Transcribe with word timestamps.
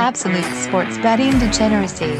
Absolute 0.00 0.44
sports 0.56 0.98
betting 0.98 1.38
degeneracy. 1.38 2.16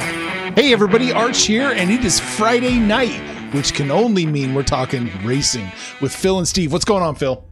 Hey 0.54 0.72
everybody, 0.72 1.10
Arch 1.10 1.46
here, 1.46 1.72
and 1.72 1.90
it 1.90 2.04
is 2.04 2.20
Friday 2.20 2.78
night, 2.78 3.20
which 3.52 3.74
can 3.74 3.90
only 3.90 4.24
mean 4.24 4.54
we're 4.54 4.62
talking 4.62 5.10
racing 5.24 5.68
with 6.00 6.14
Phil 6.14 6.38
and 6.38 6.46
Steve. 6.46 6.72
What's 6.72 6.84
going 6.84 7.02
on, 7.02 7.16
Phil? 7.16 7.44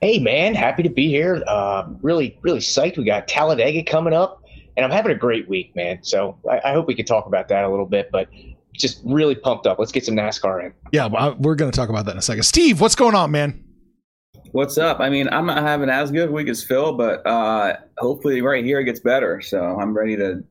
Hey 0.00 0.18
man, 0.18 0.56
happy 0.56 0.82
to 0.82 0.90
be 0.90 1.06
here. 1.06 1.40
Uh, 1.46 1.86
really, 2.00 2.36
really 2.42 2.58
psyched. 2.58 2.98
We 2.98 3.04
got 3.04 3.28
Talladega 3.28 3.84
coming 3.84 4.14
up, 4.14 4.42
and 4.76 4.84
I'm 4.84 4.90
having 4.90 5.12
a 5.12 5.16
great 5.16 5.48
week, 5.48 5.76
man. 5.76 6.02
So 6.02 6.36
I, 6.50 6.60
I 6.64 6.72
hope 6.72 6.88
we 6.88 6.96
could 6.96 7.06
talk 7.06 7.26
about 7.26 7.46
that 7.48 7.62
a 7.64 7.68
little 7.68 7.86
bit, 7.86 8.10
but 8.10 8.28
just 8.72 9.00
really 9.04 9.36
pumped 9.36 9.68
up. 9.68 9.78
Let's 9.78 9.92
get 9.92 10.04
some 10.04 10.16
NASCAR 10.16 10.64
in. 10.66 10.72
Yeah, 10.90 11.06
well, 11.06 11.36
we're 11.38 11.54
going 11.54 11.70
to 11.70 11.76
talk 11.76 11.88
about 11.88 12.06
that 12.06 12.12
in 12.12 12.18
a 12.18 12.22
second. 12.22 12.42
Steve, 12.42 12.80
what's 12.80 12.96
going 12.96 13.14
on, 13.14 13.30
man? 13.30 13.62
What's 14.52 14.76
up? 14.76 15.00
I 15.00 15.08
mean, 15.08 15.28
I'm 15.32 15.46
not 15.46 15.62
having 15.62 15.88
as 15.88 16.10
good 16.10 16.28
a 16.28 16.32
week 16.32 16.48
as 16.48 16.62
Phil, 16.62 16.92
but 16.94 17.26
uh, 17.26 17.76
hopefully 17.98 18.42
right 18.42 18.64
here 18.64 18.80
it 18.80 18.84
gets 18.84 19.00
better. 19.00 19.40
So 19.40 19.62
I'm 19.80 19.96
ready 19.96 20.16
to 20.16 20.44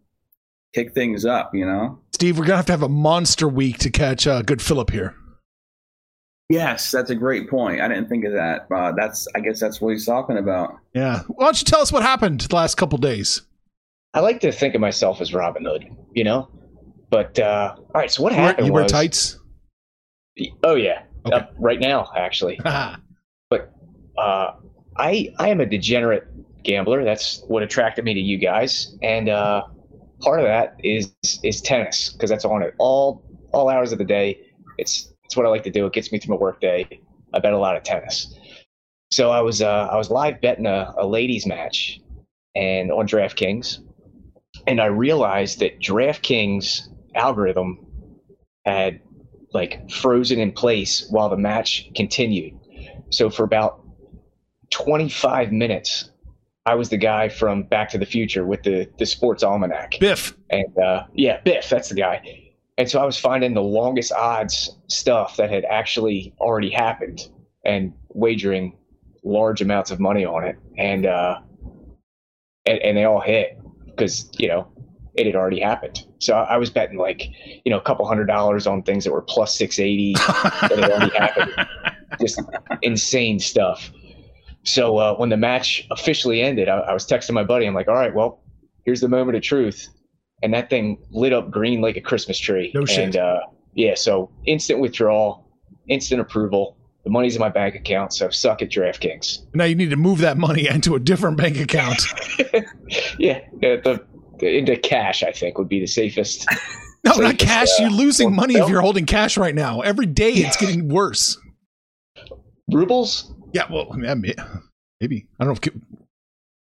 kick 0.73 0.93
things 0.93 1.23
up, 1.23 1.53
you 1.53 1.65
know? 1.65 1.99
Steve, 2.13 2.37
we're 2.37 2.45
going 2.45 2.53
to 2.53 2.57
have 2.57 2.65
to 2.67 2.71
have 2.73 2.81
a 2.83 2.89
monster 2.89 3.47
week 3.47 3.77
to 3.79 3.91
catch 3.91 4.25
uh, 4.25 4.41
good 4.41 4.61
Philip 4.61 4.89
here. 4.89 5.15
Yes, 6.49 6.89
that's 6.91 7.11
a 7.11 7.15
great 7.15 7.49
point. 7.49 7.79
I 7.79 7.87
didn't 7.87 8.09
think 8.09 8.25
of 8.25 8.33
that. 8.33 8.67
Uh, 8.75 8.91
that's, 8.97 9.27
I 9.35 9.39
guess 9.39 9.59
that's 9.59 9.79
what 9.79 9.91
he's 9.91 10.05
talking 10.05 10.37
about. 10.37 10.75
Yeah. 10.93 11.21
Why 11.27 11.45
don't 11.45 11.59
you 11.61 11.65
tell 11.65 11.81
us 11.81 11.91
what 11.93 12.01
happened 12.03 12.41
the 12.41 12.55
last 12.55 12.75
couple 12.75 12.97
days? 12.97 13.43
I 14.13 14.19
like 14.19 14.41
to 14.41 14.51
think 14.51 14.73
of 14.75 14.81
myself 14.81 15.21
as 15.21 15.33
Robin 15.33 15.63
Hood, 15.63 15.85
you 16.13 16.23
know? 16.23 16.49
But, 17.11 17.37
uh, 17.39 17.75
all 17.77 17.85
right, 17.93 18.09
so 18.11 18.23
what 18.23 18.33
happened 18.33 18.67
You 18.67 18.73
wear 18.73 18.83
was- 18.83 18.91
tights? 18.91 19.37
Oh, 20.63 20.75
yeah. 20.75 21.03
Okay. 21.25 21.35
Uh, 21.35 21.43
right 21.59 21.79
now, 21.79 22.09
actually. 22.17 22.59
uh, 24.21 24.55
I 24.97 25.33
I 25.39 25.49
am 25.49 25.59
a 25.59 25.65
degenerate 25.65 26.27
gambler. 26.63 27.03
That's 27.03 27.43
what 27.47 27.63
attracted 27.63 28.05
me 28.05 28.13
to 28.13 28.19
you 28.19 28.37
guys, 28.37 28.95
and 29.01 29.29
uh, 29.29 29.63
part 30.21 30.39
of 30.39 30.45
that 30.45 30.75
is 30.83 31.11
is 31.43 31.61
tennis 31.61 32.13
because 32.13 32.29
that's 32.29 32.45
on 32.45 32.61
it 32.61 32.75
all 32.77 33.23
all 33.51 33.69
hours 33.69 33.91
of 33.91 33.97
the 33.97 34.05
day. 34.05 34.39
It's 34.77 35.11
it's 35.25 35.35
what 35.35 35.45
I 35.45 35.49
like 35.49 35.63
to 35.63 35.71
do. 35.71 35.85
It 35.85 35.93
gets 35.93 36.11
me 36.11 36.19
through 36.19 36.35
my 36.35 36.41
workday. 36.41 36.87
I 37.33 37.39
bet 37.39 37.53
a 37.53 37.57
lot 37.57 37.75
of 37.75 37.83
tennis. 37.83 38.37
So 39.09 39.31
I 39.31 39.41
was 39.41 39.61
uh, 39.61 39.87
I 39.91 39.97
was 39.97 40.09
live 40.09 40.39
betting 40.39 40.67
a, 40.67 40.93
a 40.97 41.07
ladies 41.07 41.47
match, 41.47 41.99
and 42.55 42.91
on 42.91 43.07
DraftKings, 43.07 43.79
and 44.67 44.79
I 44.79 44.85
realized 44.85 45.59
that 45.59 45.79
DraftKings 45.79 46.81
algorithm 47.15 47.85
had 48.65 49.01
like 49.53 49.89
frozen 49.89 50.39
in 50.39 50.51
place 50.51 51.07
while 51.09 51.29
the 51.29 51.37
match 51.37 51.89
continued. 51.95 52.53
So 53.09 53.29
for 53.29 53.43
about 53.43 53.81
25 54.71 55.51
minutes, 55.51 56.09
I 56.65 56.75
was 56.75 56.89
the 56.89 56.97
guy 56.97 57.29
from 57.29 57.63
Back 57.63 57.89
to 57.89 57.97
the 57.97 58.05
Future 58.05 58.45
with 58.45 58.63
the 58.63 58.89
the 58.97 59.05
sports 59.05 59.43
almanac. 59.43 59.95
Biff. 59.99 60.35
And 60.49 60.77
uh, 60.77 61.05
yeah, 61.13 61.39
Biff, 61.43 61.69
that's 61.69 61.89
the 61.89 61.95
guy. 61.95 62.51
And 62.77 62.89
so 62.89 62.99
I 62.99 63.05
was 63.05 63.17
finding 63.17 63.53
the 63.53 63.61
longest 63.61 64.11
odds 64.11 64.75
stuff 64.87 65.37
that 65.37 65.49
had 65.49 65.65
actually 65.65 66.33
already 66.39 66.69
happened 66.69 67.29
and 67.63 67.93
wagering 68.09 68.77
large 69.23 69.61
amounts 69.61 69.91
of 69.91 69.99
money 69.99 70.25
on 70.25 70.43
it. 70.43 70.57
And 70.77 71.05
uh, 71.05 71.39
and, 72.65 72.79
and 72.79 72.97
they 72.97 73.03
all 73.05 73.21
hit 73.21 73.59
because 73.85 74.29
you 74.37 74.47
know 74.47 74.67
it 75.15 75.25
had 75.25 75.35
already 75.35 75.59
happened. 75.59 76.05
So 76.19 76.35
I 76.35 76.57
was 76.57 76.69
betting 76.69 76.97
like 76.97 77.29
you 77.65 77.71
know 77.71 77.77
a 77.77 77.81
couple 77.81 78.05
hundred 78.07 78.25
dollars 78.25 78.67
on 78.67 78.83
things 78.83 79.03
that 79.03 79.11
were 79.11 79.21
plus 79.21 79.57
680 79.57 80.13
that 80.13 80.79
had 80.79 80.91
already 80.91 81.17
happened. 81.17 81.67
Just 82.19 82.41
insane 82.81 83.39
stuff. 83.39 83.91
So 84.63 84.97
uh, 84.97 85.15
when 85.15 85.29
the 85.29 85.37
match 85.37 85.87
officially 85.91 86.41
ended, 86.41 86.69
I, 86.69 86.77
I 86.79 86.93
was 86.93 87.05
texting 87.07 87.31
my 87.33 87.43
buddy. 87.43 87.65
I'm 87.65 87.73
like, 87.73 87.87
all 87.87 87.95
right, 87.95 88.13
well, 88.13 88.43
here's 88.85 89.01
the 89.01 89.07
moment 89.09 89.35
of 89.35 89.43
truth. 89.43 89.87
And 90.43 90.53
that 90.53 90.69
thing 90.69 90.97
lit 91.11 91.33
up 91.33 91.51
green 91.51 91.81
like 91.81 91.97
a 91.97 92.01
Christmas 92.01 92.37
tree. 92.37 92.71
No 92.73 92.85
shit. 92.85 92.99
And 92.99 93.17
uh, 93.17 93.39
yeah, 93.73 93.95
so 93.95 94.29
instant 94.45 94.79
withdrawal, 94.79 95.47
instant 95.87 96.21
approval. 96.21 96.77
The 97.03 97.09
money's 97.09 97.35
in 97.35 97.39
my 97.39 97.49
bank 97.49 97.73
account, 97.73 98.13
so 98.13 98.29
suck 98.29 98.61
at 98.61 98.69
DraftKings. 98.69 99.39
Now 99.55 99.63
you 99.63 99.73
need 99.73 99.89
to 99.89 99.95
move 99.95 100.19
that 100.19 100.37
money 100.37 100.67
into 100.69 100.95
a 100.95 100.99
different 100.99 101.37
bank 101.37 101.59
account. 101.59 102.03
yeah, 103.17 103.39
the, 103.59 104.03
the, 104.39 104.57
into 104.57 104.75
cash, 104.77 105.23
I 105.23 105.31
think, 105.31 105.57
would 105.57 105.69
be 105.69 105.79
the 105.79 105.87
safest. 105.87 106.47
No, 107.03 107.15
not 107.15 107.39
cash. 107.39 107.67
uh, 107.79 107.83
You're 107.83 107.89
losing 107.89 108.35
money 108.35 108.53
if 108.57 108.69
you're 108.69 108.81
holding 108.81 109.07
cash 109.07 109.35
right 109.35 109.55
now. 109.55 109.81
Every 109.81 110.05
day 110.05 110.33
it's 110.33 110.55
getting 110.55 110.87
worse. 110.87 111.35
Rubles? 112.71 113.33
Yeah, 113.53 113.63
well, 113.71 113.87
yeah, 114.01 114.13
may- 114.13 114.35
maybe. 114.99 115.27
I 115.39 115.43
don't 115.45 115.53
know 115.53 115.59
if 115.73 115.81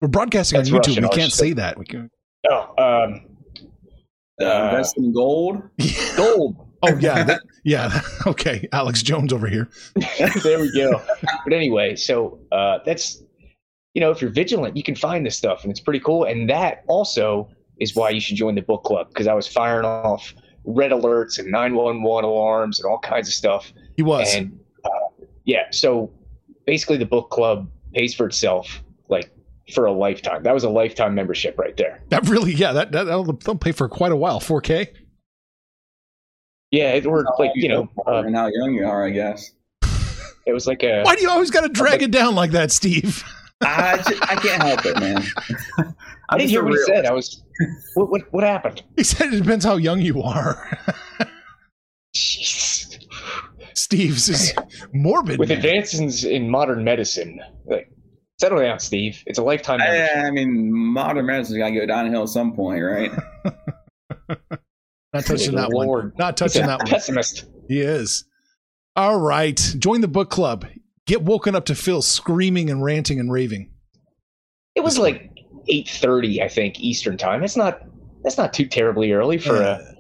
we're 0.02 0.08
broadcasting 0.08 0.58
That's 0.58 0.70
on 0.72 0.76
YouTube. 0.80 0.88
Russian, 0.88 1.04
we 1.04 1.10
can't 1.10 1.32
say 1.32 1.50
say- 1.50 1.54
that. 1.54 1.78
We 1.78 1.86
can. 1.86 2.10
Oh, 2.50 2.74
um, 2.78 3.22
Uh, 4.40 4.46
Uh, 4.46 4.66
invest 4.70 4.98
in 4.98 5.12
gold. 5.14 5.64
gold. 6.16 6.56
Oh 6.84 6.96
yeah, 7.00 7.24
that, 7.24 7.42
yeah. 7.64 8.02
Okay, 8.28 8.68
Alex 8.72 9.02
Jones 9.02 9.34
over 9.34 9.48
here. 9.48 9.68
there 10.44 10.60
we 10.60 10.72
go. 10.74 11.02
But 11.44 11.54
anyway, 11.54 11.96
so 11.96 12.40
uh, 12.52 12.78
that's 12.86 13.24
you 13.96 14.02
know, 14.02 14.12
if 14.12 14.22
you're 14.22 14.30
vigilant, 14.30 14.78
you 14.78 14.84
can 14.84 14.94
find 14.96 15.26
this 15.26 15.36
stuff, 15.36 15.64
and 15.64 15.72
it's 15.72 15.80
pretty 15.80 16.00
cool. 16.02 16.26
And 16.26 16.48
that 16.52 16.84
also 16.88 17.50
is 17.80 17.96
why 17.96 18.12
you 18.12 18.20
should 18.20 18.38
join 18.38 18.54
the 18.54 18.62
book 18.62 18.84
club 18.84 19.08
because 19.08 19.26
I 19.26 19.34
was 19.34 19.48
firing 19.48 19.86
off 19.86 20.36
red 20.66 20.92
alerts 20.92 21.40
and 21.40 21.50
911 21.50 22.30
alarms 22.30 22.80
and 22.80 22.86
all 22.88 23.00
kinds 23.00 23.28
of 23.28 23.34
stuff. 23.34 23.74
He 23.96 24.04
was. 24.04 24.36
And 24.36 24.60
uh, 24.86 24.90
yeah, 25.46 25.64
so 25.72 26.12
basically, 26.68 26.98
the 26.98 27.06
book 27.06 27.32
club 27.32 27.68
pays 27.96 28.14
for 28.14 28.28
itself, 28.28 28.84
like 29.10 29.32
for 29.74 29.88
a 29.88 29.92
lifetime. 29.92 30.44
That 30.44 30.54
was 30.54 30.64
a 30.64 30.70
lifetime 30.70 31.16
membership 31.16 31.58
right 31.58 31.76
there. 31.76 32.04
that 32.10 32.30
really, 32.30 32.54
yeah. 32.54 32.74
That, 32.74 32.92
that 32.92 33.06
that'll, 33.06 33.34
they'll 33.34 33.56
pay 33.56 33.72
for 33.72 33.90
quite 33.90 34.12
a 34.12 34.16
while. 34.16 34.40
4K. 34.40 34.90
Yeah, 36.70 36.92
it, 36.92 37.06
or 37.06 37.26
like 37.40 37.52
you 37.56 37.70
know, 37.70 37.90
uh, 38.06 38.24
and 38.26 38.36
how 38.36 38.48
young 38.48 38.74
you 38.74 38.86
are, 38.86 39.08
I 39.08 39.10
guess. 39.10 39.52
it 40.46 40.52
was 40.52 40.68
like 40.68 40.84
a 40.84 41.02
Why 41.04 41.16
do 41.16 41.22
you 41.22 41.30
always 41.30 41.50
got 41.50 41.62
to 41.62 41.70
drag 41.70 42.04
it 42.04 42.12
down 42.12 42.36
like 42.36 42.52
that, 42.52 42.72
Steve? 42.72 43.24
I, 43.62 43.98
just, 43.98 44.22
I 44.24 44.36
can't 44.36 44.62
help 44.62 44.86
it, 44.86 45.00
man. 45.00 45.24
I 45.78 45.84
I'm 46.30 46.40
didn't 46.40 46.42
just 46.42 46.52
hear 46.52 46.62
a 46.62 46.66
what 46.66 46.74
he 46.74 46.84
said. 46.84 47.06
I 47.06 47.14
was 47.14 47.42
what 47.96 48.12
what 48.12 48.34
what 48.34 48.44
happened? 48.44 48.84
He 48.98 49.04
said 49.04 49.34
it 49.34 49.42
depends 49.42 49.64
how 49.64 49.78
young 49.78 50.02
you 50.02 50.22
are. 50.22 50.78
Jeez. 53.90 54.18
Steve's 54.18 54.30
is 54.30 54.54
morbid. 54.94 55.40
With 55.40 55.50
man. 55.50 55.58
advances 55.60 56.24
in 56.26 56.50
modern 56.50 56.84
medicine, 56.84 57.40
like 57.66 57.90
settle 58.40 58.60
down, 58.60 58.80
Steve. 58.80 59.24
It's 59.26 59.40
a 59.40 59.44
lifetime. 59.44 59.80
membership. 59.80 60.16
I, 60.18 60.28
I 60.28 60.32
mean, 60.32 60.72
modern 60.74 61.26
medicine's 61.26 61.58
got 61.58 61.70
to 61.70 61.76
go 61.76 61.86
downhill 61.86 62.24
at 62.24 62.30
some 62.30 62.54
point, 62.54 62.84
right? 62.84 63.12
Not 65.14 65.26
touching 65.26 65.52
Good 65.52 65.60
that 65.60 65.70
one. 65.72 66.12
Not 66.18 66.38
touching 66.38 66.64
a 66.64 66.68
that 66.68 66.80
one. 66.80 66.88
Pessimist. 66.88 67.46
He 67.68 67.80
is. 67.82 68.26
All 68.96 69.20
right. 69.20 69.56
Join 69.80 70.02
the 70.02 70.08
book 70.08 70.30
club. 70.30 70.66
Get 71.06 71.22
woken 71.22 71.56
up 71.56 71.66
to 71.66 71.76
Phil 71.76 72.02
screaming 72.02 72.70
and 72.70 72.84
ranting 72.84 73.20
and 73.20 73.32
raving. 73.32 73.72
It 74.76 74.84
was 74.84 75.00
like 75.00 75.32
eight 75.70 75.88
thirty, 75.88 76.42
I 76.42 76.50
think, 76.50 76.80
Eastern 76.80 77.18
time. 77.18 77.44
It's 77.44 77.56
not. 77.56 77.82
That's 78.24 78.38
not 78.38 78.54
too 78.54 78.66
terribly 78.66 79.12
early 79.14 79.38
for 79.38 79.56
Yeah. 79.56 79.78
a, 79.80 79.94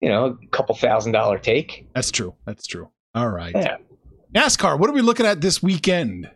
you 0.00 0.08
know, 0.08 0.36
a 0.42 0.46
couple 0.48 0.74
thousand 0.74 1.12
dollar 1.12 1.38
take. 1.38 1.88
That's 1.94 2.10
true. 2.10 2.34
That's 2.44 2.66
true. 2.66 2.90
All 3.14 3.30
right. 3.30 3.54
Yeah. 3.54 3.76
NASCAR. 4.34 4.78
What 4.78 4.90
are 4.90 4.92
we 4.92 5.02
looking 5.02 5.26
at 5.26 5.40
this 5.40 5.62
weekend? 5.62 6.30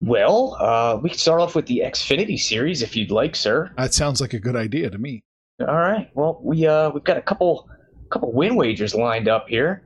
Well, 0.00 0.56
uh, 0.58 0.98
we 1.02 1.10
can 1.10 1.18
start 1.18 1.40
off 1.40 1.54
with 1.54 1.66
the 1.66 1.82
Xfinity 1.84 2.38
series 2.38 2.80
if 2.80 2.96
you'd 2.96 3.10
like, 3.10 3.36
sir. 3.36 3.70
That 3.76 3.92
sounds 3.92 4.20
like 4.20 4.32
a 4.32 4.38
good 4.38 4.56
idea 4.56 4.88
to 4.88 4.98
me. 4.98 5.22
All 5.60 5.76
right. 5.76 6.08
Well, 6.14 6.40
we 6.42 6.66
uh, 6.66 6.90
we've 6.90 7.04
got 7.04 7.18
a 7.18 7.22
couple 7.22 7.68
couple 8.10 8.32
win 8.32 8.56
wagers 8.56 8.94
lined 8.94 9.28
up 9.28 9.48
here. 9.48 9.84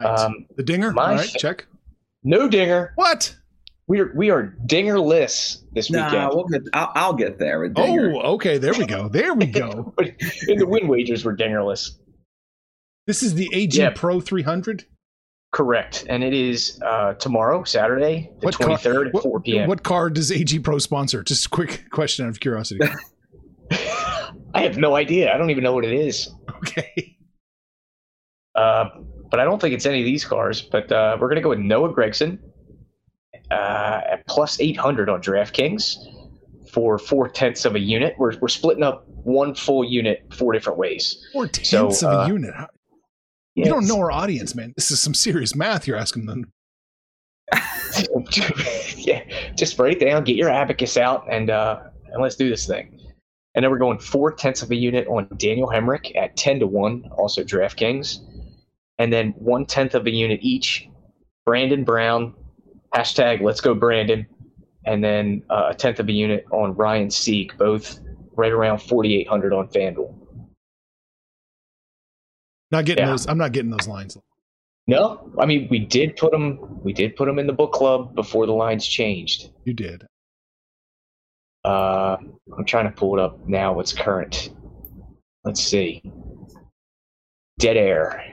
Um, 0.00 0.46
the 0.56 0.62
dinger. 0.62 0.88
All 0.96 1.14
right, 1.14 1.28
check. 1.28 1.66
No 2.22 2.48
dinger. 2.48 2.92
What? 2.94 3.36
We 3.86 4.00
are 4.00 4.12
we 4.14 4.30
are 4.30 4.56
dingerless 4.66 5.62
this 5.72 5.90
nah, 5.90 6.06
weekend. 6.06 6.30
We'll 6.32 6.44
get, 6.44 6.62
I'll, 6.72 6.92
I'll 6.94 7.12
get 7.12 7.38
there. 7.38 7.70
Oh, 7.76 8.20
okay. 8.34 8.56
There 8.56 8.72
we 8.72 8.86
go. 8.86 9.08
There 9.08 9.34
we 9.34 9.46
go. 9.46 9.92
In 10.48 10.58
the 10.58 10.66
win 10.66 10.88
wagers, 10.88 11.24
we're 11.24 11.36
dingerless. 11.36 11.98
This 13.10 13.24
is 13.24 13.34
the 13.34 13.50
AG 13.52 13.76
yeah. 13.76 13.90
Pro 13.90 14.20
300. 14.20 14.84
Correct, 15.52 16.06
and 16.08 16.22
it 16.22 16.32
is 16.32 16.80
uh, 16.86 17.14
tomorrow, 17.14 17.64
Saturday, 17.64 18.30
the 18.40 18.52
twenty 18.52 18.76
third 18.76 19.08
at 19.08 19.20
four 19.20 19.40
p.m. 19.40 19.68
What 19.68 19.82
car 19.82 20.10
does 20.10 20.30
AG 20.30 20.56
Pro 20.60 20.78
sponsor? 20.78 21.24
Just 21.24 21.46
a 21.46 21.48
quick 21.48 21.86
question 21.90 22.26
out 22.26 22.28
of 22.28 22.38
curiosity. 22.38 22.88
I 23.72 24.62
have 24.62 24.78
no 24.78 24.94
idea. 24.94 25.34
I 25.34 25.38
don't 25.38 25.50
even 25.50 25.64
know 25.64 25.72
what 25.72 25.84
it 25.84 25.92
is. 25.92 26.30
Okay. 26.58 27.16
Uh, 28.54 28.84
but 29.28 29.40
I 29.40 29.44
don't 29.44 29.60
think 29.60 29.74
it's 29.74 29.86
any 29.86 29.98
of 29.98 30.04
these 30.04 30.24
cars. 30.24 30.62
But 30.62 30.92
uh, 30.92 31.16
we're 31.20 31.28
gonna 31.28 31.40
go 31.40 31.48
with 31.48 31.58
Noah 31.58 31.92
Gragson 31.92 32.38
uh, 33.50 34.02
at 34.08 34.24
plus 34.28 34.60
eight 34.60 34.76
hundred 34.76 35.08
on 35.08 35.20
DraftKings 35.20 35.96
for 36.72 36.96
four 36.96 37.28
tenths 37.28 37.64
of 37.64 37.74
a 37.74 37.80
unit. 37.80 38.14
We're 38.18 38.38
we're 38.38 38.46
splitting 38.46 38.84
up 38.84 39.04
one 39.08 39.56
full 39.56 39.82
unit 39.82 40.32
four 40.32 40.52
different 40.52 40.78
ways. 40.78 41.20
Four 41.32 41.48
tenths 41.48 41.98
so, 41.98 42.08
of 42.08 42.14
a 42.14 42.20
uh, 42.20 42.26
unit. 42.28 42.54
You 43.64 43.72
don't 43.72 43.86
know 43.86 43.98
our 43.98 44.10
audience, 44.10 44.54
man. 44.54 44.72
This 44.76 44.90
is 44.90 45.00
some 45.00 45.14
serious 45.14 45.54
math 45.54 45.86
you're 45.86 45.96
asking 45.96 46.26
them. 46.26 46.52
yeah, 48.96 49.22
just 49.56 49.78
write 49.78 50.00
it 50.00 50.04
down, 50.04 50.24
get 50.24 50.36
your 50.36 50.50
abacus 50.50 50.96
out, 50.96 51.24
and 51.30 51.50
uh, 51.50 51.80
and 52.12 52.22
let's 52.22 52.36
do 52.36 52.48
this 52.48 52.66
thing. 52.66 52.98
And 53.54 53.64
then 53.64 53.70
we're 53.70 53.78
going 53.78 53.98
four 53.98 54.32
tenths 54.32 54.62
of 54.62 54.70
a 54.70 54.76
unit 54.76 55.06
on 55.08 55.28
Daniel 55.36 55.68
Hemric 55.68 56.16
at 56.16 56.36
ten 56.36 56.60
to 56.60 56.66
one, 56.66 57.08
also 57.16 57.42
DraftKings, 57.42 58.18
and 58.98 59.12
then 59.12 59.32
one 59.36 59.66
tenth 59.66 59.94
of 59.94 60.06
a 60.06 60.10
unit 60.10 60.40
each. 60.42 60.88
Brandon 61.44 61.82
Brown, 61.82 62.34
hashtag 62.94 63.40
Let's 63.40 63.60
Go 63.60 63.74
Brandon, 63.74 64.26
and 64.86 65.02
then 65.02 65.42
uh, 65.50 65.68
a 65.70 65.74
tenth 65.74 65.98
of 65.98 66.08
a 66.08 66.12
unit 66.12 66.44
on 66.52 66.74
Ryan 66.76 67.10
Sieg, 67.10 67.52
both 67.58 67.98
right 68.36 68.52
around 68.52 68.78
forty 68.78 69.16
eight 69.16 69.28
hundred 69.28 69.52
on 69.52 69.68
FanDuel. 69.68 70.19
Not 72.70 72.84
getting 72.84 73.04
yeah. 73.04 73.10
those. 73.10 73.26
I'm 73.26 73.38
not 73.38 73.52
getting 73.52 73.70
those 73.70 73.88
lines. 73.88 74.16
No, 74.86 75.30
I 75.38 75.46
mean 75.46 75.68
we 75.70 75.78
did 75.78 76.16
put 76.16 76.32
them. 76.32 76.58
We 76.82 76.92
did 76.92 77.16
put 77.16 77.26
them 77.26 77.38
in 77.38 77.46
the 77.46 77.52
book 77.52 77.72
club 77.72 78.14
before 78.14 78.46
the 78.46 78.52
lines 78.52 78.86
changed. 78.86 79.50
You 79.64 79.74
did. 79.74 80.06
Uh, 81.64 82.16
I'm 82.56 82.64
trying 82.64 82.86
to 82.86 82.90
pull 82.90 83.18
it 83.18 83.22
up 83.22 83.46
now. 83.46 83.74
What's 83.74 83.92
current? 83.92 84.50
Let's 85.44 85.62
see. 85.62 86.02
Dead 87.58 87.76
air. 87.76 88.24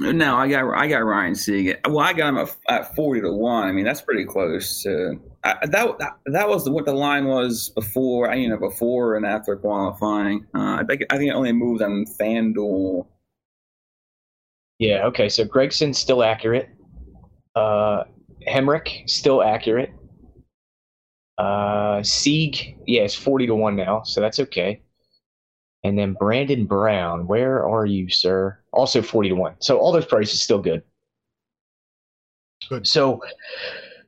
No, 0.00 0.36
I 0.36 0.48
got 0.48 0.74
I 0.74 0.88
got 0.88 0.98
Ryan 0.98 1.34
Sieg. 1.34 1.78
Well, 1.86 2.00
I 2.00 2.14
got 2.14 2.30
him 2.30 2.38
at, 2.38 2.56
at 2.68 2.96
forty 2.96 3.20
to 3.20 3.32
one. 3.32 3.68
I 3.68 3.72
mean, 3.72 3.84
that's 3.84 4.00
pretty 4.00 4.24
close. 4.24 4.82
To, 4.82 5.20
I, 5.44 5.66
that, 5.66 5.98
that 5.98 6.12
that 6.26 6.48
was 6.48 6.68
what 6.68 6.86
the 6.86 6.94
line 6.94 7.26
was 7.26 7.68
before. 7.74 8.34
You 8.34 8.48
know, 8.48 8.56
before 8.56 9.16
and 9.16 9.26
after 9.26 9.54
qualifying. 9.54 10.46
Uh, 10.54 10.76
I 10.80 10.84
think 10.88 11.02
I 11.10 11.18
think 11.18 11.30
it 11.30 11.34
only 11.34 11.52
moved 11.52 11.82
on 11.82 12.06
FanDuel 12.18 13.06
yeah. 14.82 15.06
Okay. 15.06 15.28
So 15.28 15.44
Gragson's 15.44 15.98
still 15.98 16.22
accurate. 16.22 16.68
Uh, 17.54 18.04
Hemric 18.48 19.08
still 19.08 19.42
accurate. 19.42 19.90
Uh, 21.38 22.02
Sieg, 22.02 22.76
yeah, 22.86 23.02
it's 23.02 23.14
forty 23.14 23.46
to 23.46 23.54
one 23.54 23.76
now, 23.76 24.02
so 24.02 24.20
that's 24.20 24.40
okay. 24.40 24.82
And 25.84 25.98
then 25.98 26.14
Brandon 26.14 26.66
Brown, 26.66 27.26
where 27.26 27.64
are 27.66 27.86
you, 27.86 28.08
sir? 28.10 28.58
Also 28.72 29.02
forty 29.02 29.28
to 29.28 29.34
one. 29.34 29.54
So 29.60 29.78
all 29.78 29.92
those 29.92 30.06
prices 30.06 30.40
still 30.42 30.60
good. 30.60 30.82
Good. 32.68 32.86
So, 32.86 33.20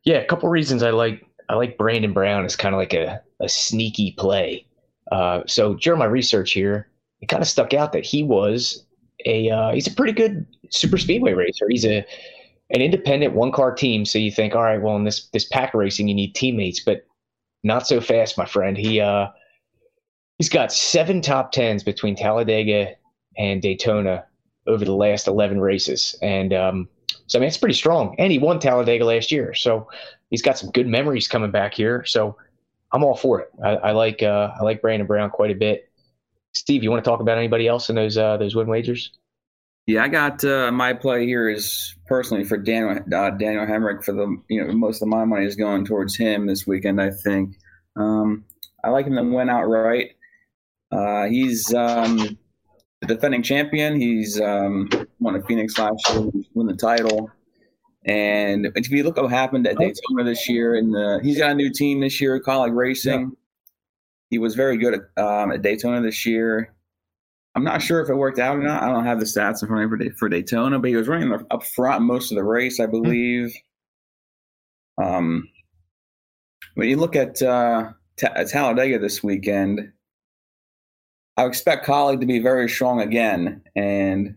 yeah, 0.04 0.18
a 0.18 0.26
couple 0.26 0.48
reasons 0.48 0.82
I 0.82 0.90
like 0.90 1.24
I 1.48 1.54
like 1.54 1.78
Brandon 1.78 2.12
Brown 2.12 2.44
as 2.44 2.56
kind 2.56 2.74
of 2.74 2.78
like 2.78 2.94
a, 2.94 3.20
a 3.40 3.48
sneaky 3.48 4.12
play. 4.18 4.66
Uh, 5.12 5.42
so 5.46 5.74
during 5.74 5.98
my 5.98 6.06
research 6.06 6.52
here, 6.52 6.88
it 7.20 7.28
kind 7.28 7.42
of 7.42 7.48
stuck 7.48 7.74
out 7.74 7.92
that 7.92 8.04
he 8.04 8.22
was 8.22 8.86
a 9.26 9.50
uh, 9.50 9.72
he's 9.72 9.86
a 9.86 9.94
pretty 9.94 10.12
good 10.12 10.46
super 10.70 10.98
speedway 10.98 11.32
racer. 11.32 11.66
He's 11.68 11.84
a 11.84 12.04
an 12.70 12.80
independent 12.80 13.34
one 13.34 13.52
car 13.52 13.74
team. 13.74 14.04
So 14.04 14.18
you 14.18 14.30
think, 14.30 14.54
all 14.54 14.62
right, 14.62 14.80
well, 14.80 14.96
in 14.96 15.04
this 15.04 15.28
this 15.28 15.44
pack 15.44 15.74
racing, 15.74 16.08
you 16.08 16.14
need 16.14 16.34
teammates, 16.34 16.80
but 16.80 17.06
not 17.62 17.86
so 17.86 18.00
fast, 18.00 18.38
my 18.38 18.44
friend. 18.44 18.76
He 18.76 19.00
uh 19.00 19.28
he's 20.38 20.48
got 20.48 20.72
seven 20.72 21.20
top 21.20 21.52
tens 21.52 21.82
between 21.82 22.16
Talladega 22.16 22.94
and 23.36 23.62
Daytona 23.62 24.24
over 24.66 24.84
the 24.84 24.94
last 24.94 25.28
eleven 25.28 25.60
races, 25.60 26.16
and 26.22 26.52
um, 26.52 26.88
so 27.26 27.38
I 27.38 27.40
mean 27.40 27.48
it's 27.48 27.58
pretty 27.58 27.74
strong. 27.74 28.14
And 28.18 28.32
he 28.32 28.38
won 28.38 28.58
Talladega 28.58 29.04
last 29.04 29.30
year, 29.30 29.54
so 29.54 29.88
he's 30.30 30.42
got 30.42 30.58
some 30.58 30.70
good 30.70 30.86
memories 30.86 31.28
coming 31.28 31.50
back 31.50 31.74
here. 31.74 32.04
So 32.04 32.36
I'm 32.92 33.04
all 33.04 33.16
for 33.16 33.40
it. 33.40 33.48
I, 33.62 33.76
I 33.76 33.92
like 33.92 34.22
uh, 34.22 34.52
I 34.58 34.62
like 34.62 34.80
Brandon 34.80 35.06
Brown 35.06 35.30
quite 35.30 35.50
a 35.50 35.54
bit. 35.54 35.90
Steve, 36.54 36.82
you 36.82 36.90
want 36.90 37.04
to 37.04 37.08
talk 37.08 37.20
about 37.20 37.36
anybody 37.36 37.66
else 37.66 37.90
in 37.90 37.96
those 37.96 38.16
uh, 38.16 38.36
those 38.36 38.54
win 38.54 38.68
wagers? 38.68 39.10
Yeah, 39.86 40.02
I 40.04 40.08
got 40.08 40.42
uh, 40.44 40.72
my 40.72 40.94
play 40.94 41.26
here 41.26 41.48
is 41.48 41.94
personally 42.06 42.44
for 42.44 42.56
Daniel 42.56 42.92
uh, 42.92 43.30
Daniel 43.30 43.66
Hemric 43.66 44.04
for 44.04 44.12
the 44.12 44.36
you 44.48 44.64
know 44.64 44.72
most 44.72 45.02
of 45.02 45.08
my 45.08 45.24
money 45.24 45.44
is 45.44 45.56
going 45.56 45.84
towards 45.84 46.16
him 46.16 46.46
this 46.46 46.66
weekend. 46.66 47.02
I 47.02 47.10
think 47.10 47.56
um, 47.96 48.44
I 48.82 48.90
like 48.90 49.06
him 49.06 49.16
to 49.16 49.22
win 49.22 49.50
outright. 49.50 50.12
Uh, 50.90 51.24
he's 51.24 51.74
um, 51.74 52.38
the 53.00 53.06
defending 53.08 53.42
champion. 53.42 54.00
He's 54.00 54.40
um, 54.40 54.88
won 55.18 55.36
a 55.36 55.42
Phoenix 55.42 55.76
last 55.76 56.08
year, 56.10 56.30
won 56.54 56.66
the 56.66 56.74
title. 56.74 57.30
And 58.06 58.66
if 58.76 58.90
you 58.90 59.02
look 59.02 59.16
what 59.16 59.30
happened 59.30 59.66
at 59.66 59.78
Daytona 59.78 60.24
this 60.24 60.48
year, 60.48 60.76
and 60.76 61.24
he's 61.24 61.38
got 61.38 61.50
a 61.50 61.54
new 61.54 61.70
team 61.70 62.00
this 62.00 62.20
year, 62.20 62.38
Kaulig 62.38 62.74
Racing. 62.74 63.34
He 64.34 64.38
was 64.38 64.56
very 64.56 64.76
good 64.76 64.94
at, 64.94 65.22
um, 65.24 65.52
at 65.52 65.62
Daytona 65.62 66.00
this 66.02 66.26
year. 66.26 66.74
I'm 67.54 67.62
not 67.62 67.80
sure 67.80 68.00
if 68.00 68.10
it 68.10 68.16
worked 68.16 68.40
out 68.40 68.56
or 68.56 68.62
not. 68.64 68.82
I 68.82 68.88
don't 68.88 69.04
have 69.04 69.20
the 69.20 69.26
stats 69.26 69.62
in 69.62 69.68
front 69.68 69.84
of 69.84 70.00
me 70.00 70.10
for, 70.10 70.28
Daytona, 70.28 70.80
but 70.80 70.90
he 70.90 70.96
was 70.96 71.06
running 71.06 71.32
up 71.32 71.62
front 71.62 72.02
most 72.02 72.32
of 72.32 72.34
the 72.34 72.42
race, 72.42 72.80
I 72.80 72.86
believe. 72.86 73.54
Um, 75.00 75.48
when 76.74 76.88
you 76.88 76.96
look 76.96 77.14
at 77.14 77.40
uh, 77.42 77.92
T- 78.16 78.26
Talladega 78.48 78.98
this 78.98 79.22
weekend, 79.22 79.92
I 81.36 81.44
expect 81.46 81.86
Kaulig 81.86 82.18
to 82.18 82.26
be 82.26 82.40
very 82.40 82.68
strong 82.68 83.02
again, 83.02 83.62
and 83.76 84.34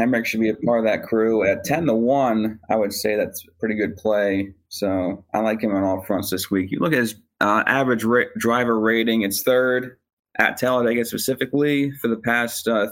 Hemric 0.00 0.24
should 0.24 0.38
be 0.38 0.50
a 0.50 0.54
part 0.54 0.78
of 0.78 0.84
that 0.84 1.02
crew. 1.02 1.42
At 1.42 1.64
10 1.64 1.86
to 1.86 1.94
1, 1.94 2.60
I 2.70 2.76
would 2.76 2.92
say 2.92 3.16
that's 3.16 3.44
a 3.44 3.50
pretty 3.58 3.74
good 3.74 3.96
play. 3.96 4.54
So 4.68 5.24
I 5.34 5.40
like 5.40 5.62
him 5.62 5.74
on 5.74 5.82
all 5.82 6.04
fronts 6.04 6.30
this 6.30 6.48
week. 6.48 6.70
You 6.70 6.78
look 6.78 6.92
at 6.92 7.00
his 7.00 7.16
uh, 7.42 7.62
average 7.66 8.04
ra- 8.04 8.32
driver 8.38 8.80
rating, 8.80 9.22
it's 9.22 9.42
third 9.42 9.98
at 10.38 10.56
Talladega 10.56 11.04
specifically 11.04 11.92
for 12.00 12.08
the 12.08 12.16
past 12.16 12.66
uh, 12.66 12.86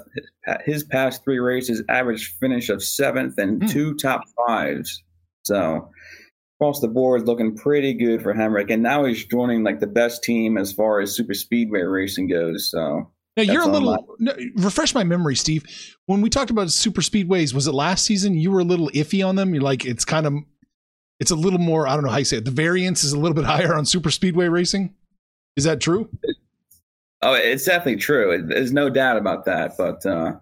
his 0.67 0.85
past 0.85 1.25
three 1.25 1.39
races, 1.39 1.83
average 1.89 2.37
finish 2.39 2.69
of 2.69 2.83
seventh 2.83 3.39
and 3.39 3.63
mm. 3.63 3.71
two 3.71 3.95
top 3.95 4.23
fives. 4.47 5.03
So 5.45 5.89
across 6.59 6.81
the 6.81 6.89
board, 6.89 7.27
looking 7.27 7.57
pretty 7.57 7.95
good 7.95 8.23
for 8.23 8.35
Hemric, 8.35 8.71
and 8.71 8.83
now 8.83 9.05
he's 9.05 9.25
joining 9.25 9.63
like 9.63 9.81
the 9.81 9.87
best 9.87 10.23
team 10.23 10.59
as 10.59 10.73
far 10.73 11.01
as 11.01 11.17
super 11.17 11.35
speedway 11.35 11.81
racing 11.83 12.29
goes. 12.29 12.71
So. 12.71 13.11
Now 13.37 13.45
you're 13.45 13.63
a 13.63 13.69
little 13.69 14.17
no, 14.19 14.35
refresh 14.57 14.93
my 14.93 15.05
memory, 15.05 15.37
Steve. 15.37 15.65
When 16.07 16.21
we 16.21 16.29
talked 16.29 16.51
about 16.51 16.71
super 16.73 17.01
speedways, 17.01 17.55
was 17.55 17.69
it 17.69 17.73
last 17.73 18.05
season? 18.05 18.35
You 18.35 18.51
were 18.51 18.59
a 18.59 18.65
little 18.65 18.91
iffy 18.91 19.27
on 19.27 19.37
them. 19.37 19.55
You're 19.55 19.63
like, 19.63 19.87
it's 19.87 20.05
kind 20.05 20.27
of, 20.27 20.35
it's 21.21 21.31
a 21.31 21.37
little 21.37 21.59
more. 21.59 21.87
I 21.87 21.95
don't 21.95 22.05
know 22.05 22.11
how 22.11 22.19
you 22.19 22.25
say 22.25 22.39
it. 22.39 22.47
The 22.47 22.51
variance 22.51 23.05
is 23.05 23.13
a 23.13 23.19
little 23.19 23.35
bit 23.35 23.45
higher 23.55 23.75
on 23.75 23.85
super 23.85 24.11
speedway 24.11 24.49
racing. 24.49 24.95
Is 25.57 25.65
that 25.65 25.81
true? 25.81 26.09
Oh, 27.23 27.35
it's 27.35 27.67
definitely 27.67 28.01
true. 28.01 28.43
There's 28.47 28.73
no 28.73 28.89
doubt 28.89 29.19
about 29.19 29.45
that. 29.45 29.73
But 29.77 30.05
uh, 30.07 30.37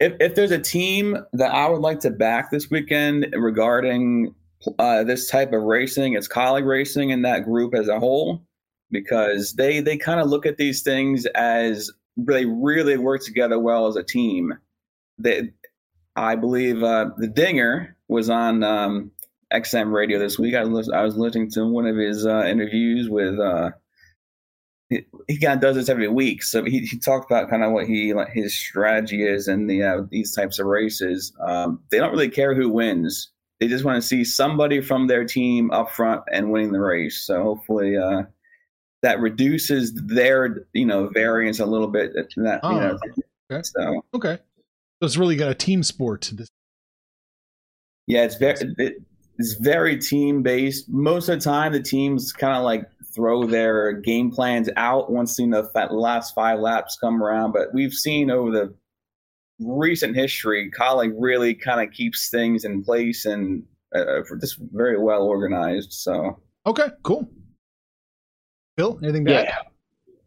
if 0.00 0.14
if 0.20 0.34
there's 0.34 0.50
a 0.50 0.58
team 0.58 1.16
that 1.32 1.54
I 1.54 1.68
would 1.68 1.80
like 1.80 2.00
to 2.00 2.10
back 2.10 2.50
this 2.50 2.70
weekend 2.70 3.28
regarding 3.36 4.34
uh, 4.78 5.04
this 5.04 5.30
type 5.30 5.52
of 5.52 5.62
racing, 5.62 6.14
it's 6.14 6.28
Kaulig 6.28 6.66
Racing 6.66 7.12
and 7.12 7.24
that 7.24 7.44
group 7.44 7.74
as 7.74 7.88
a 7.88 8.00
whole, 8.00 8.42
because 8.90 9.52
they 9.52 9.80
they 9.80 9.96
kind 9.96 10.18
of 10.18 10.28
look 10.28 10.44
at 10.44 10.56
these 10.56 10.82
things 10.82 11.26
as 11.26 11.90
they 12.16 12.44
really 12.44 12.96
work 12.96 13.22
together 13.22 13.58
well 13.58 13.86
as 13.86 13.96
a 13.96 14.02
team. 14.02 14.54
They, 15.18 15.52
I 16.16 16.34
believe 16.34 16.82
uh, 16.82 17.10
the 17.16 17.28
Dinger 17.28 17.96
was 18.08 18.30
on 18.30 18.62
um, 18.62 19.12
XM 19.54 19.92
radio 19.92 20.18
this 20.18 20.38
week. 20.38 20.54
I 20.54 20.64
was 20.64 20.88
I 20.90 21.02
was 21.02 21.16
listening 21.16 21.50
to 21.52 21.66
one 21.66 21.86
of 21.86 21.96
his 21.96 22.26
uh, 22.26 22.44
interviews 22.44 23.08
with 23.08 23.38
uh, 23.38 23.70
he, 24.88 25.06
he 25.28 25.38
kind 25.38 25.54
of 25.54 25.60
does 25.60 25.76
this 25.76 25.88
every 25.88 26.08
week. 26.08 26.42
So 26.42 26.64
he, 26.64 26.80
he 26.80 26.98
talked 26.98 27.30
about 27.30 27.48
kind 27.48 27.62
of 27.62 27.72
what 27.72 27.86
he 27.86 28.12
like 28.12 28.30
his 28.30 28.54
strategy 28.54 29.26
is 29.26 29.48
in 29.48 29.66
the 29.66 29.82
uh, 29.82 30.02
these 30.10 30.34
types 30.34 30.58
of 30.58 30.66
races. 30.66 31.32
Um, 31.40 31.80
they 31.90 31.98
don't 31.98 32.12
really 32.12 32.30
care 32.30 32.54
who 32.54 32.68
wins. 32.68 33.30
they 33.60 33.68
just 33.68 33.84
want 33.84 34.00
to 34.00 34.06
see 34.06 34.24
somebody 34.24 34.80
from 34.80 35.06
their 35.06 35.24
team 35.24 35.70
up 35.70 35.90
front 35.90 36.22
and 36.32 36.50
winning 36.50 36.72
the 36.72 36.80
race. 36.80 37.24
So 37.24 37.42
hopefully 37.42 37.96
uh, 37.96 38.24
that 39.02 39.20
reduces 39.20 39.94
their 39.94 40.66
you 40.72 40.86
know 40.86 41.08
variance 41.08 41.60
a 41.60 41.66
little 41.66 41.88
bit. 41.88 42.12
That 42.36 42.60
oh, 42.62 42.74
you 42.74 42.80
know, 42.80 42.98
okay. 43.52 43.62
so 43.62 44.04
okay, 44.14 44.38
so 45.00 45.06
it's 45.06 45.16
really 45.16 45.36
got 45.36 45.50
a 45.50 45.54
team 45.54 45.82
sport. 45.82 46.30
This 46.32 46.48
yeah, 48.06 48.24
it's 48.24 48.36
very 48.36 48.74
it, 48.78 49.02
it's 49.38 49.54
very 49.54 49.98
team 49.98 50.42
based. 50.42 50.88
Most 50.88 51.28
of 51.28 51.38
the 51.38 51.44
time, 51.44 51.72
the 51.72 51.82
teams 51.82 52.32
kind 52.32 52.56
of 52.56 52.62
like 52.62 52.88
throw 53.14 53.44
their 53.44 53.92
game 53.92 54.30
plans 54.30 54.68
out 54.76 55.10
once 55.10 55.38
you 55.38 55.46
know 55.46 55.62
the 55.62 55.86
last 55.90 56.34
five 56.34 56.60
laps 56.60 56.96
come 57.00 57.22
around. 57.22 57.52
But 57.52 57.72
we've 57.72 57.92
seen 57.92 58.30
over 58.30 58.50
the 58.50 58.74
recent 59.60 60.16
history, 60.16 60.70
Kaulig 60.70 61.12
really 61.16 61.54
kind 61.54 61.86
of 61.86 61.94
keeps 61.94 62.30
things 62.30 62.64
in 62.64 62.82
place 62.82 63.24
and 63.24 63.64
uh, 63.94 64.22
just 64.40 64.58
very 64.72 64.98
well 64.98 65.22
organized. 65.22 65.92
So 65.92 66.40
okay, 66.66 66.88
cool. 67.02 67.28
Bill, 68.76 68.98
anything 69.02 69.24
back? 69.24 69.48
Yeah. 69.48 69.58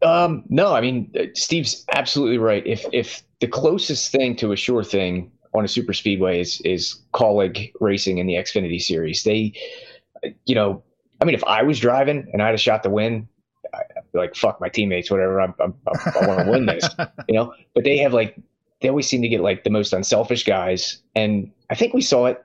Um, 0.03 0.43
no, 0.49 0.73
I 0.73 0.81
mean 0.81 1.11
uh, 1.19 1.23
Steve's 1.33 1.85
absolutely 1.93 2.37
right. 2.37 2.65
If 2.65 2.85
if 2.93 3.23
the 3.39 3.47
closest 3.47 4.11
thing 4.11 4.35
to 4.37 4.51
a 4.51 4.55
sure 4.55 4.83
thing 4.83 5.31
on 5.53 5.65
a 5.65 5.67
super 5.67 5.93
speedway 5.93 6.39
is 6.39 6.61
is 6.61 7.01
Kaulig 7.13 7.71
racing 7.79 8.17
in 8.17 8.27
the 8.27 8.35
Xfinity 8.35 8.81
series, 8.81 9.23
they, 9.23 9.53
you 10.45 10.55
know, 10.55 10.83
I 11.21 11.25
mean, 11.25 11.35
if 11.35 11.43
I 11.45 11.63
was 11.63 11.79
driving 11.79 12.27
and 12.31 12.41
I 12.41 12.47
had 12.47 12.55
a 12.55 12.59
shot 12.59 12.83
to 12.83 12.89
win, 12.89 13.27
I'd 13.73 14.11
be 14.13 14.19
like, 14.19 14.35
fuck 14.35 14.61
my 14.61 14.69
teammates, 14.69 15.09
whatever. 15.11 15.41
I'm, 15.41 15.53
I'm, 15.59 15.73
i 15.87 16.27
want 16.27 16.45
to 16.45 16.51
win 16.51 16.65
this, 16.65 16.87
you 17.27 17.35
know. 17.35 17.53
But 17.73 17.83
they 17.83 17.97
have 17.97 18.13
like, 18.13 18.35
they 18.81 18.89
always 18.89 19.07
seem 19.07 19.21
to 19.21 19.27
get 19.27 19.41
like 19.41 19.63
the 19.63 19.69
most 19.69 19.93
unselfish 19.93 20.43
guys, 20.43 21.01
and 21.15 21.51
I 21.69 21.75
think 21.75 21.93
we 21.93 22.01
saw 22.01 22.27
it 22.27 22.43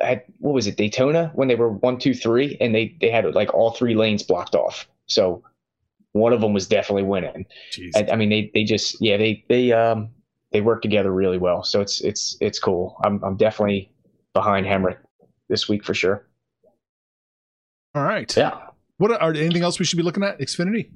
at 0.00 0.26
what 0.38 0.54
was 0.54 0.66
it 0.66 0.76
Daytona 0.76 1.32
when 1.34 1.48
they 1.48 1.54
were 1.54 1.70
one, 1.70 1.98
two, 1.98 2.14
three, 2.14 2.56
and 2.60 2.74
they 2.74 2.96
they 3.00 3.10
had 3.10 3.24
like 3.34 3.52
all 3.54 3.72
three 3.72 3.94
lanes 3.94 4.22
blocked 4.22 4.54
off. 4.54 4.86
So 5.06 5.42
one 6.12 6.32
of 6.32 6.40
them 6.40 6.52
was 6.52 6.66
definitely 6.66 7.04
winning. 7.04 7.46
I, 7.96 8.12
I, 8.12 8.16
mean, 8.16 8.28
they 8.28 8.50
they 8.54 8.64
just 8.64 9.00
yeah 9.00 9.16
they 9.16 9.44
they 9.48 9.72
um 9.72 10.10
they 10.52 10.60
work 10.60 10.82
together 10.82 11.12
really 11.12 11.38
well. 11.38 11.62
So 11.64 11.80
it's 11.80 12.00
it's 12.00 12.36
it's 12.40 12.58
cool. 12.58 12.96
I'm 13.04 13.22
I'm 13.24 13.36
definitely 13.36 13.90
behind 14.34 14.66
Hemric 14.66 14.98
this 15.48 15.68
week 15.68 15.84
for 15.84 15.94
sure. 15.94 16.26
All 17.94 18.02
right. 18.02 18.34
Yeah. 18.36 18.58
What 18.98 19.10
are 19.10 19.30
anything 19.30 19.62
else 19.62 19.78
we 19.78 19.84
should 19.84 19.96
be 19.96 20.02
looking 20.02 20.22
at? 20.22 20.38
Xfinity. 20.38 20.90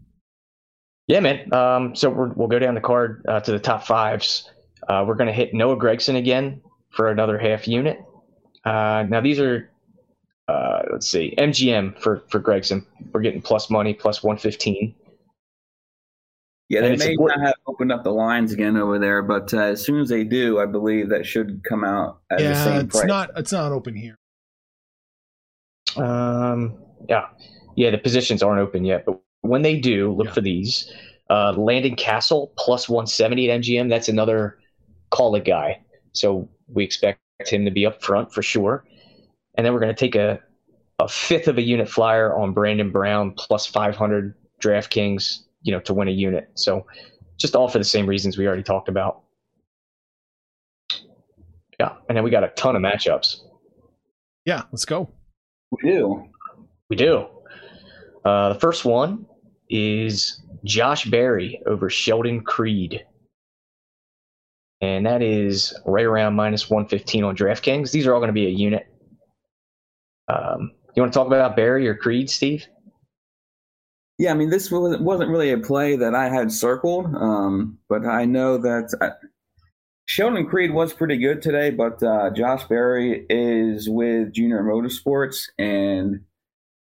Yeah, 1.08 1.20
man. 1.20 1.52
Um, 1.52 1.94
so 1.94 2.10
we 2.10 2.30
will 2.34 2.48
go 2.48 2.58
down 2.58 2.74
the 2.74 2.80
card 2.80 3.24
uh, 3.28 3.40
to 3.40 3.52
the 3.52 3.58
top 3.58 3.86
fives. 3.86 4.50
Uh, 4.88 5.04
we're 5.06 5.14
going 5.14 5.28
to 5.28 5.32
hit 5.32 5.54
Noah 5.54 5.76
Gragson 5.76 6.16
again 6.16 6.60
for 6.90 7.10
another 7.10 7.38
half 7.38 7.68
unit. 7.68 7.98
Uh, 8.64 9.04
now 9.08 9.20
these 9.20 9.38
are, 9.38 9.70
uh, 10.48 10.82
let's 10.92 11.08
see, 11.08 11.34
MGM 11.38 12.00
for 12.00 12.22
for 12.28 12.40
Gragson. 12.40 12.84
We're 13.12 13.20
getting 13.20 13.42
plus 13.42 13.70
money, 13.70 13.94
plus 13.94 14.22
one 14.22 14.38
fifteen. 14.38 14.94
Yeah, 16.68 16.80
they 16.80 16.96
may 16.96 17.14
not 17.14 17.40
have 17.40 17.54
opened 17.66 17.92
up 17.92 18.02
the 18.02 18.10
lines 18.10 18.52
again 18.52 18.76
over 18.76 18.98
there, 18.98 19.22
but 19.22 19.54
uh, 19.54 19.58
as 19.58 19.84
soon 19.84 20.00
as 20.00 20.08
they 20.08 20.24
do, 20.24 20.58
I 20.58 20.66
believe 20.66 21.08
that 21.10 21.24
should 21.24 21.62
come 21.62 21.84
out 21.84 22.20
at 22.30 22.40
yeah, 22.40 22.48
the 22.48 22.64
same 22.64 22.80
it's 22.86 22.96
price. 22.96 23.06
not 23.06 23.30
it's 23.36 23.52
not 23.52 23.70
open 23.70 23.94
here. 23.94 24.18
Um, 25.96 26.76
yeah, 27.08 27.26
yeah, 27.76 27.90
the 27.90 27.98
positions 27.98 28.42
aren't 28.42 28.60
open 28.60 28.84
yet, 28.84 29.04
but 29.06 29.20
when 29.42 29.62
they 29.62 29.78
do, 29.78 30.12
look 30.12 30.26
yeah. 30.26 30.32
for 30.32 30.40
these. 30.40 30.92
Uh, 31.30 31.52
Landon 31.52 31.96
Cassill 31.96 32.50
plus 32.56 32.88
170 32.88 33.50
at 33.50 33.60
MGM. 33.60 33.88
That's 33.88 34.08
another 34.08 34.58
Kaulig 35.12 35.46
guy, 35.46 35.80
so 36.12 36.48
we 36.68 36.84
expect 36.84 37.20
him 37.46 37.64
to 37.64 37.70
be 37.70 37.86
up 37.86 38.02
front 38.02 38.32
for 38.32 38.42
sure. 38.42 38.84
And 39.54 39.64
then 39.64 39.72
we're 39.72 39.80
going 39.80 39.94
to 39.94 39.98
take 39.98 40.16
a 40.16 40.40
a 40.98 41.08
fifth 41.08 41.48
of 41.48 41.58
a 41.58 41.62
unit 41.62 41.88
flyer 41.88 42.34
on 42.34 42.52
Brandon 42.52 42.90
Brown 42.90 43.32
plus 43.32 43.66
500 43.66 44.34
DraftKings, 44.62 45.40
you 45.66 45.72
know, 45.72 45.80
to 45.80 45.92
win 45.92 46.06
a 46.06 46.12
unit. 46.12 46.48
So 46.54 46.86
just 47.36 47.56
all 47.56 47.68
for 47.68 47.78
the 47.78 47.84
same 47.84 48.06
reasons 48.06 48.38
we 48.38 48.46
already 48.46 48.62
talked 48.62 48.88
about. 48.88 49.22
Yeah, 51.80 51.96
and 52.08 52.16
then 52.16 52.22
we 52.24 52.30
got 52.30 52.44
a 52.44 52.48
ton 52.50 52.76
of 52.76 52.82
matchups. 52.82 53.40
Yeah, 54.44 54.62
let's 54.70 54.84
go. 54.84 55.10
We 55.72 55.90
do. 55.90 56.24
We 56.88 56.96
do. 56.96 57.26
Uh, 58.24 58.52
the 58.52 58.60
first 58.60 58.84
one 58.84 59.26
is 59.68 60.40
Josh 60.64 61.04
Berry 61.06 61.60
over 61.66 61.90
Sheldon 61.90 62.42
Creed. 62.42 63.04
And 64.80 65.04
that 65.04 65.20
is 65.20 65.76
right 65.84 66.04
around 66.04 66.34
minus 66.34 66.70
115 66.70 67.24
on 67.24 67.36
DraftKings. 67.36 67.90
These 67.90 68.06
are 68.06 68.14
all 68.14 68.20
going 68.20 68.28
to 68.28 68.32
be 68.32 68.46
a 68.46 68.50
unit. 68.50 68.86
Um, 70.28 70.72
you 70.94 71.02
want 71.02 71.12
to 71.12 71.18
talk 71.18 71.26
about 71.26 71.56
Berry 71.56 71.88
or 71.88 71.96
Creed, 71.96 72.30
Steve? 72.30 72.66
Yeah, 74.18 74.30
I 74.30 74.34
mean, 74.34 74.48
this 74.48 74.70
wasn't 74.70 75.30
really 75.30 75.52
a 75.52 75.58
play 75.58 75.96
that 75.96 76.14
I 76.14 76.30
had 76.30 76.50
circled, 76.50 77.14
um, 77.14 77.78
but 77.88 78.06
I 78.06 78.24
know 78.24 78.56
that 78.56 78.96
I, 79.00 79.10
Sheldon 80.06 80.46
Creed 80.46 80.72
was 80.72 80.94
pretty 80.94 81.18
good 81.18 81.42
today, 81.42 81.70
but 81.70 82.02
uh, 82.02 82.30
Josh 82.30 82.64
Berry 82.64 83.26
is 83.28 83.90
with 83.90 84.32
Junior 84.32 84.62
Motorsports, 84.62 85.48
and 85.58 86.20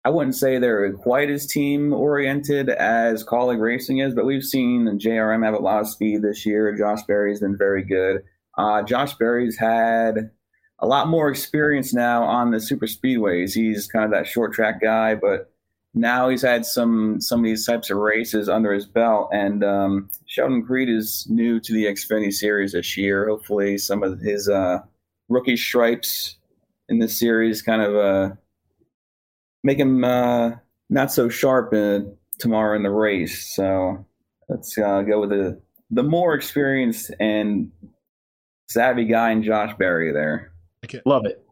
I 0.03 0.09
wouldn't 0.09 0.37
say 0.37 0.57
they're 0.57 0.91
quite 0.93 1.29
as 1.29 1.45
team 1.45 1.93
oriented 1.93 2.69
as 2.69 3.23
Kaulig 3.23 3.59
Racing 3.59 3.99
is, 3.99 4.15
but 4.15 4.25
we've 4.25 4.43
seen 4.43 4.85
JRM 4.97 5.43
have 5.45 5.53
a 5.53 5.59
lot 5.59 5.81
of 5.81 5.89
speed 5.89 6.23
this 6.23 6.45
year. 6.45 6.75
Josh 6.75 7.03
Berry's 7.03 7.41
been 7.41 7.57
very 7.57 7.83
good. 7.83 8.23
Uh, 8.57 8.81
Josh 8.81 9.13
Berry's 9.15 9.57
had 9.57 10.31
a 10.79 10.87
lot 10.87 11.09
more 11.09 11.29
experience 11.29 11.93
now 11.93 12.23
on 12.23 12.51
the 12.51 12.59
super 12.59 12.87
speedways. 12.87 13.53
He's 13.53 13.87
kind 13.87 14.05
of 14.05 14.11
that 14.11 14.25
short 14.25 14.53
track 14.53 14.81
guy, 14.81 15.13
but 15.15 15.51
now 15.93 16.29
he's 16.29 16.41
had 16.41 16.65
some 16.65 17.19
some 17.19 17.39
of 17.39 17.45
these 17.45 17.65
types 17.65 17.89
of 17.89 17.97
races 17.97 18.47
under 18.47 18.71
his 18.71 18.85
belt, 18.85 19.29
and 19.33 19.63
um, 19.63 20.09
Sheldon 20.27 20.63
Creed 20.63 20.89
is 20.89 21.25
new 21.29 21.59
to 21.59 21.73
the 21.73 21.85
Xfinity 21.85 22.31
series 22.31 22.73
this 22.73 22.95
year. 22.95 23.27
Hopefully, 23.27 23.77
some 23.77 24.03
of 24.03 24.19
his 24.19 24.47
uh, 24.47 24.79
rookie 25.29 25.57
stripes 25.57 26.37
in 26.89 26.99
this 26.99 27.17
series 27.17 27.61
kind 27.61 27.81
of 27.81 27.95
uh, 27.95 28.35
make 29.63 29.79
him 29.79 30.03
uh, 30.03 30.51
not 30.89 31.11
so 31.11 31.27
sharp 31.29 31.73
in, 31.73 32.15
tomorrow 32.39 32.75
in 32.75 32.83
the 32.83 32.91
race. 32.91 33.55
So 33.55 34.05
let's 34.47 34.77
uh, 34.77 35.01
go 35.01 35.21
with 35.21 35.31
the 35.31 35.59
the 35.91 36.03
more 36.03 36.35
experienced 36.35 37.11
and 37.19 37.71
savvy 38.67 39.05
guy 39.05 39.31
in 39.31 39.41
Josh 39.41 39.75
Berry 39.77 40.13
there. 40.13 40.51
Love 41.05 41.25
it. 41.25 41.43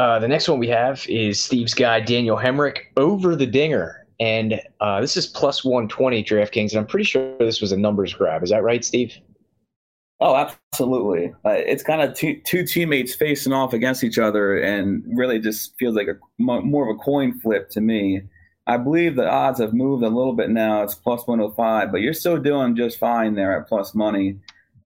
Uh, 0.00 0.18
the 0.18 0.26
next 0.26 0.48
one 0.48 0.58
we 0.58 0.66
have 0.66 1.06
is 1.10 1.44
Steve's 1.44 1.74
guy 1.74 2.00
Daniel 2.00 2.38
Hemric 2.38 2.84
over 2.96 3.36
the 3.36 3.44
dinger, 3.44 4.06
and 4.18 4.58
uh, 4.80 4.98
this 4.98 5.14
is 5.14 5.26
plus 5.26 5.62
one 5.62 5.88
twenty 5.88 6.24
DraftKings, 6.24 6.70
and 6.70 6.78
I'm 6.78 6.86
pretty 6.86 7.04
sure 7.04 7.36
this 7.36 7.60
was 7.60 7.70
a 7.70 7.76
numbers 7.76 8.14
grab. 8.14 8.42
Is 8.42 8.48
that 8.48 8.62
right, 8.62 8.82
Steve? 8.82 9.14
Oh, 10.18 10.36
absolutely. 10.36 11.34
Uh, 11.44 11.50
it's 11.50 11.82
kind 11.82 12.00
of 12.00 12.14
two, 12.14 12.40
two 12.46 12.64
teammates 12.64 13.14
facing 13.14 13.52
off 13.52 13.74
against 13.74 14.02
each 14.02 14.16
other, 14.16 14.56
and 14.56 15.04
really 15.06 15.38
just 15.38 15.76
feels 15.78 15.96
like 15.96 16.08
a 16.08 16.16
more 16.38 16.88
of 16.88 16.96
a 16.96 16.98
coin 16.98 17.38
flip 17.38 17.68
to 17.68 17.82
me. 17.82 18.22
I 18.66 18.78
believe 18.78 19.16
the 19.16 19.28
odds 19.28 19.60
have 19.60 19.74
moved 19.74 20.02
a 20.02 20.08
little 20.08 20.32
bit 20.32 20.48
now. 20.48 20.82
It's 20.82 20.94
plus 20.94 21.26
105, 21.26 21.92
but 21.92 22.00
you're 22.00 22.14
still 22.14 22.38
doing 22.38 22.74
just 22.74 22.98
fine 22.98 23.34
there 23.34 23.60
at 23.60 23.68
plus 23.68 23.94
money 23.94 24.38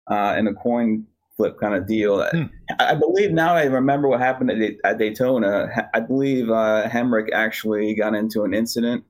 uh, 0.08 0.34
in 0.36 0.48
a 0.48 0.54
coin 0.54 1.06
flip 1.36 1.58
kind 1.58 1.74
of 1.74 1.86
deal. 1.86 2.24
Hmm. 2.30 2.44
I 2.78 2.94
believe 2.94 3.32
now 3.32 3.54
I 3.54 3.64
remember 3.64 4.08
what 4.08 4.20
happened 4.20 4.50
at, 4.50 4.74
at 4.84 4.98
Daytona. 4.98 5.88
I 5.94 6.00
believe 6.00 6.50
uh, 6.50 6.88
Hemric 6.88 7.32
actually 7.32 7.94
got 7.94 8.14
into 8.14 8.44
an 8.44 8.54
incident, 8.54 9.04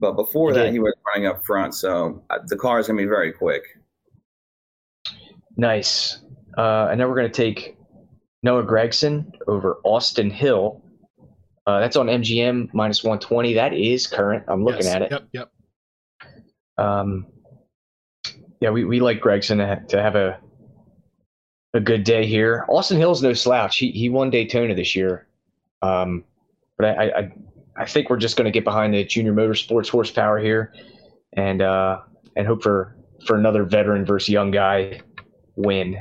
but 0.00 0.12
before 0.12 0.50
he 0.50 0.56
that, 0.56 0.64
did. 0.64 0.72
he 0.72 0.78
was 0.78 0.94
running 1.06 1.28
up 1.28 1.44
front. 1.44 1.74
So 1.74 2.22
uh, 2.30 2.38
the 2.46 2.56
car 2.56 2.80
is 2.80 2.86
going 2.86 2.96
to 2.96 3.02
be 3.02 3.08
very 3.08 3.32
quick. 3.32 3.62
Nice. 5.56 6.18
Uh, 6.56 6.88
and 6.90 7.00
then 7.00 7.08
we're 7.08 7.16
going 7.16 7.30
to 7.30 7.36
take 7.36 7.76
Noah 8.42 8.64
Gragson 8.64 9.30
over 9.46 9.78
Austin 9.84 10.30
Hill. 10.30 10.82
Uh, 11.66 11.78
that's 11.78 11.96
on 11.96 12.06
MGM 12.06 12.72
minus 12.72 13.04
120. 13.04 13.54
That 13.54 13.72
is 13.72 14.06
current. 14.06 14.44
I'm 14.48 14.64
looking 14.64 14.86
yes. 14.86 14.94
at 14.94 15.02
it. 15.02 15.12
Yep, 15.12 15.28
yep. 15.32 15.50
Um, 16.78 17.26
yeah, 18.60 18.70
we, 18.70 18.84
we 18.84 19.00
like 19.00 19.20
Gragson 19.20 19.58
to, 19.58 19.86
to 19.88 20.02
have 20.02 20.16
a 20.16 20.40
a 21.74 21.80
good 21.80 22.04
day 22.04 22.26
here. 22.26 22.64
Austin 22.68 22.98
Hill's 22.98 23.22
no 23.22 23.32
slouch. 23.32 23.78
He 23.78 23.90
he 23.92 24.08
won 24.08 24.30
Daytona 24.30 24.74
this 24.74 24.96
year, 24.96 25.26
um, 25.82 26.24
but 26.76 26.98
I, 26.98 27.04
I 27.04 27.32
I 27.76 27.86
think 27.86 28.10
we're 28.10 28.16
just 28.16 28.36
going 28.36 28.46
to 28.46 28.50
get 28.50 28.64
behind 28.64 28.94
the 28.94 29.04
junior 29.04 29.32
motorsports 29.32 29.88
horsepower 29.88 30.38
here, 30.38 30.72
and 31.34 31.62
uh, 31.62 32.00
and 32.36 32.46
hope 32.46 32.62
for 32.62 32.96
for 33.26 33.36
another 33.36 33.64
veteran 33.64 34.04
versus 34.04 34.28
young 34.28 34.50
guy 34.50 35.00
win, 35.56 35.98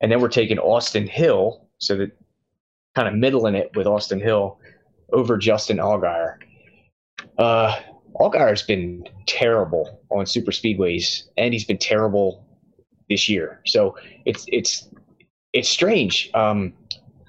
and 0.00 0.12
then 0.12 0.20
we're 0.20 0.28
taking 0.28 0.58
Austin 0.58 1.06
Hill, 1.06 1.66
so 1.78 1.96
that 1.96 2.16
kind 2.94 3.08
of 3.08 3.14
middling 3.14 3.54
it 3.54 3.70
with 3.74 3.86
Austin 3.86 4.20
Hill 4.20 4.58
over 5.12 5.36
Justin 5.36 5.78
Allgaier. 5.78 6.36
Uh, 7.36 7.78
Allgaier's 8.14 8.62
been 8.62 9.04
terrible 9.26 10.00
on 10.10 10.26
super 10.26 10.50
speedways, 10.50 11.24
and 11.36 11.52
he's 11.52 11.64
been 11.64 11.78
terrible 11.78 12.47
this 13.08 13.28
year. 13.28 13.60
So 13.66 13.96
it's 14.24 14.44
it's 14.48 14.88
it's 15.52 15.68
strange. 15.68 16.30
Um, 16.34 16.74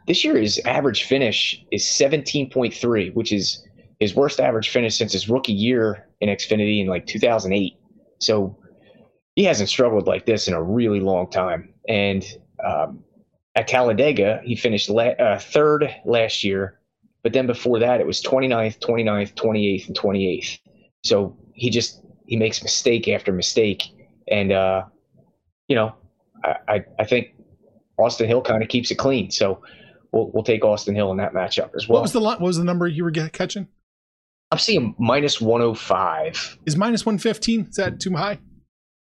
this 0.07 0.23
year 0.23 0.37
his 0.37 0.59
average 0.65 1.03
finish 1.03 1.63
is 1.71 1.83
17.3, 1.83 3.13
which 3.13 3.31
is 3.31 3.65
his 3.99 4.15
worst 4.15 4.39
average 4.39 4.69
finish 4.69 4.97
since 4.97 5.13
his 5.13 5.29
rookie 5.29 5.53
year 5.53 6.07
in 6.21 6.29
Xfinity 6.29 6.81
in 6.81 6.87
like 6.87 7.05
2008. 7.05 7.77
So 8.19 8.57
he 9.35 9.43
hasn't 9.43 9.69
struggled 9.69 10.07
like 10.07 10.25
this 10.25 10.47
in 10.47 10.53
a 10.53 10.61
really 10.61 10.99
long 10.99 11.29
time. 11.29 11.73
And 11.87 12.25
um, 12.65 13.03
at 13.55 13.67
Talladega, 13.67 14.41
he 14.43 14.55
finished 14.55 14.89
la- 14.89 15.17
uh, 15.19 15.39
third 15.39 15.93
last 16.05 16.43
year, 16.43 16.79
but 17.23 17.33
then 17.33 17.47
before 17.47 17.79
that, 17.79 17.99
it 17.99 18.07
was 18.07 18.21
29th, 18.21 18.79
29th, 18.79 19.33
28th, 19.35 19.87
and 19.87 19.97
28th. 19.97 20.59
So 21.03 21.37
he 21.53 21.69
just 21.69 22.01
he 22.25 22.35
makes 22.35 22.61
mistake 22.61 23.07
after 23.07 23.31
mistake, 23.31 23.83
and 24.27 24.51
uh, 24.51 24.83
you 25.69 25.75
know, 25.75 25.95
I, 26.43 26.83
I, 26.97 27.05
think 27.05 27.35
Austin 27.97 28.27
Hill 28.27 28.41
kind 28.41 28.63
of 28.63 28.69
keeps 28.69 28.91
it 28.91 28.95
clean. 28.95 29.29
So 29.31 29.61
we'll 30.11 30.31
we'll 30.33 30.43
take 30.43 30.65
Austin 30.65 30.95
Hill 30.95 31.11
in 31.11 31.17
that 31.17 31.33
matchup 31.33 31.75
as 31.75 31.87
well. 31.87 31.97
What 31.97 32.01
was 32.01 32.11
the 32.11 32.19
what 32.19 32.41
was 32.41 32.57
the 32.57 32.63
number 32.63 32.87
you 32.87 33.03
were 33.03 33.11
catching? 33.11 33.67
I'm 34.51 34.57
seeing 34.57 34.95
minus 34.97 35.39
105. 35.39 36.57
Is 36.65 36.75
minus 36.75 37.05
115? 37.05 37.67
Is 37.69 37.75
that 37.75 37.99
too 37.99 38.15
high? 38.15 38.39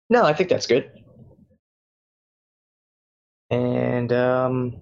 No, 0.08 0.24
I 0.24 0.32
think 0.32 0.48
that's 0.48 0.66
good. 0.66 0.90
And 3.50 4.12
um, 4.12 4.80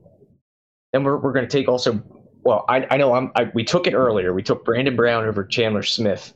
then 0.93 1.05
we're 1.05 1.19
we're 1.19 1.33
going 1.33 1.47
to 1.47 1.51
take 1.51 1.69
also. 1.69 2.03
Well, 2.43 2.65
I 2.69 2.87
I 2.91 2.97
know 2.97 3.13
I'm. 3.13 3.31
I, 3.37 3.51
we 3.53 3.65
took 3.65 3.87
it 3.87 3.95
earlier. 3.95 4.33
We 4.33 4.43
took 4.43 4.65
Brandon 4.65 4.97
Brown 4.97 5.27
over 5.27 5.45
Chandler 5.45 5.83
Smith. 5.83 6.33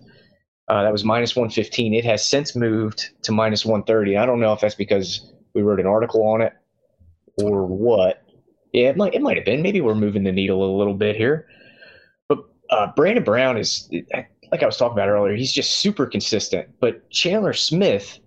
Uh, 0.72 0.82
that 0.82 0.90
was 0.90 1.04
minus 1.04 1.36
115. 1.36 1.92
It 1.92 2.02
has 2.06 2.26
since 2.26 2.56
moved 2.56 3.10
to 3.24 3.30
minus 3.30 3.62
130. 3.62 4.16
I 4.16 4.24
don't 4.24 4.40
know 4.40 4.54
if 4.54 4.60
that's 4.60 4.74
because 4.74 5.30
we 5.52 5.60
wrote 5.60 5.78
an 5.78 5.84
article 5.84 6.26
on 6.26 6.40
it 6.40 6.54
or 7.42 7.66
what. 7.66 8.22
Yeah, 8.72 8.88
it 8.88 8.96
might 8.96 9.12
it 9.12 9.20
might 9.20 9.36
have 9.36 9.44
been. 9.44 9.60
Maybe 9.60 9.82
we're 9.82 9.94
moving 9.94 10.24
the 10.24 10.32
needle 10.32 10.64
a 10.64 10.72
little 10.78 10.94
bit 10.94 11.14
here. 11.14 11.46
But 12.26 12.38
uh, 12.70 12.86
Brandon 12.96 13.22
Brown 13.22 13.58
is 13.58 13.86
like 14.50 14.62
I 14.62 14.64
was 14.64 14.78
talking 14.78 14.94
about 14.94 15.10
earlier. 15.10 15.36
He's 15.36 15.52
just 15.52 15.80
super 15.80 16.06
consistent. 16.06 16.70
But 16.80 17.10
Chandler 17.10 17.52
Smith, 17.52 18.18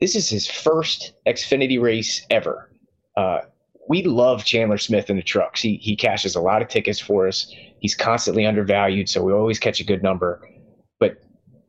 this 0.00 0.16
is 0.16 0.28
his 0.28 0.50
first 0.50 1.12
Xfinity 1.28 1.80
race 1.80 2.26
ever. 2.30 2.72
Uh, 3.16 3.42
we 3.88 4.02
love 4.02 4.44
Chandler 4.44 4.78
Smith 4.78 5.08
in 5.08 5.14
the 5.14 5.22
trucks. 5.22 5.62
He 5.62 5.76
he 5.76 5.94
cashes 5.94 6.34
a 6.34 6.40
lot 6.40 6.62
of 6.62 6.68
tickets 6.68 6.98
for 6.98 7.28
us. 7.28 7.46
He's 7.78 7.94
constantly 7.94 8.44
undervalued, 8.44 9.08
so 9.08 9.22
we 9.22 9.32
always 9.32 9.60
catch 9.60 9.78
a 9.78 9.84
good 9.84 10.02
number. 10.02 10.40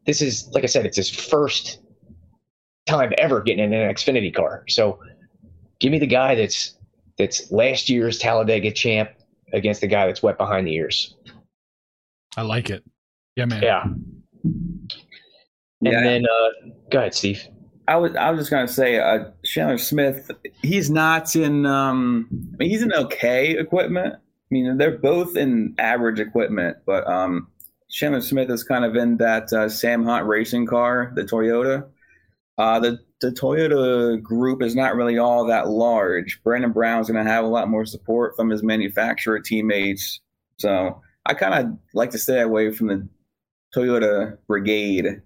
But 0.04 0.08
this 0.08 0.22
is 0.22 0.50
like 0.54 0.64
I 0.64 0.68
said, 0.68 0.86
it's 0.86 0.98
his 0.98 1.10
first 1.10 1.80
time 2.86 3.14
ever 3.18 3.42
getting 3.42 3.64
in 3.64 3.74
an 3.74 3.94
Xfinity 3.94 4.34
car. 4.34 4.64
So 4.68 5.00
give 5.80 5.92
me 5.92 6.00
the 6.00 6.08
guy 6.08 6.36
that's 6.36 6.76
that's 7.18 7.52
last 7.52 7.90
year's 7.90 8.18
Talladega 8.20 8.72
champ 8.72 9.12
against 9.54 9.82
the 9.82 9.88
guy 9.88 10.08
that's 10.08 10.24
wet 10.24 10.38
behind 10.38 10.68
the 10.68 10.74
ears. 10.74 11.16
I 12.36 12.42
like 12.42 12.70
it. 12.70 12.84
Yeah, 13.36 13.46
man. 13.46 13.64
Yeah. 13.64 13.84
And 13.84 14.90
Yeah. 15.82 16.04
then 16.04 16.26
uh, 16.26 16.70
go 16.92 17.00
ahead, 17.00 17.14
Steve. 17.14 17.48
I 17.88 17.98
was 17.98 18.16
I 18.16 18.30
was 18.32 18.42
just 18.42 18.52
gonna 18.52 18.68
say 18.68 19.00
uh, 19.00 19.26
Chandler 19.44 19.78
Smith. 19.78 20.32
He's 20.62 20.90
not 20.90 21.36
in. 21.36 21.66
Um, 21.66 22.28
I 22.54 22.58
mean, 22.58 22.70
he's 22.70 22.82
in 22.82 22.94
okay 22.94 23.58
equipment. 23.58 24.16
I 24.16 24.20
mean, 24.50 24.78
they're 24.78 24.98
both 24.98 25.36
in 25.36 25.76
average 25.80 26.20
equipment, 26.20 26.78
but 26.86 27.06
um, 27.08 27.48
Chandler 27.94 28.22
Smith 28.22 28.50
is 28.50 28.64
kind 28.64 28.84
of 28.84 28.96
in 28.96 29.18
that 29.18 29.54
uh, 29.54 29.70
Sam 29.70 30.04
Hunt 30.04 30.26
racing 30.26 30.66
car, 30.66 31.14
the 31.16 31.22
Toyota. 31.22 31.88
Uh, 32.58 32.80
the 32.80 33.00
the 33.22 33.30
Toyota 33.30 34.22
group 34.22 34.62
is 34.62 34.76
not 34.76 34.96
really 34.96 35.18
all 35.18 35.46
that 35.46 35.70
large. 35.70 36.42
Brandon 36.44 36.74
Brown's 36.74 37.10
going 37.10 37.24
to 37.24 37.32
have 37.32 37.46
a 37.46 37.48
lot 37.48 37.70
more 37.70 37.86
support 37.86 38.36
from 38.36 38.50
his 38.50 38.64
manufacturer 38.64 39.40
teammates. 39.40 40.20
So 40.58 41.02
I 41.26 41.36
kind 41.36 41.54
of 41.54 41.78
like 41.94 42.10
to 42.12 42.18
stay 42.18 42.42
away 42.42 42.72
from 42.72 42.88
the 42.88 43.08
Toyota 43.74 44.38
brigade 44.48 45.22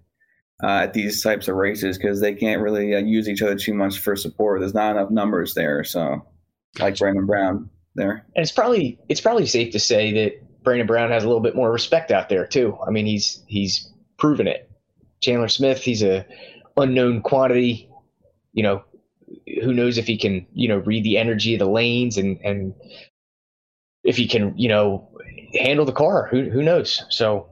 uh, 0.62 0.66
at 0.82 0.92
these 0.92 1.22
types 1.22 1.48
of 1.48 1.56
races 1.56 1.98
because 1.98 2.20
they 2.20 2.34
can't 2.34 2.62
really 2.62 2.94
uh, 2.94 2.98
use 2.98 3.28
each 3.28 3.42
other 3.42 3.56
too 3.56 3.74
much 3.74 3.98
for 3.98 4.14
support. 4.14 4.60
There's 4.60 4.74
not 4.74 4.92
enough 4.92 5.10
numbers 5.10 5.54
there. 5.54 5.82
So 5.84 6.24
like 6.78 6.98
Brandon 6.98 7.26
Brown 7.26 7.70
there. 7.94 8.26
And 8.36 8.42
it's 8.42 8.52
probably 8.52 8.98
it's 9.08 9.22
probably 9.22 9.46
safe 9.46 9.72
to 9.72 9.80
say 9.80 10.12
that 10.12 10.47
Brandon 10.68 10.86
Brown 10.86 11.10
has 11.10 11.24
a 11.24 11.26
little 11.26 11.40
bit 11.40 11.56
more 11.56 11.72
respect 11.72 12.10
out 12.10 12.28
there 12.28 12.46
too. 12.46 12.76
I 12.86 12.90
mean, 12.90 13.06
he's 13.06 13.42
he's 13.46 13.90
proven 14.18 14.46
it. 14.46 14.70
Chandler 15.22 15.48
Smith, 15.48 15.80
he's 15.80 16.02
a 16.02 16.26
unknown 16.76 17.22
quantity. 17.22 17.88
You 18.52 18.64
know, 18.64 18.84
who 19.62 19.72
knows 19.72 19.96
if 19.96 20.06
he 20.06 20.18
can 20.18 20.46
you 20.52 20.68
know 20.68 20.76
read 20.76 21.04
the 21.04 21.16
energy 21.16 21.54
of 21.54 21.60
the 21.60 21.66
lanes 21.66 22.18
and 22.18 22.38
and 22.44 22.74
if 24.04 24.18
he 24.18 24.28
can 24.28 24.58
you 24.58 24.68
know 24.68 25.08
handle 25.54 25.86
the 25.86 25.92
car. 25.92 26.28
Who 26.30 26.50
who 26.50 26.62
knows? 26.62 27.02
So 27.08 27.48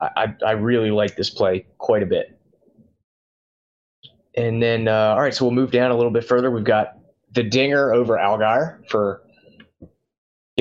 I 0.00 0.34
I 0.42 0.52
really 0.52 0.90
like 0.90 1.14
this 1.14 1.28
play 1.28 1.66
quite 1.76 2.02
a 2.02 2.06
bit. 2.06 2.40
And 4.34 4.62
then 4.62 4.88
uh, 4.88 5.12
all 5.16 5.20
right, 5.20 5.34
so 5.34 5.44
we'll 5.44 5.52
move 5.52 5.70
down 5.70 5.90
a 5.90 5.96
little 5.96 6.10
bit 6.10 6.24
further. 6.24 6.50
We've 6.50 6.64
got 6.64 6.96
the 7.32 7.42
Dinger 7.42 7.92
over 7.92 8.16
Allgaier 8.16 8.88
for 8.88 9.21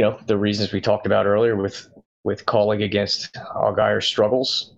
you 0.01 0.07
know 0.07 0.17
the 0.25 0.35
reasons 0.35 0.71
we 0.73 0.81
talked 0.81 1.05
about 1.05 1.27
earlier 1.27 1.55
with 1.55 1.87
with 2.23 2.47
Kaulig 2.47 2.83
against 2.83 3.37
Allgaier's 3.55 4.07
struggles. 4.07 4.73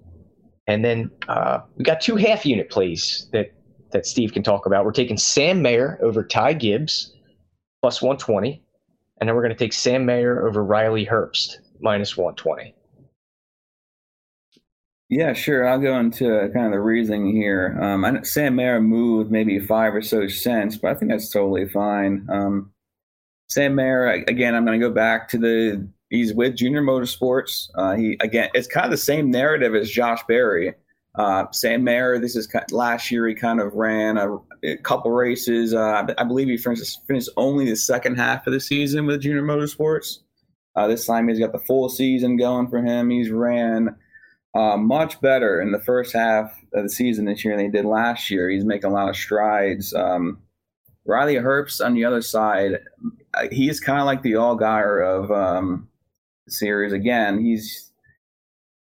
And 0.68 0.84
then 0.84 1.12
uh, 1.30 1.60
we 1.78 1.86
got 1.86 2.02
two 2.02 2.18
half 2.18 2.46
unit 2.46 2.70
plays 2.70 3.30
that 3.32 3.54
that 3.92 4.06
Steve 4.06 4.34
can 4.34 4.44
talk 4.44 4.66
about. 4.66 4.84
We're 4.84 4.92
taking 4.92 5.16
Sam 5.18 5.62
Mayer 5.62 5.98
over 6.02 6.26
Ty 6.26 6.54
Gibbs 6.54 7.14
plus 7.82 8.02
120, 8.02 8.62
and 9.22 9.30
then 9.30 9.34
we're 9.34 9.44
going 9.44 9.56
to 9.56 9.58
take 9.58 9.72
Sam 9.72 10.06
Mayer 10.06 10.46
over 10.46 10.62
Riley 10.62 11.06
Herbst 11.06 11.56
minus 11.80 12.18
120. 12.18 12.76
Yeah, 15.08 15.32
sure. 15.32 15.66
I'll 15.66 15.80
go 15.80 15.98
into 16.00 16.50
kind 16.54 16.66
of 16.66 16.72
the 16.74 16.82
reasoning 16.82 17.34
here. 17.34 17.80
Um, 17.82 18.26
Sam 18.26 18.56
Mayer 18.56 18.82
moved 18.82 19.32
maybe 19.32 19.58
five 19.60 19.96
or 19.96 20.02
so 20.02 20.28
cents, 20.28 20.76
but 20.76 20.92
I 20.92 20.96
think 20.96 21.12
that's 21.12 21.30
totally 21.30 21.70
fine. 21.70 22.28
Um, 22.30 22.73
Sam 23.54 23.76
Mayer, 23.76 24.08
again, 24.28 24.56
I'm 24.56 24.66
going 24.66 24.80
to 24.80 24.88
go 24.88 24.94
back 24.94 25.30
to 25.30 25.38
the 25.38 25.88
he's 26.10 26.34
with 26.34 26.56
Junior 26.56 26.82
Motorsports. 26.82 27.70
Uh, 27.76 27.96
he 27.96 28.18
again, 28.20 28.50
it's 28.54 28.68
kind 28.68 28.86
of 28.86 28.92
the 28.92 28.98
same 28.98 29.30
narrative 29.30 29.76
as 29.76 29.90
Josh 29.90 30.22
Berry. 30.28 30.74
Uh, 31.16 31.46
Sam 31.52 31.84
Mayer, 31.84 32.18
this 32.18 32.36
is 32.36 32.48
kind 32.48 32.66
last 32.72 33.12
year. 33.12 33.28
He 33.28 33.36
kind 33.36 33.62
of 33.62 33.74
ran 33.74 34.18
a, 34.18 34.38
a 34.64 34.78
couple 34.78 35.12
races. 35.12 35.74
Uh, 35.74 36.08
I 36.18 36.24
believe 36.24 36.48
he 36.48 36.58
finished, 36.58 37.06
finished 37.06 37.30
only 37.38 37.70
the 37.70 37.76
second 37.76 38.16
half 38.16 38.48
of 38.48 38.54
the 38.54 38.60
season 38.60 39.06
with 39.06 39.22
Junior 39.22 39.44
Motorsports. 39.44 40.20
Uh, 40.76 40.88
this 40.88 41.06
time 41.06 41.28
he's 41.28 41.38
got 41.38 41.52
the 41.52 41.60
full 41.60 41.90
season 41.90 42.38
going 42.38 42.68
for 42.68 42.80
him. 42.84 43.12
He's 43.12 43.30
ran 43.30 43.96
uh, 44.56 44.78
much 44.78 45.22
better 45.22 45.62
in 45.62 45.72
the 45.72 45.80
first 45.80 46.14
half 46.14 46.60
of 46.74 46.84
the 46.84 46.90
season 46.90 47.26
this 47.26 47.46
year 47.46 47.56
than 47.56 47.66
he 47.66 47.72
did 47.72 47.86
last 47.86 48.32
year. 48.32 48.50
He's 48.50 48.66
making 48.66 48.90
a 48.90 48.94
lot 48.94 49.10
of 49.10 49.16
strides. 49.16 49.94
Um, 49.94 50.40
Riley 51.06 51.36
Herbst 51.36 51.84
on 51.84 51.94
the 51.94 52.06
other 52.06 52.22
side, 52.22 52.80
uh, 53.34 53.48
he's 53.52 53.80
kind 53.80 54.00
of 54.00 54.06
like 54.06 54.22
the 54.22 54.34
Allgaier 54.34 55.06
of 55.06 55.32
um, 55.32 55.88
the 56.46 56.52
series. 56.52 56.94
Again, 56.94 57.44
he's 57.44 57.92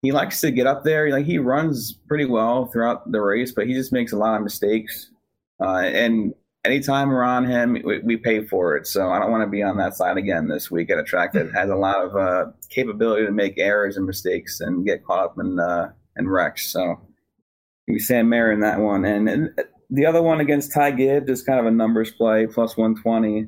he 0.02 0.12
likes 0.12 0.42
to 0.42 0.52
get 0.52 0.68
up 0.68 0.84
there. 0.84 1.10
Like 1.10 1.26
he 1.26 1.38
runs 1.38 1.94
pretty 1.94 2.26
well 2.26 2.66
throughout 2.68 3.12
the 3.12 3.22
race, 3.22 3.52
but 3.52 3.68
he 3.68 3.74
just 3.74 3.92
makes 3.92 4.12
a 4.12 4.18
lot 4.18 4.36
of 4.36 4.44
mistakes. 4.44 5.12
Uh, 5.60 5.82
and 5.82 6.34
anytime 6.66 7.10
we're 7.10 7.24
on 7.24 7.46
him, 7.46 7.78
we, 7.84 8.00
we, 8.00 8.18
pay 8.18 8.46
for 8.46 8.76
it. 8.76 8.88
So 8.88 9.10
I 9.10 9.20
don't 9.20 9.32
want 9.32 9.44
to 9.44 9.50
be 9.50 9.62
on 9.62 9.78
that 9.78 9.96
side 9.96 10.18
again 10.18 10.48
this 10.48 10.72
week 10.72 10.90
at 10.90 10.98
a 10.98 11.04
track 11.04 11.34
that 11.34 11.54
has 11.54 11.70
a 11.70 11.76
lot 11.76 12.04
of 12.04 12.16
uh, 12.16 12.52
capability 12.70 13.26
to 13.26 13.32
make 13.32 13.58
errors 13.58 13.98
and 13.98 14.08
mistakes 14.08 14.60
and 14.60 14.86
get 14.86 15.06
caught 15.06 15.24
up 15.24 15.36
in 15.40 15.60
uh, 15.60 15.92
in 16.18 16.28
wrecks. 16.28 16.68
So 16.68 17.00
we 17.88 18.00
Sam 18.00 18.30
Mayer 18.30 18.52
in 18.52 18.60
that 18.62 18.80
one, 18.80 19.06
and, 19.06 19.30
and 19.30 19.54
the 19.92 20.06
other 20.06 20.22
one 20.22 20.40
against 20.40 20.74
Ty 20.74 20.92
Gibbs 20.92 21.30
is 21.30 21.44
kind 21.44 21.60
of 21.60 21.66
a 21.66 21.72
numbers 21.72 22.12
play, 22.12 22.48
plus 22.48 22.78
one 22.78 22.96
twenty. 22.96 23.48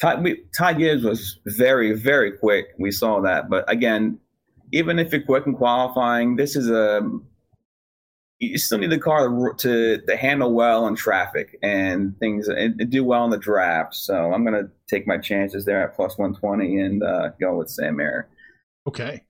Ty, 0.00 0.20
we, 0.20 0.42
Ty 0.56 0.74
Gibbs 0.74 1.04
was 1.04 1.38
very, 1.46 1.92
very 1.92 2.32
quick. 2.32 2.66
We 2.78 2.90
saw 2.90 3.20
that, 3.22 3.48
but 3.48 3.70
again, 3.70 4.18
even 4.72 4.98
if 4.98 5.12
you're 5.12 5.22
quick 5.22 5.46
in 5.46 5.54
qualifying, 5.54 6.36
this 6.36 6.56
is 6.56 6.70
a 6.70 7.00
you 8.38 8.58
still 8.58 8.78
need 8.78 8.90
the 8.90 8.98
car 8.98 9.54
to, 9.54 9.98
to 9.98 10.16
handle 10.16 10.52
well 10.52 10.86
in 10.86 10.94
traffic 10.94 11.58
and 11.62 12.18
things 12.18 12.48
and 12.48 12.90
do 12.90 13.02
well 13.02 13.24
in 13.24 13.30
the 13.30 13.38
draft. 13.38 13.94
So 13.94 14.32
I'm 14.32 14.44
going 14.44 14.62
to 14.62 14.70
take 14.88 15.06
my 15.06 15.16
chances 15.16 15.64
there 15.64 15.82
at 15.82 15.96
plus 15.96 16.18
120 16.18 16.78
and 16.78 17.02
uh, 17.02 17.30
go 17.40 17.56
with 17.56 17.70
Sam 17.70 17.96
Mayer. 17.96 18.28
Okay. 18.86 19.22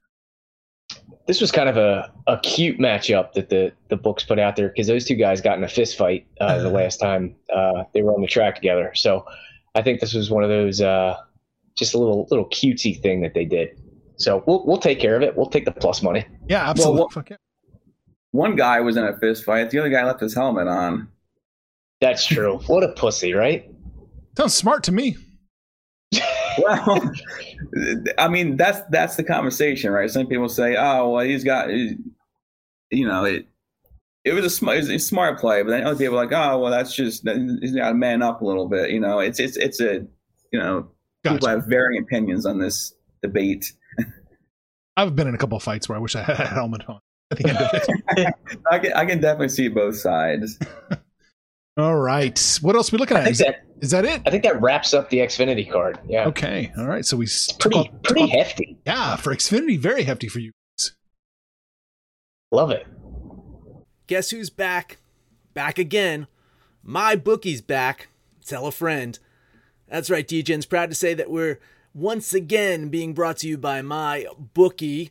This 1.26 1.40
was 1.40 1.50
kind 1.50 1.68
of 1.68 1.76
a, 1.76 2.12
a 2.26 2.38
cute 2.38 2.78
matchup 2.78 3.32
that 3.32 3.48
the, 3.48 3.72
the 3.88 3.96
books 3.96 4.24
put 4.24 4.38
out 4.38 4.56
there 4.56 4.68
because 4.68 4.86
those 4.86 5.04
two 5.04 5.16
guys 5.16 5.40
got 5.40 5.58
in 5.58 5.64
a 5.64 5.68
fist 5.68 5.98
fight 5.98 6.26
uh, 6.40 6.58
the 6.58 6.70
last 6.70 6.98
time 6.98 7.34
uh, 7.52 7.84
they 7.94 8.02
were 8.02 8.14
on 8.14 8.20
the 8.20 8.28
track 8.28 8.54
together. 8.54 8.92
So 8.94 9.26
I 9.74 9.82
think 9.82 10.00
this 10.00 10.14
was 10.14 10.30
one 10.30 10.44
of 10.44 10.50
those 10.50 10.80
uh, 10.80 11.16
just 11.76 11.94
a 11.94 11.98
little 11.98 12.26
little 12.30 12.46
cutesy 12.46 13.00
thing 13.00 13.22
that 13.22 13.34
they 13.34 13.44
did. 13.44 13.80
So 14.16 14.42
we'll 14.46 14.64
we'll 14.66 14.78
take 14.78 15.00
care 15.00 15.16
of 15.16 15.22
it. 15.22 15.36
We'll 15.36 15.50
take 15.50 15.64
the 15.64 15.72
plus 15.72 16.02
money. 16.02 16.24
Yeah, 16.48 16.68
absolutely. 16.68 17.00
Well, 17.00 17.10
well, 17.14 17.38
one 18.30 18.56
guy 18.56 18.80
was 18.80 18.96
in 18.96 19.04
a 19.04 19.16
fist 19.18 19.44
fight. 19.44 19.70
The 19.70 19.78
other 19.78 19.88
guy 19.88 20.04
left 20.04 20.20
his 20.20 20.34
helmet 20.34 20.68
on. 20.68 21.08
That's 22.00 22.26
true. 22.26 22.58
what 22.66 22.84
a 22.84 22.88
pussy, 22.88 23.32
right? 23.32 23.70
Sounds 24.36 24.54
smart 24.54 24.84
to 24.84 24.92
me. 24.92 25.16
well, 26.58 27.12
I 28.18 28.28
mean, 28.28 28.56
that's 28.56 28.80
that's 28.90 29.16
the 29.16 29.24
conversation, 29.24 29.90
right? 29.92 30.10
Some 30.10 30.26
people 30.26 30.48
say, 30.48 30.76
"Oh, 30.76 31.10
well, 31.10 31.24
he's 31.24 31.44
got," 31.44 31.70
you 31.70 31.98
know, 32.90 33.24
it. 33.24 33.46
It 34.24 34.32
was 34.32 34.44
a 34.44 34.50
smart, 34.50 34.78
a 34.78 34.98
smart 34.98 35.38
play, 35.38 35.62
but 35.62 35.70
then 35.70 35.84
other 35.84 35.96
people 35.96 36.18
are 36.18 36.24
like, 36.24 36.32
"Oh, 36.32 36.58
well, 36.58 36.70
that's 36.70 36.94
just 36.94 37.26
he's 37.60 37.74
got 37.76 37.90
to 37.90 37.94
man 37.94 38.22
up 38.22 38.40
a 38.40 38.44
little 38.44 38.68
bit." 38.68 38.90
You 38.90 39.00
know, 39.00 39.20
it's 39.20 39.38
it's 39.38 39.56
it's 39.56 39.80
a, 39.80 40.04
you 40.52 40.58
know, 40.58 40.88
gotcha. 41.22 41.36
people 41.36 41.48
have 41.48 41.66
varying 41.66 42.02
opinions 42.02 42.44
on 42.44 42.58
this 42.58 42.94
debate. 43.22 43.72
I've 44.96 45.14
been 45.14 45.28
in 45.28 45.34
a 45.34 45.38
couple 45.38 45.56
of 45.56 45.62
fights 45.62 45.88
where 45.88 45.96
I 45.96 46.00
wish 46.00 46.16
I 46.16 46.22
had 46.22 46.40
a 46.40 46.46
helmet 46.46 46.88
on 46.88 47.00
at 47.30 47.38
the 47.38 47.48
end 47.48 47.58
of 47.58 47.70
it. 47.72 48.34
I 48.70 48.78
can 48.78 48.92
I 48.94 49.04
can 49.04 49.20
definitely 49.20 49.50
see 49.50 49.68
both 49.68 49.96
sides. 49.96 50.58
All 51.76 51.96
right. 51.96 52.58
What 52.62 52.74
else 52.74 52.90
are 52.90 52.96
we 52.96 52.98
looking 52.98 53.18
at? 53.18 53.28
Is 53.28 53.38
that, 53.38 53.64
is 53.80 53.90
that 53.90 54.04
it? 54.04 54.22
I 54.24 54.30
think 54.30 54.42
that 54.44 54.60
wraps 54.62 54.94
up 54.94 55.10
the 55.10 55.18
Xfinity 55.18 55.70
card. 55.70 55.98
Yeah. 56.08 56.26
Okay. 56.28 56.72
All 56.78 56.86
right. 56.86 57.04
So 57.04 57.16
we 57.16 57.26
pretty 57.58 57.78
off, 57.78 58.02
pretty 58.02 58.22
off, 58.22 58.30
hefty. 58.30 58.78
Yeah, 58.86 59.16
for 59.16 59.34
Xfinity, 59.34 59.78
very 59.78 60.04
hefty 60.04 60.28
for 60.28 60.38
you. 60.38 60.52
Love 62.50 62.70
it. 62.70 62.86
Guess 64.06 64.30
who's 64.30 64.48
back? 64.48 64.98
Back 65.52 65.78
again. 65.78 66.28
My 66.82 67.16
bookie's 67.16 67.60
back. 67.60 68.08
Tell 68.46 68.66
a 68.66 68.72
friend. 68.72 69.18
That's 69.88 70.08
right, 70.08 70.26
DJ's 70.26 70.66
proud 70.66 70.88
to 70.90 70.94
say 70.94 71.12
that 71.14 71.30
we're 71.30 71.58
once 71.92 72.32
again 72.32 72.88
being 72.88 73.12
brought 73.12 73.38
to 73.38 73.48
you 73.48 73.58
by 73.58 73.82
my 73.82 74.26
bookie. 74.54 75.10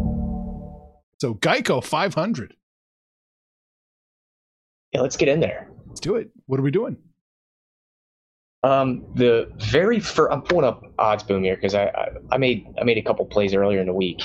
So 1.21 1.35
Geico 1.35 1.83
500. 1.83 2.55
Yeah, 4.91 5.01
let's 5.01 5.15
get 5.15 5.27
in 5.27 5.39
there. 5.39 5.69
Let's 5.85 5.99
do 5.99 6.15
it. 6.15 6.31
What 6.47 6.59
are 6.59 6.63
we 6.63 6.71
doing? 6.71 6.97
Um, 8.63 9.05
the 9.13 9.47
very 9.57 9.99
first, 9.99 10.33
I'm 10.33 10.41
pulling 10.41 10.65
up 10.65 10.81
odds 10.97 11.21
boom 11.21 11.43
here 11.43 11.55
because 11.55 11.75
I, 11.75 11.83
I, 11.89 12.07
I 12.31 12.37
made 12.39 12.65
I 12.81 12.85
made 12.85 12.97
a 12.97 13.03
couple 13.03 13.23
plays 13.25 13.53
earlier 13.53 13.79
in 13.79 13.85
the 13.85 13.93
week, 13.93 14.23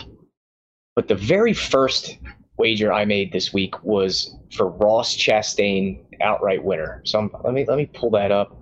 but 0.95 1.07
the 1.09 1.15
very 1.15 1.53
first 1.53 2.17
wager 2.57 2.91
I 2.91 3.05
made 3.05 3.31
this 3.31 3.53
week 3.53 3.75
was 3.85 4.35
for 4.57 4.71
Ross 4.71 5.15
Chastain 5.15 6.03
outright 6.23 6.65
winner. 6.65 7.03
So 7.05 7.19
I'm, 7.19 7.31
let 7.45 7.53
me 7.53 7.67
let 7.69 7.77
me 7.77 7.91
pull 7.93 8.11
that 8.13 8.33
up. 8.33 8.57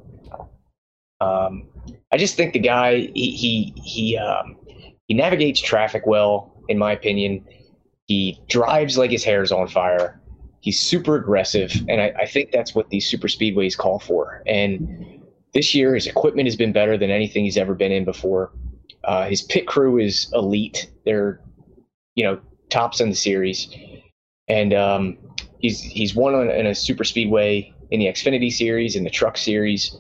Um, 1.21 1.69
I 2.11 2.17
just 2.17 2.35
think 2.37 2.53
the 2.53 2.59
guy 2.59 2.97
he 3.15 3.31
he 3.31 3.75
he 3.77 4.19
um, 4.19 4.57
he 5.07 5.15
navigates 5.15 5.61
traffic 5.61 6.03
well, 6.05 6.65
in 6.69 6.79
my 6.79 6.91
opinion. 6.91 7.45
He 8.07 8.41
drives 8.49 8.99
like 8.99 9.11
his 9.11 9.25
hair's 9.25 9.53
on 9.53 9.69
fire. 9.69 10.21
He's 10.61 10.81
super 10.81 11.17
aggressive, 11.17 11.73
and 11.89 12.01
I, 12.01 12.13
I 12.21 12.27
think 12.27 12.51
that's 12.51 12.75
what 12.75 12.89
these 12.91 13.07
super 13.07 13.29
speedways 13.29 13.77
call 13.77 13.99
for. 13.99 14.43
And 14.47 15.23
this 15.53 15.75
year, 15.75 15.95
his 15.95 16.07
equipment 16.07 16.47
has 16.47 16.57
been 16.57 16.73
better 16.73 16.97
than 16.97 17.11
anything 17.11 17.45
he's 17.45 17.59
ever 17.59 17.75
been 17.75 17.93
in 17.93 18.05
before. 18.05 18.53
Uh, 19.05 19.27
his 19.27 19.43
pit 19.43 19.67
crew 19.67 19.99
is 19.99 20.31
elite. 20.33 20.91
They're, 21.05 21.41
you 22.15 22.25
know, 22.25 22.41
tops 22.71 23.01
in 23.01 23.11
the 23.11 23.15
series, 23.15 23.69
and 24.49 24.73
um, 24.73 25.19
he's 25.59 25.81
he's 25.81 26.15
won 26.15 26.35
on, 26.35 26.51
in 26.51 26.67
a 26.67 26.75
super 26.75 27.05
speedway 27.05 27.73
in 27.91 28.01
the 28.01 28.07
Xfinity 28.07 28.53
series 28.53 28.97
in 28.97 29.05
the 29.05 29.11
Truck 29.11 29.37
series. 29.37 29.97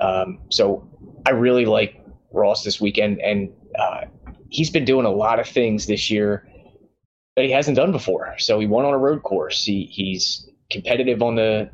Um, 0.00 0.38
so 0.50 0.88
I 1.26 1.30
really 1.30 1.66
like 1.66 2.02
Ross 2.32 2.64
this 2.64 2.80
weekend, 2.80 3.20
and 3.20 3.50
uh, 3.78 4.02
he's 4.48 4.70
been 4.70 4.84
doing 4.84 5.06
a 5.06 5.10
lot 5.10 5.38
of 5.38 5.46
things 5.46 5.86
this 5.86 6.10
year 6.10 6.46
that 7.38 7.44
he 7.44 7.52
hasn't 7.52 7.76
done 7.76 7.92
before. 7.92 8.34
So 8.38 8.58
he 8.58 8.66
won 8.66 8.84
on 8.84 8.92
a 8.92 8.98
road 8.98 9.22
course. 9.22 9.64
He 9.64 9.84
he's 9.84 10.50
competitive 10.70 11.22
on 11.22 11.36
the 11.36 11.70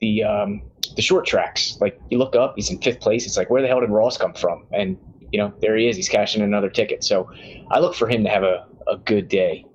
the 0.00 0.24
um, 0.24 0.62
the 0.96 1.02
short 1.02 1.26
tracks. 1.26 1.76
Like 1.78 2.00
you 2.10 2.16
look 2.16 2.34
up, 2.34 2.54
he's 2.56 2.70
in 2.70 2.80
fifth 2.80 3.00
place. 3.00 3.26
It's 3.26 3.36
like 3.36 3.50
where 3.50 3.60
the 3.60 3.68
hell 3.68 3.80
did 3.80 3.90
Ross 3.90 4.16
come 4.16 4.32
from? 4.32 4.66
And 4.72 4.96
you 5.30 5.38
know 5.38 5.52
there 5.60 5.76
he 5.76 5.88
is. 5.88 5.96
He's 5.96 6.08
cashing 6.08 6.42
another 6.42 6.70
ticket. 6.70 7.04
So 7.04 7.30
I 7.70 7.80
look 7.80 7.94
for 7.94 8.08
him 8.08 8.24
to 8.24 8.30
have 8.30 8.44
a, 8.44 8.66
a 8.88 8.96
good 8.96 9.28
day. 9.28 9.66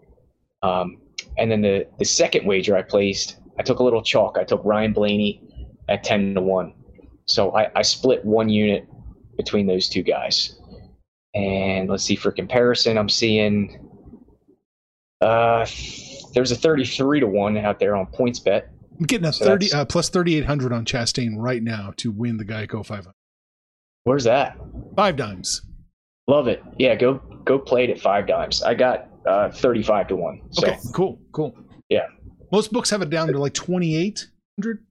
Um, 0.63 0.98
and 1.38 1.52
then 1.52 1.62
the 1.62 1.88
the 2.00 2.06
second 2.06 2.48
wager 2.48 2.76
I 2.76 2.82
placed, 2.82 3.38
I 3.60 3.63
took 3.63 3.80
a 3.80 3.84
little 3.84 4.02
chalk. 4.02 4.38
I 4.39 4.44
took 4.44 4.65
Ryan 4.65 4.94
Blaney 4.94 5.44
at 5.89 6.04
ten 6.04 6.34
to 6.34 6.42
one. 6.42 6.74
So 7.26 7.52
I, 7.56 7.70
I 7.76 7.84
split 7.84 8.26
one 8.26 8.50
unit 8.50 8.88
between 9.38 9.68
those 9.68 9.88
two 9.88 10.02
guys. 10.02 10.60
And 11.36 11.88
let's 11.88 12.04
see 12.04 12.15
for 12.15 12.32
comparison, 12.32 12.98
I'm 12.98 13.08
seeing 13.08 13.88
uh, 15.22 15.66
there's 16.34 16.52
a 16.52 16.56
33 16.56 17.22
to 17.22 17.28
1 17.28 17.58
out 17.58 17.80
there 17.80 17.96
on 17.96 18.08
PointsBet. 18.08 18.68
I'm 19.00 19.06
getting 19.06 19.28
a 19.28 19.34
so 19.34 19.46
30 19.46 19.74
uh, 19.74 19.86
plus 19.86 20.10
3800 20.10 20.74
on 20.74 20.86
Chastain 20.86 21.36
right 21.38 21.64
now 21.64 21.94
to 21.98 22.12
win 22.12 22.38
the 22.38 22.46
Geico 22.46 22.86
500. 22.86 23.14
Where's 24.04 24.24
that? 24.26 24.58
Five 24.96 25.16
dimes. 25.16 25.62
Love 26.28 26.48
it. 26.48 26.64
Yeah, 26.78 26.96
go 26.96 27.16
go 27.46 27.58
play 27.58 27.86
it 27.86 27.90
at 27.90 28.00
five 28.00 28.28
dimes. 28.28 28.62
I 28.62 28.74
got 28.74 29.10
uh, 29.26 29.50
35 29.52 30.10
to 30.10 30.16
1. 30.16 30.42
So. 30.52 30.68
Okay, 30.68 30.78
cool, 30.94 31.20
cool. 31.32 31.56
Yeah. 31.90 32.08
Most 32.52 32.72
books 32.72 32.90
have 32.90 33.02
it 33.02 33.10
down 33.10 33.28
to 33.30 33.40
like 33.40 33.54
2800. 33.54 34.86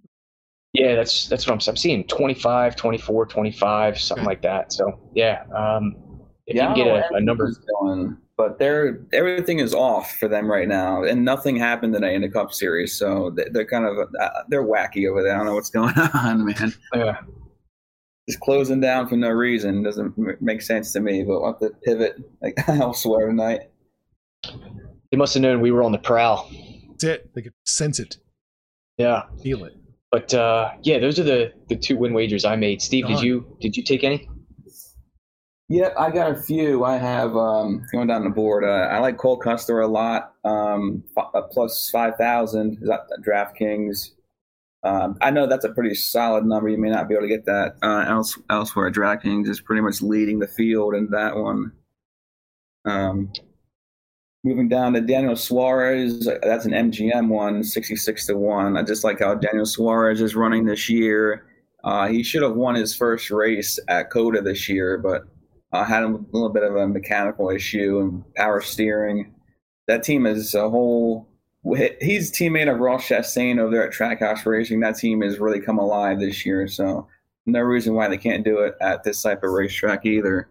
Yeah, 0.75 0.95
that's 0.95 1.29
that's 1.29 1.47
what 1.47 1.55
I'm, 1.55 1.71
I'm 1.71 1.77
seeing 1.77 2.05
25, 2.05 2.77
24, 2.77 3.27
25, 3.27 4.01
something 4.01 4.23
okay. 4.23 4.27
like 4.29 4.43
that. 4.43 4.73
So, 4.73 5.11
yeah. 5.15 5.45
Um, 5.55 5.97
if 6.47 6.57
yeah, 6.57 6.69
you 6.69 6.75
can 6.75 6.85
get 6.85 7.11
a, 7.11 7.15
a 7.15 7.21
number. 7.21 7.53
Going 7.81 8.17
but 8.39 8.61
they're 8.61 9.01
everything 9.13 9.59
is 9.59 9.75
off 9.75 10.17
for 10.17 10.29
them 10.29 10.51
right 10.51 10.69
now, 10.69 11.03
and 11.03 11.25
nothing 11.25 11.57
happened 11.57 11.93
today 11.93 12.15
in 12.15 12.23
the 12.23 12.29
Cup 12.29 12.53
Series, 12.53 12.97
so 12.97 13.35
they're 13.51 13.67
kind 13.67 13.85
of 13.85 13.99
uh, 13.99 14.29
they're 14.49 14.65
wacky 14.65 15.11
over 15.11 15.23
there. 15.23 15.35
I 15.35 15.37
don't 15.37 15.47
know 15.47 15.55
what's 15.55 15.71
going 15.79 15.93
on, 16.15 16.47
man. 16.47 16.73
Yeah, 16.95 17.21
just 18.29 18.41
closing 18.41 18.81
down 18.81 19.09
for 19.09 19.17
no 19.17 19.29
reason 19.29 19.83
doesn't 19.83 20.41
make 20.41 20.63
sense 20.63 20.93
to 20.93 21.01
me. 21.01 21.25
But 21.25 21.41
we'll 21.41 21.47
have 21.53 21.59
to 21.61 21.71
pivot 21.83 22.17
like 22.41 22.55
elsewhere 22.69 23.27
tonight. 23.27 23.71
They 25.11 25.17
must 25.17 25.35
have 25.35 25.43
known 25.43 25.61
we 25.61 25.73
were 25.73 25.83
on 25.83 25.93
the 25.93 25.99
prowl. 25.99 26.49
That's 26.91 27.05
it. 27.05 27.35
They 27.35 27.43
could 27.43 27.53
sense 27.67 27.99
it. 27.99 28.19
Yeah, 28.99 29.25
feel 29.43 29.65
it. 29.65 29.75
But 30.13 30.33
uh, 30.33 30.71
yeah, 30.83 31.01
those 31.01 31.19
are 31.19 31.25
the 31.25 31.53
the 31.69 31.77
two 31.77 31.97
win 31.97 32.15
wagers 32.15 32.45
I 32.45 32.55
made. 32.55 32.83
Steve, 32.83 33.09
did 33.09 33.21
you 33.21 33.57
did 33.61 33.77
you 33.77 33.83
take 33.83 34.05
any? 34.05 34.29
Yep, 35.71 35.95
I 35.99 36.11
got 36.11 36.31
a 36.31 36.35
few. 36.35 36.85
I 36.85 36.97
have 36.97 37.37
um, 37.37 37.85
going 37.93 38.07
down 38.07 38.25
the 38.25 38.31
board. 38.31 38.65
Uh, 38.65 38.89
I 38.91 38.99
like 39.01 39.19
Cole 39.19 39.37
Custer 39.37 39.81
a 39.81 39.87
lot. 39.87 40.33
Um, 40.45 41.05
uh, 41.17 41.43
plus 41.43 41.91
five 41.91 42.17
thousand 42.17 42.79
DraftKings. 43.23 44.13
Um, 44.83 45.19
I 45.21 45.31
know 45.31 45.47
that's 45.47 45.67
a 45.67 45.73
pretty 45.73 45.95
solid 45.95 46.47
number. 46.47 46.71
You 46.71 46.79
may 46.79 46.89
not 46.89 47.07
be 47.09 47.15
able 47.15 47.25
to 47.25 47.29
get 47.29 47.45
that 47.45 47.77
uh, 47.83 48.05
else, 48.09 48.39
elsewhere. 48.49 48.91
DraftKings 48.91 49.49
is 49.49 49.61
pretty 49.61 49.83
much 49.83 50.01
leading 50.01 50.39
the 50.39 50.47
field 50.47 50.95
in 50.95 51.11
that 51.11 51.37
one. 51.37 51.73
Um, 52.87 53.31
moving 54.45 54.69
down 54.69 54.95
to 54.95 55.03
Daniel 55.03 55.37
Suarez, 55.37 56.27
that's 56.43 56.65
an 56.65 56.73
MGM 56.73 57.29
one, 57.29 57.63
66 57.63 58.27
to 58.27 58.39
1. 58.39 58.77
I 58.79 58.83
just 58.83 59.05
like 59.05 59.19
how 59.19 59.35
Daniel 59.35 59.67
Suarez 59.67 60.23
is 60.23 60.37
running 60.37 60.65
this 60.65 60.89
year. 60.89 61.45
Uh, 61.85 62.09
he 62.09 62.23
should 62.23 62.43
have 62.43 62.55
won 62.55 62.75
his 62.75 62.95
first 62.95 63.31
race 63.31 63.79
at 63.89 64.11
COTA 64.11 64.41
this 64.43 64.69
year, 64.69 64.97
but 64.97 65.25
uh, 65.73 65.85
had 65.85 66.03
a 66.03 66.19
little 66.33 66.49
bit 66.49 66.63
of 66.63 66.77
a 66.77 66.89
mechanical 66.89 67.51
issue 67.51 68.01
and 68.01 68.35
power 68.35 68.61
steering. 68.61 69.35
That 69.87 70.03
team 70.03 70.27
is 70.27 70.55
a 70.55 70.69
whole 70.69 71.29
he's 72.01 72.31
teammate 72.31 72.73
of 72.73 72.81
Ross 72.81 73.09
Chastain 73.09 73.59
over 73.59 73.71
there 73.71 73.87
at 73.87 73.93
Trackhouse 73.93 74.47
Racing. 74.47 74.81
That 74.81 74.97
team 74.97 75.23
has 75.23 75.39
really 75.39 75.61
come 75.61 75.79
alive 75.79 76.21
this 76.21 76.47
year, 76.47 76.69
so 76.69 77.07
no 77.47 77.61
reason 77.61 77.95
why 77.95 78.09
they 78.09 78.19
can't 78.19 78.45
do 78.45 78.61
it 78.61 78.75
at 78.81 79.05
this 79.05 79.23
type 79.23 79.43
of 79.43 79.51
racetrack 79.51 80.07
either. 80.07 80.49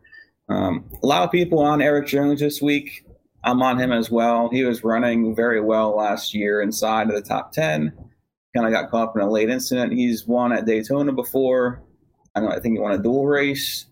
Um, 0.50 0.90
a 1.02 1.06
lot 1.06 1.24
of 1.24 1.32
people 1.32 1.60
on 1.60 1.82
Erik 1.82 2.08
Jones 2.08 2.40
this 2.40 2.62
week. 2.62 3.06
I'm 3.44 3.62
on 3.62 3.80
him 3.80 3.92
as 3.92 4.10
well. 4.10 4.50
He 4.50 4.64
was 4.64 4.84
running 4.84 5.36
very 5.36 5.62
well 5.62 5.96
last 5.96 6.34
year 6.34 6.62
inside 6.62 7.10
of 7.10 7.16
the 7.16 7.22
top 7.22 7.52
10. 7.52 7.94
Kind 8.56 8.66
of 8.66 8.74
got 8.74 8.90
caught 8.90 9.10
up 9.10 9.16
in 9.16 9.22
a 9.22 9.30
late 9.30 9.50
incident. 9.50 9.94
He's 9.94 10.26
won 10.26 10.52
at 10.52 10.66
Daytona 10.66 11.14
before. 11.14 11.82
I 12.36 12.42
know. 12.42 12.50
I 12.50 12.60
think 12.60 12.76
he 12.76 12.80
won 12.80 12.94
a 12.94 12.98
dual 12.98 13.28
race. 13.28 13.86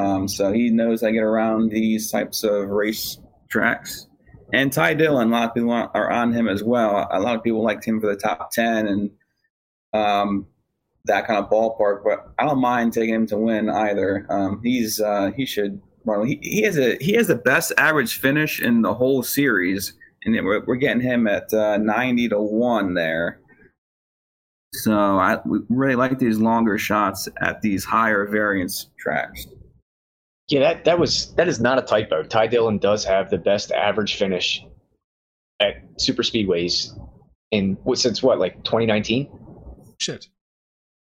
Um, 0.00 0.28
so 0.28 0.50
he 0.50 0.70
knows 0.70 1.02
I 1.02 1.10
get 1.10 1.22
around 1.22 1.70
these 1.70 2.10
types 2.10 2.42
of 2.42 2.70
race 2.70 3.18
tracks. 3.50 4.06
And 4.52 4.72
Ty 4.72 4.94
Dillon, 4.94 5.28
a 5.28 5.30
lot 5.30 5.48
of 5.48 5.54
people 5.54 5.70
are 5.72 6.10
on 6.10 6.32
him 6.32 6.48
as 6.48 6.64
well. 6.64 7.06
A 7.10 7.20
lot 7.20 7.36
of 7.36 7.44
people 7.44 7.62
liked 7.62 7.84
him 7.84 8.00
for 8.00 8.06
the 8.06 8.16
top 8.16 8.50
10 8.50 8.88
and 8.88 9.10
um, 9.92 10.46
that 11.04 11.26
kind 11.26 11.38
of 11.38 11.50
ballpark, 11.50 12.02
but 12.02 12.32
I 12.38 12.46
don't 12.46 12.60
mind 12.60 12.94
taking 12.94 13.14
him 13.14 13.26
to 13.26 13.36
win 13.36 13.68
either. 13.68 14.26
Um, 14.30 14.60
he's 14.64 15.00
uh, 15.00 15.32
he 15.36 15.44
should 15.44 15.80
run. 16.04 16.26
He, 16.26 16.38
he 16.42 16.62
has 16.62 16.78
a 16.78 16.96
he 17.00 17.12
has 17.12 17.26
the 17.26 17.36
best 17.36 17.72
average 17.76 18.18
finish 18.18 18.60
in 18.60 18.82
the 18.82 18.94
whole 18.94 19.22
series, 19.22 19.94
and 20.24 20.34
we're, 20.44 20.64
we're 20.64 20.76
getting 20.76 21.02
him 21.02 21.26
at 21.26 21.52
uh, 21.52 21.76
90 21.78 22.30
to 22.30 22.40
one 22.40 22.94
there. 22.94 23.40
So 24.72 24.92
I 24.92 25.38
really 25.68 25.96
like 25.96 26.18
these 26.18 26.38
longer 26.38 26.78
shots 26.78 27.28
at 27.40 27.60
these 27.60 27.84
higher 27.84 28.26
variance 28.26 28.88
tracks. 28.98 29.46
Yeah, 30.50 30.60
that 30.60 30.84
that 30.84 30.98
was 30.98 31.32
that 31.36 31.46
is 31.46 31.60
not 31.60 31.78
a 31.78 31.82
typo. 31.82 32.24
Ty 32.24 32.48
Dillon 32.48 32.78
does 32.78 33.04
have 33.04 33.30
the 33.30 33.38
best 33.38 33.70
average 33.70 34.16
finish 34.16 34.64
at 35.60 35.76
super 35.96 36.24
speedways 36.24 36.90
in 37.52 37.78
since 37.94 38.20
what, 38.20 38.40
like 38.40 38.56
2019? 38.64 39.30
Shit. 39.98 40.26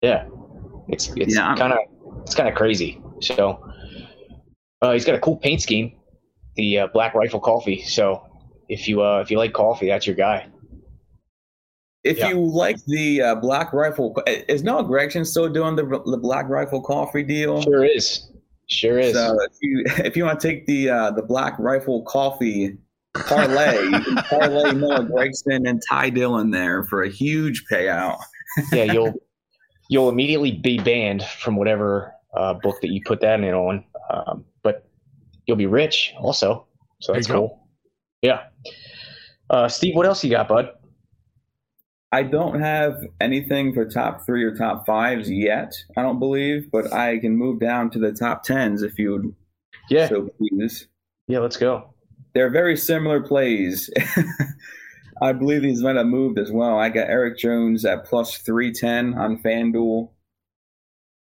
Yeah, 0.02 0.28
it's 0.88 1.12
it's 1.18 1.36
yeah, 1.36 1.56
kind 1.56 1.74
of 1.74 1.80
it's 2.22 2.36
kind 2.36 2.48
of 2.48 2.56
crazy. 2.56 3.02
So 3.20 3.70
uh, 4.82 4.94
he's 4.94 5.04
got 5.04 5.16
a 5.16 5.20
cool 5.20 5.36
paint 5.36 5.62
scheme, 5.62 5.94
the 6.56 6.80
uh, 6.80 6.88
Black 6.88 7.14
Rifle 7.14 7.42
Coffee. 7.42 7.82
So 7.82 8.26
if 8.70 8.88
you 8.88 9.02
uh, 9.02 9.20
if 9.20 9.30
you 9.30 9.38
like 9.38 9.52
coffee, 9.52 9.88
that's 9.88 10.08
your 10.08 10.16
guy. 10.16 10.48
If 12.06 12.18
yeah. 12.18 12.30
you 12.30 12.40
like 12.40 12.78
the 12.86 13.22
uh, 13.22 13.36
Black 13.36 13.74
Rifle, 13.74 14.16
is 14.26 14.64
Noah 14.64 14.86
Gragson 14.86 15.26
still 15.26 15.50
doing 15.50 15.76
the 15.76 15.84
the 16.06 16.18
Black 16.18 16.48
Rifle 16.48 16.82
Coffee 16.82 17.24
deal? 17.24 17.62
Sure 17.62 17.84
is. 17.84 18.30
Sure 18.70 19.00
is. 19.00 19.14
So 19.14 19.38
if 19.42 19.52
you 19.62 19.84
if 20.06 20.18
you 20.18 20.26
want 20.26 20.40
to 20.40 20.48
take 20.48 20.66
the 20.66 20.90
uh, 20.90 21.12
the 21.12 21.22
Black 21.22 21.58
Rifle 21.60 22.04
Coffee 22.04 22.78
parlay, 23.14 23.84
you 23.84 24.00
can 24.02 24.16
parlay 24.16 24.72
Noah 24.76 25.06
Gragson 25.06 25.68
and 25.68 25.82
Ty 25.90 26.10
Dillon 26.12 26.52
there 26.52 26.84
for 26.86 27.04
a 27.04 27.10
huge 27.10 27.66
payout. 27.72 28.18
yeah, 28.72 28.84
you'll 28.94 29.14
you'll 29.90 30.10
immediately 30.10 30.52
be 30.52 30.80
banned 30.80 31.24
from 31.24 31.56
whatever 31.56 32.14
uh, 32.36 32.54
book 32.56 32.80
that 32.82 32.92
you 32.92 33.02
put 33.06 33.22
that 33.22 33.40
in 33.40 33.54
on, 33.54 33.84
um, 34.10 34.46
but 34.64 34.88
you'll 35.46 35.58
be 35.58 35.68
rich 35.68 36.14
also. 36.18 36.68
So 37.00 37.14
that's 37.14 37.28
cool. 37.28 37.68
Yeah. 38.22 38.44
Uh, 39.50 39.68
Steve, 39.68 39.94
what 39.96 40.06
else 40.06 40.24
you 40.24 40.32
got, 40.32 40.48
bud? 40.48 40.70
I 42.14 42.22
don't 42.22 42.60
have 42.60 43.04
anything 43.20 43.74
for 43.74 43.86
top 43.86 44.24
three 44.24 44.44
or 44.44 44.56
top 44.56 44.86
fives 44.86 45.32
yet. 45.32 45.74
I 45.98 46.04
don't 46.04 46.20
believe, 46.20 46.70
but 46.72 46.94
I 46.94 47.18
can 47.18 47.36
move 47.36 47.60
down 47.60 47.90
to 47.90 48.00
the 48.00 48.12
top 48.12 48.44
tens 48.44 48.84
if 48.84 49.00
you 49.00 49.12
would. 49.14 49.36
Yeah. 49.90 50.10
So 50.10 50.30
please. 50.38 50.88
Yeah, 51.28 51.40
let's 51.40 51.58
go. 51.58 51.96
They're 52.36 52.52
very 52.52 52.78
similar 52.78 53.20
plays. 53.20 53.90
I 55.24 55.34
believe 55.34 55.64
these 55.64 55.82
might 55.82 55.96
have 55.96 56.06
moved 56.06 56.38
as 56.38 56.52
well. 56.52 56.78
I 56.78 56.90
got 56.90 57.10
Erik 57.10 57.40
Jones 57.40 57.84
at 57.84 58.06
plus 58.06 58.38
three 58.38 58.72
ten 58.72 59.16
on 59.16 59.42
FanDuel. 59.42 60.12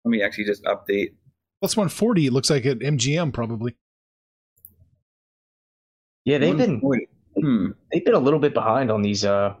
Let 0.03 0.09
me 0.09 0.21
actually 0.21 0.45
just 0.45 0.65
update. 0.65 1.13
Plus 1.61 1.77
one 1.77 1.87
forty. 1.87 2.25
It 2.25 2.33
looks 2.33 2.49
like 2.49 2.65
at 2.65 2.79
MGM 2.79 3.31
probably. 3.31 3.77
Yeah, 6.25 6.39
they've 6.39 6.57
been 6.57 6.81
hmm. 7.39 7.67
they've 7.89 8.03
been 8.03 8.15
a 8.15 8.19
little 8.19 8.39
bit 8.39 8.53
behind 8.53 8.91
on 8.91 9.01
these 9.01 9.23
uh 9.23 9.55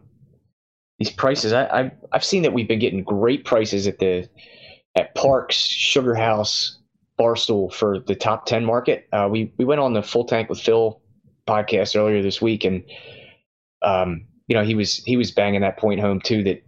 these 0.99 1.11
prices. 1.11 1.53
I, 1.53 1.67
I've 1.67 1.91
I've 2.11 2.23
seen 2.23 2.43
that 2.43 2.53
we've 2.53 2.67
been 2.67 2.79
getting 2.79 3.03
great 3.03 3.45
prices 3.45 3.87
at 3.87 3.99
the 3.99 4.27
at 4.95 5.15
Parx, 5.15 5.51
Sugar 5.51 6.15
House, 6.15 6.79
Barstool 7.19 7.73
for 7.73 7.99
the 7.99 8.15
top 8.15 8.45
ten 8.45 8.65
market. 8.65 9.07
Uh, 9.11 9.27
we 9.31 9.51
we 9.57 9.65
went 9.65 9.81
on 9.81 9.93
the 9.93 10.03
Full 10.03 10.25
Tank 10.25 10.49
with 10.49 10.59
Phil 10.59 11.01
podcast 11.47 11.95
earlier 11.95 12.21
this 12.21 12.41
week, 12.41 12.63
and 12.63 12.83
um, 13.81 14.25
you 14.47 14.55
know 14.55 14.63
he 14.63 14.75
was 14.75 14.97
he 15.05 15.17
was 15.17 15.31
banging 15.31 15.61
that 15.61 15.77
point 15.77 15.99
home 15.99 16.21
too 16.21 16.43
that 16.43 16.63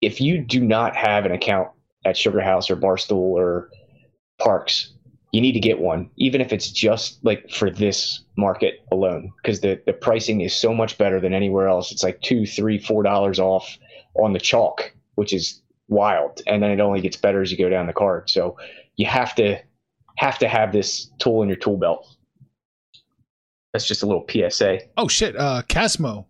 if 0.00 0.20
you 0.20 0.40
do 0.40 0.60
not 0.60 0.96
have 0.96 1.24
an 1.24 1.32
account 1.32 1.68
at 2.04 2.16
Sugar 2.16 2.40
House 2.40 2.70
or 2.70 2.76
Barstool 2.76 3.16
or 3.16 3.70
Parx, 4.40 4.88
you 5.34 5.40
need 5.40 5.52
to 5.52 5.60
get 5.60 5.80
one, 5.80 6.08
even 6.16 6.40
if 6.40 6.52
it's 6.52 6.70
just 6.70 7.18
like 7.24 7.50
for 7.50 7.68
this 7.68 8.22
market 8.36 8.84
alone, 8.92 9.32
because 9.42 9.62
the, 9.62 9.82
the 9.84 9.92
pricing 9.92 10.42
is 10.42 10.54
so 10.54 10.72
much 10.72 10.96
better 10.96 11.20
than 11.20 11.34
anywhere 11.34 11.66
else. 11.66 11.90
It's 11.90 12.04
like 12.04 12.20
two, 12.20 12.46
three, 12.46 12.78
four 12.78 13.02
dollars 13.02 13.40
off 13.40 13.76
on 14.14 14.32
the 14.32 14.38
chalk, 14.38 14.94
which 15.16 15.32
is 15.32 15.60
wild. 15.88 16.40
And 16.46 16.62
then 16.62 16.70
it 16.70 16.78
only 16.78 17.00
gets 17.00 17.16
better 17.16 17.42
as 17.42 17.50
you 17.50 17.58
go 17.58 17.68
down 17.68 17.88
the 17.88 17.92
card. 17.92 18.30
So 18.30 18.56
you 18.94 19.06
have 19.06 19.34
to 19.34 19.58
have 20.18 20.38
to 20.38 20.46
have 20.46 20.70
this 20.70 21.10
tool 21.18 21.42
in 21.42 21.48
your 21.48 21.56
tool 21.56 21.78
belt. 21.78 22.06
That's 23.72 23.88
just 23.88 24.04
a 24.04 24.06
little 24.06 24.24
PSA. 24.30 24.82
Oh 24.96 25.08
shit, 25.08 25.36
uh 25.36 25.62
Casmo. 25.68 26.26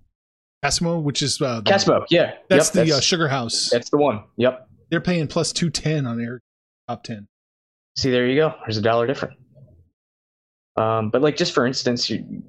Casmo, 0.64 1.02
which 1.02 1.20
is 1.20 1.42
uh 1.42 1.60
the, 1.60 1.70
Casmo, 1.70 2.06
yeah. 2.08 2.36
That's 2.48 2.68
yep, 2.68 2.72
the 2.72 2.90
that's, 2.90 2.98
uh, 2.98 3.00
Sugar 3.02 3.28
House. 3.28 3.68
That's 3.70 3.90
the 3.90 3.98
one. 3.98 4.24
Yep. 4.38 4.66
They're 4.88 5.02
paying 5.02 5.26
plus 5.26 5.52
two 5.52 5.68
ten 5.68 6.06
on 6.06 6.16
their 6.16 6.40
top 6.88 7.04
ten. 7.04 7.28
See, 7.96 8.10
there 8.10 8.26
you 8.26 8.36
go. 8.36 8.54
There's 8.62 8.76
a 8.76 8.82
dollar 8.82 9.06
different. 9.06 9.38
Um, 10.76 11.10
but 11.10 11.22
like 11.22 11.36
just 11.36 11.52
for 11.52 11.66
instance, 11.66 12.10
you, 12.10 12.42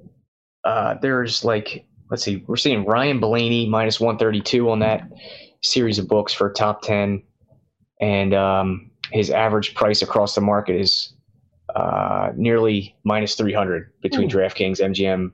uh, 0.64 0.94
there's 1.00 1.44
like 1.44 1.86
let's 2.10 2.22
see, 2.22 2.44
we're 2.46 2.56
seeing 2.56 2.84
Ryan 2.84 3.20
Blaney 3.20 3.68
minus 3.68 4.00
132 4.00 4.70
on 4.70 4.80
that 4.80 5.08
series 5.62 5.98
of 5.98 6.08
books 6.08 6.32
for 6.32 6.52
top 6.52 6.82
10, 6.82 7.22
and 8.00 8.34
um, 8.34 8.90
his 9.12 9.30
average 9.30 9.74
price 9.74 10.02
across 10.02 10.34
the 10.34 10.40
market 10.40 10.80
is 10.80 11.14
uh, 11.74 12.32
nearly 12.36 12.96
minus 13.04 13.34
300 13.34 13.92
between 14.00 14.30
Ooh. 14.30 14.34
DraftKings, 14.34 14.80
MGM, 14.80 15.32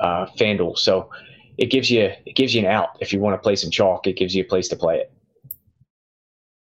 uh, 0.00 0.26
FanDuel. 0.38 0.78
So 0.78 1.10
it 1.58 1.66
gives 1.66 1.90
you 1.90 2.10
it 2.26 2.36
gives 2.36 2.54
you 2.54 2.60
an 2.60 2.66
out 2.66 2.96
if 3.00 3.12
you 3.12 3.20
want 3.20 3.34
to 3.34 3.38
play 3.38 3.56
some 3.56 3.70
chalk. 3.70 4.06
It 4.06 4.16
gives 4.16 4.34
you 4.34 4.42
a 4.42 4.46
place 4.46 4.68
to 4.68 4.76
play 4.76 4.98
it. 4.98 5.12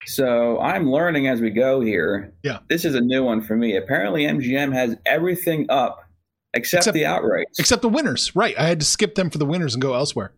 So 0.08 0.60
I'm 0.60 0.89
learning 0.89 1.28
as 1.28 1.41
we 1.41 1.50
go 1.50 1.82
here. 1.82 2.34
Yeah. 2.41 2.60
This 2.70 2.86
is 2.86 2.96
a 2.96 3.02
new 3.02 3.24
one 3.24 3.41
for 3.41 3.56
me. 3.56 3.76
Apparently, 3.76 4.24
MGM 4.24 4.74
has 4.74 4.96
everything 5.06 5.65
up 5.70 6.00
except, 6.54 6.82
except 6.82 6.93
the 6.96 7.04
outrights. 7.04 7.60
Except 7.60 7.82
the 7.82 7.89
winners. 7.89 8.36
Right. 8.36 8.58
I 8.58 8.67
had 8.67 8.80
to 8.80 8.86
skip 8.86 9.15
them 9.15 9.30
for 9.30 9.38
the 9.38 9.46
winners 9.46 9.74
and 9.74 9.82
go 9.82 9.93
elsewhere. 9.93 10.34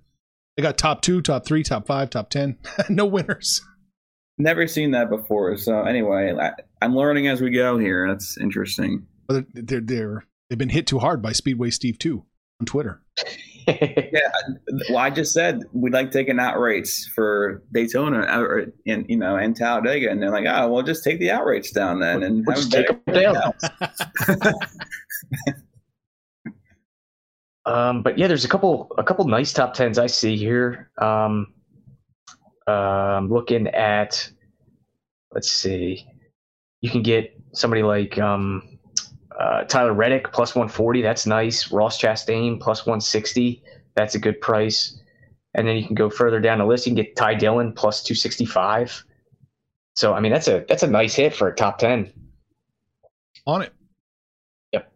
They 0.58 0.64
got 0.64 0.78
top 0.78 1.02
two, 1.02 1.22
top 1.22 1.46
three, 1.46 1.64
top 1.64 1.86
five, 1.86 2.10
top 2.10 2.32
10. 2.32 2.58
no 2.90 3.06
winners. 3.06 3.62
Never 4.40 4.68
seen 4.68 4.92
that 4.92 5.10
before. 5.10 5.56
So 5.58 5.84
anyway, 5.84 6.34
I, 6.34 6.52
am 6.84 6.96
learning 6.96 7.28
as 7.28 7.40
we 7.40 7.52
go 7.52 7.78
here. 7.78 8.08
That's 8.08 8.38
interesting. 8.38 9.06
But 9.28 9.46
they're, 9.54 9.82
they're, 9.82 10.26
they've 10.50 10.58
been 10.58 10.70
hit 10.70 10.88
too 10.88 11.00
hard 11.00 11.22
by 11.22 11.32
Speedway 11.32 11.70
Steve 11.70 12.00
too 12.00 12.26
on 12.60 12.66
Twitter. 12.66 13.02
yeah, 13.68 14.30
well, 14.90 14.98
I 14.98 15.10
just 15.10 15.34
said 15.34 15.64
we'd 15.74 15.94
like 15.94 16.12
taking 16.12 16.38
outrights 16.38 17.08
for 17.10 17.64
Daytona 17.72 18.22
uh, 18.22 18.40
or 18.40 18.66
in 18.86 19.06
you 19.08 19.18
know 19.18 19.36
and 19.36 19.56
Talladega, 19.56 20.10
and 20.10 20.22
they're 20.22 20.32
like, 20.32 20.46
oh, 20.48 20.70
well, 20.70 20.84
just 20.84 21.04
take 21.04 21.20
the 21.20 21.28
outrights 21.28 21.74
down 21.74 22.00
then, 22.00 22.24
and 22.24 22.46
we'll 22.46 22.56
just 22.56 22.72
take 22.72 22.88
them 22.88 23.02
down. 23.14 23.54
um, 27.66 28.04
but 28.04 28.18
yeah, 28.18 28.28
there's 28.28 28.46
a 28.46 28.50
couple 28.50 28.92
a 28.98 29.04
couple 29.04 29.26
nice 29.26 29.54
top 29.54 29.74
tens 29.74 30.00
I 30.00 30.08
see 30.08 30.38
here. 30.38 30.90
Um, 30.98 31.54
uh, 32.68 33.18
I'm 33.18 33.30
looking 33.30 33.68
at, 33.70 34.30
let's 35.34 35.52
see, 35.52 36.06
you 36.82 36.90
can 36.90 37.02
get 37.02 37.34
somebody 37.54 37.84
like 37.84 38.18
um, 38.20 38.79
uh, 39.40 39.64
Tyler 39.64 39.94
Reddick 39.94 40.32
plus 40.34 40.54
140. 40.54 41.02
That's 41.02 41.26
nice. 41.26 41.72
Ross 41.72 42.00
Chastain 42.00 42.60
plus 42.60 42.86
160. 42.86 43.64
That's 43.96 44.16
a 44.16 44.20
good 44.20 44.40
price. 44.42 45.00
and 45.56 45.68
then 45.68 45.76
you 45.78 45.86
can 45.86 45.96
go 45.96 46.10
further 46.10 46.40
down 46.40 46.60
the 46.60 46.66
list. 46.66 46.86
You 46.86 46.92
can 46.92 47.04
get 47.04 47.16
Ty 47.16 47.36
Dillon 47.36 47.74
plus 47.74 48.04
265. 48.04 49.04
So 49.96 50.14
I 50.14 50.20
mean 50.20 50.32
that's 50.32 50.48
a 50.48 50.64
that's 50.68 50.84
a 50.84 50.88
nice 50.88 51.16
hit 51.16 51.34
for 51.34 51.48
a 51.48 51.56
top 51.56 51.80
10. 51.80 52.12
On 53.48 53.62
it. 53.62 53.74
Yep. 54.72 54.92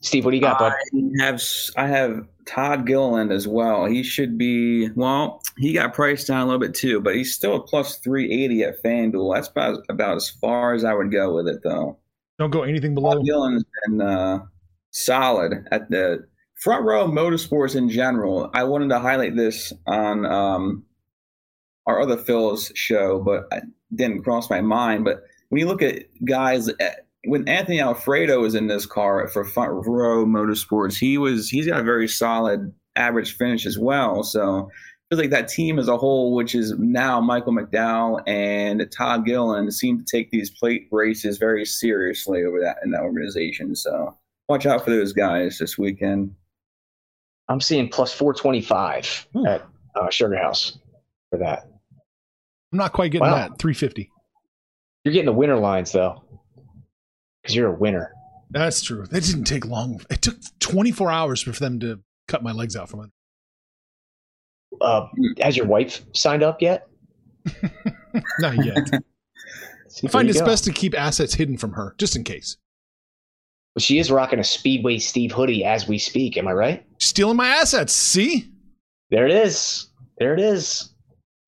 Steve, 0.00 0.24
what 0.24 0.30
do 0.30 0.36
you 0.36 0.42
got, 0.42 0.58
bud? 0.58 0.72
I 1.20 1.24
have 1.24 1.42
I 1.76 1.86
have 1.86 2.26
Todd 2.46 2.86
Gilliland 2.86 3.30
as 3.32 3.46
well. 3.46 3.86
He 3.86 4.02
should 4.02 4.38
be 4.38 4.88
well. 4.90 5.42
He 5.58 5.74
got 5.74 5.94
priced 5.94 6.26
down 6.28 6.42
a 6.42 6.44
little 6.46 6.60
bit 6.60 6.74
too, 6.74 7.00
but 7.00 7.14
he's 7.14 7.34
still 7.34 7.56
a 7.56 7.60
plus 7.62 7.98
three 7.98 8.32
eighty 8.32 8.62
at 8.64 8.82
FanDuel. 8.82 9.34
That's 9.34 9.48
about 9.48 9.84
about 9.88 10.16
as 10.16 10.30
far 10.30 10.74
as 10.74 10.84
I 10.84 10.94
would 10.94 11.12
go 11.12 11.34
with 11.34 11.46
it, 11.46 11.62
though. 11.62 11.98
Don't 12.38 12.50
go 12.50 12.62
anything 12.62 12.94
below. 12.94 13.14
Todd 13.14 13.24
Gilliland's 13.24 13.64
been 13.86 14.00
uh, 14.00 14.40
solid 14.90 15.66
at 15.70 15.90
the 15.90 16.26
front 16.60 16.84
row 16.84 17.06
motorsports 17.06 17.76
in 17.76 17.88
general. 17.88 18.50
I 18.54 18.64
wanted 18.64 18.88
to 18.88 18.98
highlight 18.98 19.36
this 19.36 19.72
on 19.86 20.26
um, 20.26 20.84
our 21.86 22.00
other 22.00 22.16
Phil's 22.16 22.72
show, 22.74 23.20
but 23.20 23.46
it 23.52 23.64
didn't 23.94 24.22
cross 24.24 24.50
my 24.50 24.60
mind. 24.60 25.04
But 25.04 25.22
when 25.50 25.60
you 25.60 25.66
look 25.66 25.82
at 25.82 26.04
guys, 26.24 26.68
at, 26.68 27.06
when 27.26 27.48
Anthony 27.48 27.80
Alfredo 27.80 28.40
was 28.40 28.54
in 28.54 28.66
this 28.66 28.86
car 28.86 29.28
for 29.28 29.44
front 29.44 29.72
row 29.86 30.26
motorsports, 30.26 30.98
he 30.98 31.18
was 31.18 31.48
he's 31.48 31.66
got 31.66 31.80
a 31.80 31.84
very 31.84 32.08
solid 32.08 32.72
average 32.96 33.36
finish 33.36 33.66
as 33.66 33.78
well. 33.78 34.22
So 34.22 34.70
I 35.14 35.16
feel 35.16 35.22
like 35.24 35.30
that 35.30 35.48
team 35.48 35.78
as 35.78 35.86
a 35.86 35.96
whole, 35.96 36.34
which 36.34 36.54
is 36.56 36.72
now 36.76 37.20
Michael 37.20 37.52
McDowell 37.52 38.20
and 38.26 38.84
Todd 38.90 39.24
Gilliland, 39.24 39.72
seem 39.72 39.98
to 39.98 40.04
take 40.04 40.30
these 40.32 40.50
plate 40.50 40.88
races 40.90 41.38
very 41.38 41.64
seriously 41.64 42.42
over 42.42 42.58
that 42.60 42.78
in 42.84 42.90
that 42.90 43.02
organization. 43.02 43.76
So 43.76 44.16
watch 44.48 44.66
out 44.66 44.82
for 44.84 44.90
those 44.90 45.12
guys 45.12 45.58
this 45.58 45.78
weekend. 45.78 46.34
I'm 47.48 47.60
seeing 47.60 47.88
plus 47.88 48.12
425 48.12 49.28
Ooh. 49.36 49.46
at 49.46 49.62
uh, 49.94 50.06
SugarHouse 50.08 50.78
for 51.30 51.38
that. 51.38 51.68
I'm 52.72 52.78
not 52.78 52.92
quite 52.92 53.12
getting 53.12 53.28
Wow. 53.28 53.34
that. 53.36 53.58
350. 53.60 54.10
You're 55.04 55.12
getting 55.12 55.26
the 55.26 55.32
winner 55.32 55.58
lines 55.58 55.92
though, 55.92 56.24
because 57.42 57.54
you're 57.54 57.68
a 57.72 57.78
winner. 57.78 58.10
That's 58.50 58.82
true. 58.82 59.06
That 59.06 59.22
didn't 59.22 59.44
take 59.44 59.64
long. 59.64 60.00
It 60.10 60.22
took 60.22 60.38
24 60.58 61.10
hours 61.10 61.40
for 61.42 61.52
them 61.52 61.78
to 61.80 62.00
cut 62.26 62.42
my 62.42 62.50
legs 62.52 62.74
out 62.74 62.88
from 62.88 63.00
under. 63.00 63.12
Uh, 64.80 65.06
has 65.40 65.56
your 65.56 65.66
wife 65.66 66.04
signed 66.12 66.42
up 66.42 66.60
yet? 66.62 66.88
Not 68.38 68.64
yet. 68.64 68.88
See, 69.88 70.08
I 70.08 70.10
find 70.10 70.28
it's 70.28 70.40
go. 70.40 70.46
best 70.46 70.64
to 70.64 70.72
keep 70.72 70.98
assets 70.98 71.34
hidden 71.34 71.56
from 71.56 71.72
her, 71.72 71.94
just 71.98 72.16
in 72.16 72.24
case. 72.24 72.56
Well, 73.74 73.80
she 73.80 73.98
is 73.98 74.10
rocking 74.10 74.38
a 74.38 74.44
Speedway 74.44 74.98
Steve 74.98 75.32
hoodie 75.32 75.64
as 75.64 75.86
we 75.88 75.98
speak. 75.98 76.36
Am 76.36 76.48
I 76.48 76.52
right? 76.52 76.86
Stealing 76.98 77.36
my 77.36 77.48
assets. 77.48 77.92
See? 77.92 78.50
There 79.10 79.26
it 79.26 79.32
is. 79.32 79.88
There 80.18 80.32
it 80.32 80.40
is. 80.40 80.90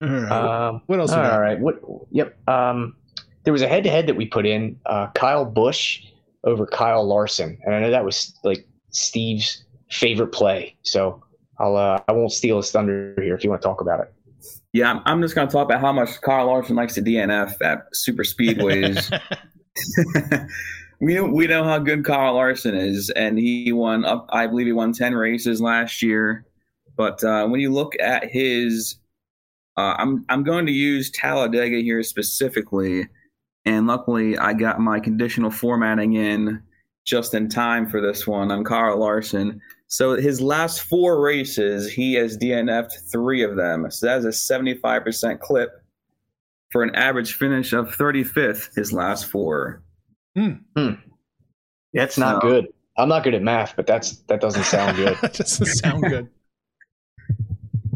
All 0.02 0.08
right. 0.08 0.30
Um, 0.68 0.82
what 0.86 1.00
else 1.00 1.10
we 1.10 1.16
All 1.16 1.22
got? 1.22 1.36
right. 1.38 1.58
What? 1.58 1.80
Yep. 2.10 2.48
Um, 2.48 2.96
there 3.44 3.52
was 3.52 3.62
a 3.62 3.68
head-to-head 3.68 4.06
that 4.08 4.16
we 4.16 4.26
put 4.26 4.44
in. 4.44 4.78
Uh, 4.86 5.08
Kyle 5.14 5.44
Busch 5.44 6.02
over 6.44 6.66
Kyle 6.66 7.06
Larson, 7.06 7.58
and 7.64 7.74
I 7.74 7.80
know 7.80 7.90
that 7.90 8.04
was 8.04 8.34
like 8.44 8.66
Steve's 8.90 9.64
favorite 9.90 10.32
play. 10.32 10.76
So 10.82 11.22
I'll 11.58 11.76
uh, 11.76 12.00
I 12.08 12.12
won't 12.12 12.32
steal 12.32 12.58
his 12.58 12.70
thunder 12.70 13.14
here 13.18 13.34
if 13.34 13.44
you 13.44 13.50
want 13.50 13.62
to 13.62 13.68
talk 13.68 13.80
about 13.80 14.00
it. 14.00 14.12
Yeah, 14.72 14.90
I'm, 14.90 15.02
I'm 15.06 15.22
just 15.22 15.34
going 15.34 15.48
to 15.48 15.52
talk 15.52 15.64
about 15.64 15.80
how 15.80 15.92
much 15.92 16.20
Kyle 16.20 16.46
Larson 16.46 16.76
likes 16.76 16.94
to 16.94 17.02
DNF 17.02 17.56
at 17.62 17.86
super 17.94 18.22
speedways. 18.22 19.10
we 21.00 21.14
know, 21.14 21.24
we 21.24 21.46
know 21.46 21.64
how 21.64 21.78
good 21.78 22.04
Kyle 22.04 22.34
Larson 22.34 22.74
is, 22.74 23.10
and 23.10 23.38
he 23.38 23.72
won 23.72 24.04
up. 24.04 24.26
I 24.30 24.46
believe 24.46 24.66
he 24.66 24.72
won 24.72 24.92
ten 24.92 25.14
races 25.14 25.60
last 25.60 26.02
year. 26.02 26.46
But 26.96 27.22
uh, 27.22 27.46
when 27.46 27.60
you 27.60 27.72
look 27.72 27.94
at 28.00 28.30
his, 28.30 28.96
uh, 29.76 29.94
I'm 29.98 30.24
I'm 30.28 30.42
going 30.42 30.66
to 30.66 30.72
use 30.72 31.10
Talladega 31.10 31.78
here 31.78 32.02
specifically, 32.02 33.08
and 33.64 33.86
luckily 33.86 34.38
I 34.38 34.52
got 34.52 34.80
my 34.80 35.00
conditional 35.00 35.50
formatting 35.50 36.14
in 36.14 36.62
just 37.04 37.34
in 37.34 37.48
time 37.48 37.88
for 37.88 38.00
this 38.00 38.26
one 38.26 38.50
on 38.50 38.64
Kyle 38.64 38.98
Larson. 38.98 39.60
So 39.88 40.14
his 40.16 40.40
last 40.40 40.82
four 40.82 41.20
races, 41.20 41.90
he 41.92 42.14
has 42.14 42.36
DNF'd 42.36 43.10
three 43.10 43.42
of 43.42 43.56
them. 43.56 43.90
So 43.90 44.06
that's 44.06 44.24
a 44.24 44.28
75% 44.28 45.38
clip 45.40 45.70
for 46.70 46.82
an 46.82 46.94
average 46.96 47.34
finish 47.34 47.72
of 47.72 47.94
35th 47.96 48.74
his 48.74 48.92
last 48.92 49.26
four. 49.26 49.82
That's 50.34 52.18
not 52.18 52.42
So- 52.42 52.48
good. 52.48 52.66
I'm 52.98 53.08
not 53.10 53.24
good 53.24 53.34
at 53.34 53.42
math, 53.42 53.74
but 53.76 53.86
that's 53.86 54.16
that 54.28 54.40
doesn't 54.40 54.64
sound 54.64 54.96
good. 54.98 55.16
that 55.20 55.34
doesn't 55.34 55.66
sound 55.66 56.02
good. 56.02 56.28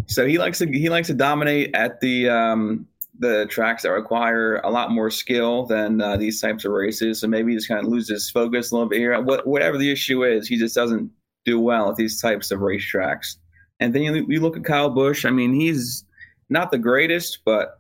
So 0.07 0.27
he 0.27 0.39
likes 0.39 0.59
to 0.59 0.67
he 0.67 0.89
likes 0.89 1.07
to 1.07 1.15
dominate 1.15 1.73
at 1.73 2.01
the 2.01 2.29
um, 2.29 2.89
the 3.21 3.47
tracks 3.47 3.85
that 3.85 3.91
require 3.93 4.57
a 4.65 4.69
lot 4.71 4.91
more 4.91 5.09
skill 5.09 5.67
than 5.67 6.01
uh, 6.01 6.17
these 6.17 6.41
types 6.41 6.65
of 6.65 6.73
races. 6.73 7.21
So 7.21 7.29
maybe 7.29 7.53
he 7.53 7.57
just 7.57 7.69
kind 7.69 7.87
of 7.87 7.93
loses 7.93 8.29
focus 8.29 8.73
a 8.73 8.75
little 8.75 8.89
bit 8.89 8.99
here. 8.99 9.21
What, 9.23 9.47
whatever 9.47 9.79
the 9.79 9.89
issue 9.93 10.25
is, 10.25 10.49
he 10.49 10.57
just 10.59 10.75
doesn't 10.75 11.13
do 11.45 11.61
well 11.61 11.91
at 11.91 11.97
these 11.97 12.21
types 12.21 12.51
of 12.51 12.61
racetracks. 12.61 13.37
And 13.81 13.95
then 13.95 14.03
you, 14.03 14.27
you 14.29 14.41
look 14.41 14.57
at 14.57 14.65
Kyle 14.65 14.91
Busch. 14.91 15.25
I 15.25 15.31
mean, 15.31 15.55
he's 15.55 16.05
not 16.49 16.71
the 16.71 16.79
greatest, 16.79 17.39
but 17.45 17.79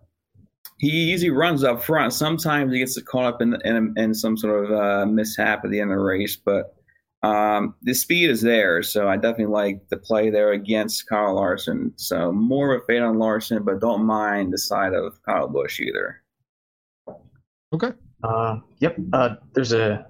he 0.78 0.88
usually 0.88 1.30
runs 1.30 1.62
up 1.62 1.82
front. 1.82 2.12
Sometimes 2.14 2.72
he 2.72 2.78
gets 2.78 3.00
caught 3.02 3.34
up 3.34 3.42
in 3.42 3.60
in, 3.66 3.92
in 3.96 4.14
some 4.14 4.36
sort 4.36 4.64
of 4.64 4.72
uh, 4.72 5.06
mishap 5.06 5.64
at 5.64 5.70
the 5.70 5.80
end 5.80 5.90
of 5.90 5.98
the 5.98 6.02
race, 6.02 6.36
but 6.36 6.74
um, 7.22 7.74
the 7.82 7.92
speed 7.92 8.30
is 8.30 8.40
there. 8.40 8.82
So 8.82 9.06
I 9.06 9.16
definitely 9.16 9.52
like 9.52 9.86
the 9.90 9.98
play 9.98 10.30
there 10.30 10.52
against 10.52 11.06
Kyle 11.06 11.34
Larson. 11.34 11.92
So 11.96 12.32
more 12.32 12.74
of 12.74 12.82
a 12.82 12.84
fade 12.86 13.02
on 13.02 13.18
Larson, 13.18 13.62
but 13.62 13.80
don't 13.80 14.06
mind 14.06 14.54
the 14.54 14.58
side 14.58 14.94
of 14.94 15.22
Kyle 15.24 15.48
Busch 15.48 15.80
either. 15.80 16.22
Okay. 17.74 17.92
Uh, 18.24 18.60
yep. 18.78 18.96
Uh, 19.12 19.34
there's 19.52 19.72
a 19.72 20.06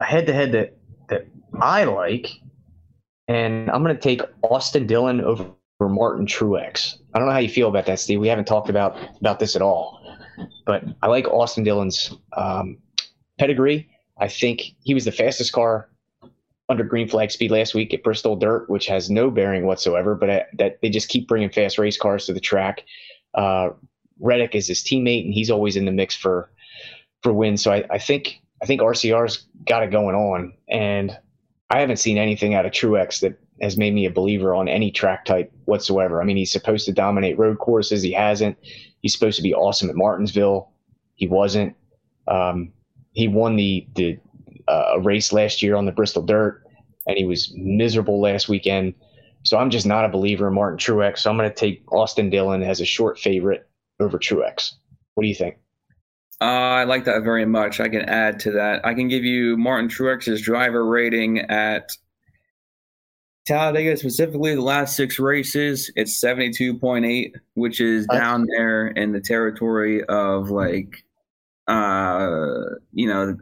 a 0.00 0.04
head-to-head 0.04 0.52
that 0.52 0.78
that 1.08 1.26
I 1.60 1.84
like, 1.84 2.28
and 3.28 3.70
I'm 3.70 3.82
going 3.82 3.94
to 3.94 4.00
take 4.00 4.20
Austin 4.42 4.86
Dillon 4.86 5.20
over 5.20 5.50
Martin 5.80 6.26
Truex. 6.26 6.98
I 7.14 7.18
don't 7.18 7.26
know 7.26 7.32
how 7.32 7.38
you 7.38 7.48
feel 7.48 7.68
about 7.68 7.86
that, 7.86 8.00
Steve. 8.00 8.20
We 8.20 8.28
haven't 8.28 8.46
talked 8.46 8.68
about 8.68 8.96
about 9.20 9.40
this 9.40 9.56
at 9.56 9.62
all, 9.62 10.00
but 10.64 10.84
I 11.02 11.08
like 11.08 11.26
Austin 11.26 11.64
Dillon's 11.64 12.14
um, 12.36 12.78
pedigree. 13.38 13.88
I 14.18 14.28
think 14.28 14.62
he 14.82 14.94
was 14.94 15.04
the 15.04 15.12
fastest 15.12 15.52
car 15.52 15.90
under 16.68 16.82
green 16.82 17.08
flag 17.08 17.30
speed 17.30 17.50
last 17.50 17.74
week 17.74 17.94
at 17.94 18.02
Bristol 18.02 18.36
Dirt, 18.36 18.68
which 18.70 18.86
has 18.86 19.10
no 19.10 19.30
bearing 19.30 19.66
whatsoever. 19.66 20.14
But 20.14 20.30
uh, 20.30 20.40
that 20.54 20.80
they 20.80 20.88
just 20.88 21.08
keep 21.08 21.28
bringing 21.28 21.50
fast 21.50 21.78
race 21.78 21.96
cars 21.96 22.26
to 22.26 22.32
the 22.32 22.40
track. 22.40 22.84
Uh, 23.34 23.70
Reddick 24.18 24.54
is 24.54 24.68
his 24.68 24.82
teammate, 24.82 25.24
and 25.24 25.34
he's 25.34 25.50
always 25.50 25.76
in 25.76 25.84
the 25.84 25.92
mix 25.92 26.14
for 26.14 26.50
for 27.22 27.32
wins. 27.32 27.62
So 27.62 27.72
I, 27.72 27.84
I 27.90 27.98
think 27.98 28.40
I 28.62 28.66
think 28.66 28.80
RCR's 28.80 29.46
got 29.66 29.82
it 29.82 29.90
going 29.90 30.14
on, 30.14 30.54
and 30.68 31.16
I 31.70 31.80
haven't 31.80 31.96
seen 31.96 32.18
anything 32.18 32.54
out 32.54 32.66
of 32.66 32.72
Truex 32.72 33.20
that 33.20 33.38
has 33.60 33.76
made 33.76 33.94
me 33.94 34.06
a 34.06 34.10
believer 34.10 34.54
on 34.54 34.68
any 34.68 34.90
track 34.90 35.24
type 35.24 35.52
whatsoever. 35.64 36.20
I 36.20 36.24
mean, 36.24 36.36
he's 36.36 36.52
supposed 36.52 36.86
to 36.86 36.92
dominate 36.92 37.38
road 37.38 37.58
courses. 37.58 38.02
He 38.02 38.12
hasn't. 38.12 38.56
He's 39.00 39.12
supposed 39.12 39.36
to 39.36 39.42
be 39.42 39.54
awesome 39.54 39.90
at 39.90 39.96
Martinsville. 39.96 40.72
He 41.14 41.26
wasn't. 41.26 41.74
Um, 42.28 42.72
he 43.12 43.28
won 43.28 43.56
the 43.56 43.86
the 43.94 44.18
uh, 44.68 45.00
race 45.00 45.32
last 45.32 45.62
year 45.62 45.74
on 45.76 45.86
the 45.86 45.92
Bristol 45.92 46.22
Dirt, 46.22 46.64
and 47.06 47.16
he 47.16 47.24
was 47.24 47.52
miserable 47.56 48.20
last 48.20 48.48
weekend. 48.48 48.94
So 49.42 49.58
I'm 49.58 49.70
just 49.70 49.86
not 49.86 50.04
a 50.04 50.08
believer 50.08 50.48
in 50.48 50.54
Martin 50.54 50.78
Truex. 50.78 51.18
So 51.18 51.30
I'm 51.30 51.36
going 51.36 51.48
to 51.48 51.54
take 51.54 51.82
Austin 51.92 52.30
Dillon 52.30 52.62
as 52.62 52.80
a 52.80 52.84
short 52.84 53.18
favorite 53.18 53.68
over 54.00 54.18
Truex. 54.18 54.72
What 55.14 55.22
do 55.22 55.28
you 55.28 55.34
think? 55.34 55.56
Uh, 56.40 56.44
I 56.44 56.84
like 56.84 57.04
that 57.04 57.22
very 57.22 57.46
much. 57.46 57.80
I 57.80 57.88
can 57.88 58.02
add 58.02 58.38
to 58.40 58.50
that. 58.52 58.84
I 58.84 58.92
can 58.94 59.08
give 59.08 59.24
you 59.24 59.56
Martin 59.56 59.88
Truex's 59.88 60.42
driver 60.42 60.84
rating 60.84 61.40
at 61.40 61.90
Talladega, 63.46 63.96
specifically 63.96 64.54
the 64.54 64.60
last 64.60 64.96
six 64.96 65.18
races. 65.18 65.90
It's 65.96 66.20
72.8, 66.20 67.32
which 67.54 67.80
is 67.80 68.06
down 68.08 68.46
there 68.54 68.88
in 68.88 69.12
the 69.12 69.20
territory 69.20 70.04
of 70.04 70.50
like, 70.50 71.04
uh, 71.68 72.60
you 72.92 73.08
know, 73.08 73.38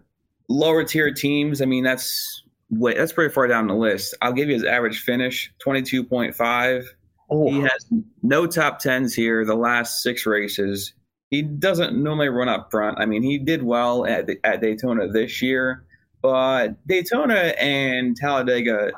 lower 0.49 0.85
tier 0.85 1.13
teams. 1.13 1.61
I 1.61 1.65
mean, 1.65 1.83
that's 1.83 2.45
way, 2.71 2.95
that's 2.95 3.13
pretty 3.13 3.33
far 3.33 3.49
down 3.49 3.67
the 3.67 3.75
list. 3.75 4.15
I'll 4.23 4.33
give 4.33 4.49
you 4.49 4.55
his 4.55 4.65
average 4.65 5.01
finish 5.01 5.53
22.5. 5.67 6.85
Oh, 7.31 7.51
He 7.51 7.61
has 7.61 7.87
no 8.23 8.47
top 8.47 8.79
tens 8.79 9.15
here 9.15 9.45
the 9.45 9.57
last 9.57 10.03
six 10.03 10.27
races. 10.27 10.93
He 11.35 11.43
doesn't 11.43 12.01
normally 12.01 12.29
run 12.29 12.49
up 12.49 12.71
front. 12.71 12.99
I 13.01 13.07
mean, 13.07 13.25
he 13.25 13.39
did 13.39 13.65
well 13.65 14.07
at 14.07 14.31
at 14.45 14.61
Daytona 14.61 15.09
this 15.09 15.43
year, 15.43 15.85
but 16.23 16.87
Daytona 16.87 17.55
and 17.59 18.17
Talladega, 18.17 18.93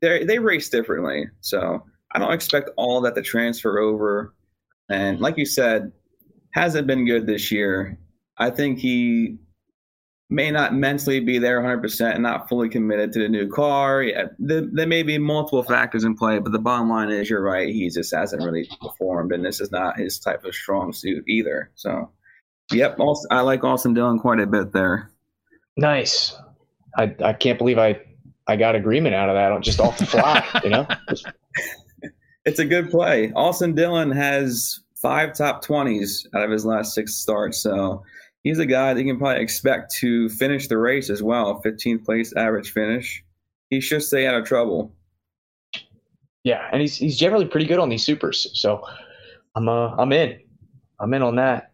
they 0.00 0.24
they 0.24 0.38
race 0.38 0.68
differently. 0.68 1.26
So 1.40 1.84
I 2.12 2.20
don't 2.20 2.32
expect 2.32 2.70
all 2.76 3.00
that 3.00 3.16
to 3.16 3.22
transfer 3.22 3.80
over. 3.80 4.32
And 4.88 5.18
like 5.18 5.36
you 5.36 5.44
said, 5.44 5.90
hasn't 6.52 6.86
been 6.86 7.04
good 7.04 7.26
this 7.26 7.50
year. 7.50 7.98
I 8.38 8.50
think 8.50 8.78
he 8.78 9.38
may 10.28 10.50
not 10.50 10.74
mentally 10.74 11.20
be 11.20 11.38
there 11.38 11.60
100% 11.60 12.14
and 12.14 12.22
not 12.22 12.48
fully 12.48 12.68
committed 12.68 13.12
to 13.12 13.20
the 13.20 13.28
new 13.28 13.48
car. 13.48 14.02
Yeah, 14.02 14.24
there, 14.38 14.62
there, 14.72 14.86
may 14.86 15.02
be 15.02 15.18
multiple 15.18 15.62
factors 15.62 16.04
in 16.04 16.16
play, 16.16 16.38
but 16.38 16.52
the 16.52 16.58
bottom 16.58 16.90
line 16.90 17.10
is 17.10 17.30
you're 17.30 17.42
right. 17.42 17.68
He 17.68 17.88
just 17.88 18.12
hasn't 18.12 18.42
really 18.42 18.68
performed, 18.80 19.32
and 19.32 19.44
this 19.44 19.60
is 19.60 19.70
not 19.70 19.98
his 19.98 20.18
type 20.18 20.44
of 20.44 20.54
strong 20.54 20.92
suit 20.92 21.24
either. 21.28 21.70
So, 21.76 22.10
yep, 22.72 22.98
also, 22.98 23.28
I 23.30 23.40
like 23.42 23.62
Austin 23.62 23.94
Dillon 23.94 24.18
quite 24.18 24.40
a 24.40 24.46
bit 24.46 24.72
there. 24.72 25.10
Nice. 25.76 26.36
I, 26.96 27.14
I 27.22 27.32
can't 27.32 27.58
believe 27.58 27.78
I, 27.78 28.00
I 28.48 28.56
got 28.56 28.74
agreement 28.74 29.14
out 29.14 29.28
of 29.28 29.36
that 29.36 29.62
just 29.62 29.80
off 29.80 29.98
the 29.98 30.06
fly, 30.06 30.44
you 30.64 30.70
know? 30.70 30.86
it's 32.44 32.58
a 32.58 32.64
good 32.64 32.90
play. 32.90 33.32
Austin 33.36 33.74
Dillon 33.74 34.10
has 34.10 34.80
five 34.96 35.34
top 35.34 35.64
20s 35.64 36.26
out 36.34 36.42
of 36.42 36.50
his 36.50 36.64
last 36.64 36.94
six 36.94 37.14
starts. 37.14 37.58
So 37.58 38.02
he's 38.42 38.58
a 38.58 38.66
guy 38.66 38.94
that 38.94 39.00
you 39.00 39.06
can 39.06 39.18
probably 39.18 39.42
expect 39.42 39.92
to 39.96 40.28
finish 40.30 40.68
the 40.68 40.78
race 40.78 41.10
as 41.10 41.22
well. 41.22 41.62
15th 41.64 42.04
place 42.04 42.32
average 42.34 42.72
finish. 42.72 43.22
He 43.70 43.80
should 43.80 44.02
stay 44.02 44.26
out 44.26 44.34
of 44.34 44.46
trouble. 44.46 44.94
Yeah, 46.44 46.68
and 46.72 46.80
he's 46.80 46.96
he's 46.96 47.18
generally 47.18 47.46
pretty 47.46 47.66
good 47.66 47.80
on 47.80 47.88
these 47.88 48.04
supers. 48.04 48.48
So 48.54 48.80
I'm 49.56 49.68
uh 49.68 49.96
I'm 49.98 50.12
in. 50.12 50.38
I'm 51.00 51.12
in 51.12 51.22
on 51.22 51.36
that. 51.36 51.72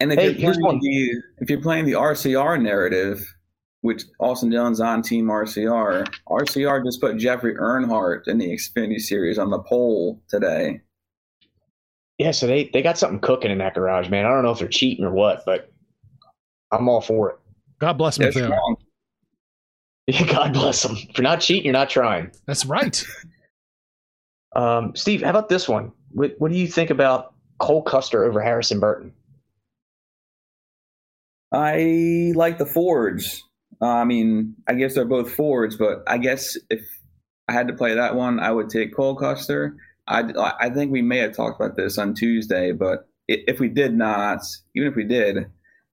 And 0.00 0.12
if, 0.12 0.18
hey, 0.18 0.32
you're, 0.32 0.54
playing 0.54 0.80
the, 0.80 1.22
if 1.38 1.50
you're 1.50 1.60
playing 1.60 1.84
the 1.84 1.92
RCR 1.92 2.60
narrative, 2.60 3.26
which 3.82 4.04
Austin 4.18 4.50
Dillon's 4.50 4.80
on 4.80 5.02
Team 5.02 5.26
RCR, 5.26 6.06
RCR 6.28 6.84
just 6.84 7.00
put 7.00 7.18
Jeffrey 7.18 7.54
Earnhardt 7.54 8.26
in 8.26 8.38
the 8.38 8.48
Xfinity 8.50 8.98
Series 8.98 9.38
on 9.38 9.50
the 9.50 9.58
pole 9.58 10.22
today. 10.28 10.80
Yeah, 12.18 12.30
so 12.30 12.46
they, 12.46 12.70
they 12.72 12.82
got 12.82 12.98
something 12.98 13.20
cooking 13.20 13.50
in 13.50 13.58
that 13.58 13.74
garage, 13.74 14.08
man. 14.08 14.26
I 14.26 14.28
don't 14.28 14.42
know 14.42 14.50
if 14.50 14.58
they're 14.58 14.68
cheating 14.68 15.04
or 15.04 15.12
what, 15.12 15.42
but 15.46 15.72
I'm 16.72 16.88
all 16.88 17.00
for 17.00 17.30
it. 17.30 17.36
God 17.80 17.94
bless 17.94 18.16
them. 18.16 18.30
Yeah, 18.34 18.58
yeah, 20.06 20.26
God 20.26 20.52
bless 20.52 20.82
them. 20.82 20.96
If 20.96 21.18
you're 21.18 21.22
not 21.22 21.40
cheating, 21.40 21.64
you're 21.64 21.72
not 21.72 21.90
trying. 21.90 22.30
That's 22.46 22.66
right. 22.66 23.02
um, 24.56 24.94
Steve, 24.94 25.22
how 25.22 25.30
about 25.30 25.48
this 25.48 25.68
one? 25.68 25.92
What, 26.12 26.34
what 26.38 26.50
do 26.50 26.58
you 26.58 26.68
think 26.68 26.90
about 26.90 27.34
Cole 27.58 27.82
Custer 27.82 28.24
over 28.24 28.40
Harrison 28.40 28.80
Burton? 28.80 29.12
I 31.52 32.32
like 32.36 32.58
the 32.58 32.66
Fords. 32.66 33.42
Uh, 33.82 33.86
I 33.86 34.04
mean, 34.04 34.54
I 34.68 34.74
guess 34.74 34.94
they're 34.94 35.04
both 35.04 35.32
Fords, 35.32 35.76
but 35.76 36.02
I 36.06 36.18
guess 36.18 36.56
if 36.68 36.80
I 37.48 37.52
had 37.52 37.66
to 37.68 37.74
play 37.74 37.94
that 37.94 38.14
one, 38.14 38.38
I 38.38 38.52
would 38.52 38.68
take 38.68 38.94
Cole 38.94 39.16
Custer. 39.16 39.76
I, 40.06 40.54
I 40.60 40.70
think 40.70 40.92
we 40.92 41.02
may 41.02 41.18
have 41.18 41.34
talked 41.34 41.60
about 41.60 41.76
this 41.76 41.98
on 41.98 42.14
Tuesday, 42.14 42.72
but 42.72 43.08
if 43.28 43.60
we 43.60 43.68
did 43.68 43.94
not, 43.94 44.40
even 44.74 44.88
if 44.88 44.96
we 44.96 45.04
did, 45.04 45.46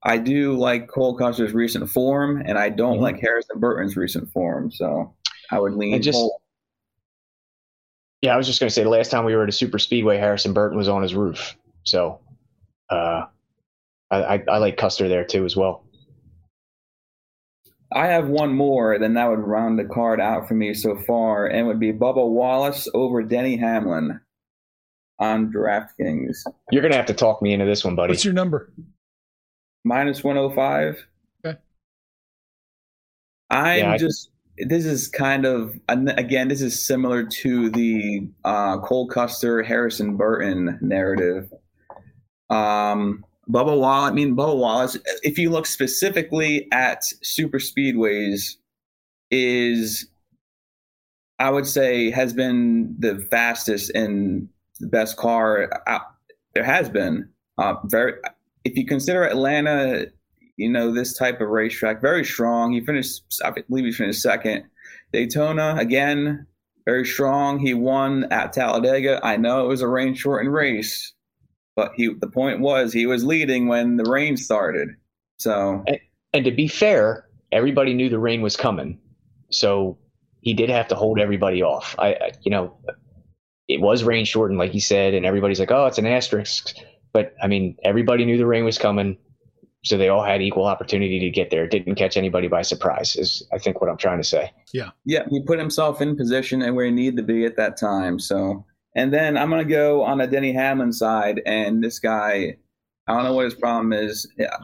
I 0.08 0.18
do 0.18 0.58
like 0.58 0.88
Cole 0.88 1.18
Custer's 1.18 1.54
recent 1.54 1.90
form, 1.90 2.42
and 2.46 2.58
I 2.58 2.70
don't 2.70 2.94
mm-hmm. 2.94 3.04
like 3.04 3.20
Harrison 3.20 3.60
Burton's 3.60 3.98
recent 3.98 4.32
form. 4.32 4.72
So 4.72 5.14
I 5.52 5.60
would 5.60 5.74
lean 5.74 6.02
just, 6.02 6.16
Cole. 6.16 6.42
Yeah, 8.22 8.34
I 8.34 8.38
was 8.38 8.48
just 8.48 8.62
going 8.62 8.70
to 8.70 8.74
say 8.74 8.84
the 8.84 8.90
last 8.90 9.12
time 9.12 9.26
we 9.26 9.36
were 9.36 9.44
at 9.44 9.50
a 9.50 9.52
super 9.52 9.78
speedway, 9.78 10.18
Harrison 10.18 10.54
Burton 10.54 10.78
was 10.78 10.88
on 10.88 11.02
his 11.02 11.14
roof. 11.14 11.58
So 11.84 12.22
uh, 12.90 13.24
I, 14.10 14.18
I, 14.18 14.44
I 14.50 14.58
like 14.60 14.78
Custer 14.78 15.10
there 15.10 15.26
too 15.26 15.44
as 15.44 15.58
well. 15.58 15.84
I 17.94 18.08
have 18.08 18.30
one 18.30 18.54
more, 18.54 18.98
then 19.00 19.14
that 19.16 19.30
would 19.30 19.40
round 19.40 19.78
the 19.78 19.86
card 19.86 20.20
out 20.22 20.48
for 20.48 20.54
me 20.54 20.74
so 20.74 20.98
far, 21.06 21.48
and 21.48 21.68
would 21.68 21.80
be 21.80 21.94
Bubba 21.94 22.28
Wallace 22.28 22.88
over 22.94 23.24
Denny 23.24 23.58
Hamlin 23.58 24.20
on 25.20 25.52
DraftKings. 25.52 26.38
You're 26.72 26.82
gonna 26.82 26.96
have 26.96 27.06
to 27.06 27.14
talk 27.14 27.42
me 27.42 27.54
into 27.54 27.66
this 27.66 27.86
one, 27.86 27.96
buddy. 27.96 28.12
What's 28.12 28.26
your 28.26 28.34
number? 28.34 28.72
Minus 29.84 30.24
one 30.24 30.36
hundred 30.36 30.48
oh 30.48 30.56
five. 30.56 31.08
Okay. 31.46 31.58
I'm 33.50 33.80
yeah, 33.80 33.98
just. 33.98 34.32
This 34.60 34.86
is 34.86 35.08
kind 35.08 35.46
of 35.46 35.80
again. 35.88 36.48
This 36.48 36.62
is 36.62 36.84
similar 36.84 37.24
to 37.24 37.70
the 37.70 38.28
uh, 38.44 38.80
Cole 38.80 39.08
Custer 39.08 39.62
Harrison 39.62 40.18
Burton 40.18 40.80
narrative. 40.82 41.54
Um, 42.50 43.24
Bubba 43.50 43.80
Wallace, 43.80 44.12
I 44.12 44.14
mean, 44.14 44.36
Bubba 44.36 44.58
Wallace, 44.58 44.98
if 45.24 45.38
you 45.38 45.52
look 45.52 45.68
specifically 45.68 46.68
at 46.72 47.04
super 47.22 47.60
speedways, 47.60 48.56
is 49.30 50.08
I 51.40 51.52
would 51.52 51.68
say 51.68 52.10
has 52.10 52.34
been 52.34 52.96
the 52.98 53.20
fastest 53.30 53.92
and 53.92 54.50
the 54.80 54.88
best 54.88 55.18
car 55.18 55.70
out, 55.88 56.02
there 56.54 56.64
has 56.64 56.90
been. 56.90 57.30
Uh, 57.60 57.76
very, 57.86 58.14
if 58.68 58.76
you 58.76 58.86
consider 58.86 59.24
Atlanta, 59.24 60.08
you 60.58 60.70
know 60.70 60.92
this 60.92 61.18
type 61.18 61.40
of 61.40 61.48
racetrack, 61.48 62.02
very 62.02 62.26
strong. 62.26 62.74
He 62.74 62.82
finished, 62.82 63.24
I 63.44 63.52
believe, 63.52 63.86
he 63.86 63.92
finished 63.92 64.22
second. 64.22 64.66
Daytona 65.14 65.76
again, 65.78 66.46
very 66.86 67.06
strong. 67.06 67.60
He 67.60 67.74
won 67.74 68.26
at 68.32 68.52
Talladega. 68.52 69.22
I 69.24 69.38
know 69.38 69.64
it 69.64 69.70
was 69.70 69.82
a 69.82 69.88
rain 69.88 70.14
shortened 70.16 70.54
race, 70.54 71.14
but 71.78 71.92
he 71.96 72.14
the 72.14 72.28
point 72.28 72.60
was 72.60 72.92
he 72.92 73.06
was 73.06 73.24
leading 73.24 73.68
when 73.68 73.96
the 73.96 74.10
rain 74.10 74.36
started. 74.36 74.90
So 75.38 75.84
and, 75.88 76.00
and 76.34 76.44
to 76.44 76.52
be 76.52 76.68
fair, 76.68 77.26
everybody 77.54 77.94
knew 77.94 78.10
the 78.10 78.20
rain 78.20 78.42
was 78.42 78.58
coming, 78.58 79.00
so 79.50 79.98
he 80.42 80.54
did 80.54 80.70
have 80.70 80.90
to 80.90 80.96
hold 80.96 81.20
everybody 81.20 81.64
off. 81.64 81.96
I, 81.98 82.10
I 82.10 82.32
you 82.42 82.52
know, 82.52 82.78
it 83.70 83.80
was 83.80 84.04
rain 84.04 84.26
shortened, 84.26 84.60
like 84.60 84.72
he 84.72 84.82
said, 84.82 85.14
and 85.14 85.26
everybody's 85.26 85.60
like, 85.60 85.72
oh, 85.72 85.86
it's 85.86 86.00
an 86.00 86.06
asterisk. 86.06 86.76
But 87.18 87.34
I 87.42 87.48
mean, 87.48 87.76
everybody 87.84 88.26
knew 88.26 88.38
the 88.38 88.46
rain 88.46 88.64
was 88.64 88.78
coming, 88.78 89.18
so 89.84 89.98
they 89.98 90.10
all 90.10 90.24
had 90.24 90.42
equal 90.42 90.66
opportunity 90.66 91.20
to 91.20 91.32
get 91.32 91.50
there. 91.50 91.64
It 91.64 91.72
didn't 91.72 91.96
catch 91.96 92.16
anybody 92.16 92.48
by 92.48 92.62
surprise. 92.62 93.16
Is 93.16 93.42
I 93.52 93.58
think 93.58 93.82
what 93.82 93.90
I'm 93.90 93.98
trying 93.98 94.20
to 94.20 94.28
say. 94.28 94.52
Yeah, 94.72 94.90
yeah. 95.06 95.26
He 95.30 95.42
put 95.42 95.58
himself 95.58 96.00
in 96.00 96.16
position 96.16 96.62
and 96.62 96.76
where 96.76 96.86
he 96.86 96.92
needed 96.92 97.18
to 97.18 97.24
be 97.24 97.46
at 97.46 97.58
that 97.58 97.78
time. 97.78 98.20
So 98.20 98.64
and 98.98 99.14
then 99.14 99.38
I'm 99.38 99.50
going 99.50 99.66
to 99.66 99.74
go 99.74 100.04
on 100.04 100.18
the 100.18 100.28
Denny 100.28 100.52
Hamlin 100.52 100.92
side. 100.92 101.42
And 101.46 101.84
this 101.84 102.00
guy, 102.00 102.58
I 103.08 103.14
don't 103.14 103.24
know 103.24 103.34
what 103.34 103.46
his 103.46 103.54
problem 103.54 103.94
is. 103.94 104.28
Yeah. 104.38 104.58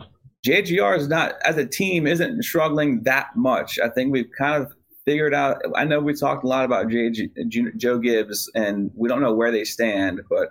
JGR 0.45 0.97
is 0.97 1.07
not, 1.07 1.35
as 1.45 1.57
a 1.57 1.65
team, 1.65 2.07
isn't 2.07 2.43
struggling 2.43 3.03
that 3.03 3.27
much. 3.35 3.79
I 3.79 3.89
think 3.89 4.11
we've 4.11 4.31
kind 4.37 4.61
of 4.61 4.73
figured 5.05 5.35
out. 5.35 5.61
I 5.75 5.85
know 5.85 5.99
we 5.99 6.15
talked 6.15 6.43
a 6.43 6.47
lot 6.47 6.65
about 6.65 6.87
JG, 6.87 7.77
Joe 7.77 7.99
Gibbs, 7.99 8.49
and 8.55 8.91
we 8.95 9.07
don't 9.07 9.21
know 9.21 9.33
where 9.33 9.51
they 9.51 9.63
stand, 9.63 10.21
but 10.29 10.49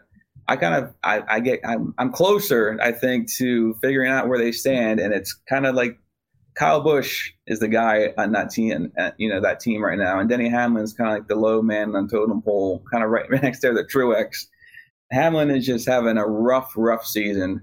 I 0.49 0.57
kind 0.57 0.75
of 0.75 0.95
I, 1.03 1.23
I 1.29 1.41
get 1.41 1.61
I'm, 1.65 1.95
I'm 1.99 2.13
closer 2.13 2.79
I 2.83 2.93
think 2.93 3.31
to 3.35 3.75
figuring 3.83 4.11
out 4.11 4.29
where 4.29 4.39
they 4.39 4.53
stand, 4.53 5.01
and 5.01 5.15
it's 5.15 5.33
kind 5.49 5.67
of 5.67 5.75
like 5.75 5.99
Kyle 6.55 6.81
Busch 6.81 7.33
is 7.47 7.61
the 7.61 7.69
guy 7.69 8.13
on 8.19 8.33
that 8.33 8.51
team, 8.51 8.93
uh, 8.99 9.13
you 9.17 9.29
know, 9.29 9.41
that 9.41 9.61
team 9.61 9.83
right 9.83 9.99
now, 9.99 10.19
and 10.19 10.29
Denny 10.29 10.49
Hamlin's 10.49 10.93
kind 10.93 11.11
of 11.11 11.17
like 11.17 11.29
the 11.29 11.37
low 11.37 11.63
man 11.63 11.95
on 11.95 12.09
totem 12.09 12.43
pole, 12.43 12.85
kind 12.91 13.03
of 13.03 13.11
right 13.11 13.31
next 13.43 13.61
there, 13.61 13.75
the 13.75 13.85
Truex. 13.85 14.47
Hamlin 15.11 15.51
is 15.51 15.67
just 15.67 15.87
having 15.87 16.17
a 16.17 16.27
rough, 16.27 16.73
rough 16.77 17.05
season. 17.05 17.63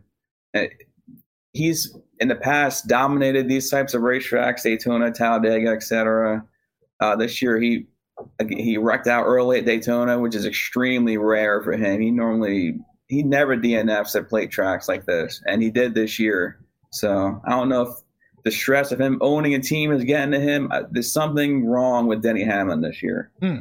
Uh, 0.56 0.66
he's 1.54 1.96
in 2.20 2.28
the 2.28 2.36
past 2.36 2.88
dominated 2.88 3.48
these 3.48 3.70
types 3.70 3.94
of 3.94 4.02
racetracks, 4.02 4.64
Daytona, 4.64 5.12
Talladega, 5.12 5.70
etc. 5.70 6.44
Uh, 7.00 7.16
this 7.16 7.42
year 7.42 7.60
he 7.60 7.86
he 8.50 8.78
wrecked 8.78 9.08
out 9.08 9.26
early 9.26 9.60
at 9.60 9.66
Daytona, 9.66 10.20
which 10.20 10.36
is 10.36 10.46
extremely 10.46 11.18
rare 11.18 11.62
for 11.62 11.74
him. 11.74 12.02
He 12.02 12.12
normally 12.12 12.80
he 13.08 13.24
never 13.24 13.58
DNFs 13.58 14.16
at 14.16 14.30
plate 14.30 14.52
tracks 14.52 14.88
like 14.88 15.06
this, 15.06 15.42
and 15.46 15.62
he 15.62 15.72
did 15.72 15.94
this 15.94 16.20
year. 16.20 16.60
So 16.92 17.42
I 17.46 17.52
don't 17.52 17.70
know 17.70 17.82
if 17.82 17.90
the 18.44 18.52
stress 18.52 18.92
of 18.92 19.02
him 19.02 19.18
owning 19.22 19.54
a 19.54 19.60
team 19.60 19.92
is 19.92 20.04
getting 20.04 20.32
to 20.32 20.40
him. 20.40 20.72
Uh, 20.72 20.84
there's 20.92 21.12
something 21.12 21.66
wrong 21.66 22.08
with 22.08 22.22
Denny 22.22 22.44
Hamlin 22.44 22.82
this 22.82 23.04
year. 23.04 23.32
Hmm. 23.42 23.58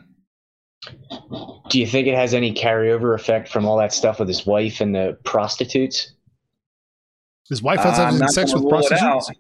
Do 1.71 1.79
you 1.79 1.87
think 1.87 2.07
it 2.07 2.15
has 2.15 2.35
any 2.35 2.55
carryover 2.55 3.15
effect 3.15 3.49
from 3.49 3.67
all 3.67 3.79
that 3.79 3.93
stuff 3.93 4.21
with 4.21 4.29
his 4.29 4.47
wife 4.47 4.81
and 4.81 4.95
the 4.95 5.19
prostitutes? 5.25 6.13
His 7.49 7.63
wife 7.63 7.81
has 7.81 7.97
having 7.97 8.23
uh, 8.23 8.29
sex 8.29 8.55
with 8.55 8.69
prostitutes. 8.69 9.31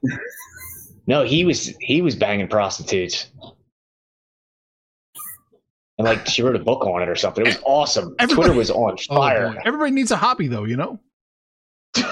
no, 1.06 1.24
he 1.24 1.44
was 1.44 1.74
he 1.80 2.02
was 2.02 2.16
banging 2.16 2.48
prostitutes. 2.48 3.28
And 5.98 6.06
like 6.06 6.26
she 6.28 6.42
wrote 6.42 6.56
a 6.56 6.60
book 6.60 6.86
on 6.86 7.02
it 7.02 7.08
or 7.08 7.16
something. 7.16 7.44
It 7.44 7.48
was 7.48 7.62
awesome. 7.64 8.14
Everybody, 8.18 8.34
Twitter 8.46 8.58
was 8.58 8.70
on 8.70 8.96
oh, 9.10 9.14
fire. 9.14 9.54
Oh 9.56 9.60
Everybody 9.64 9.90
needs 9.90 10.10
a 10.10 10.16
hobby 10.16 10.46
though, 10.46 10.64
you 10.64 10.76
know? 10.76 11.00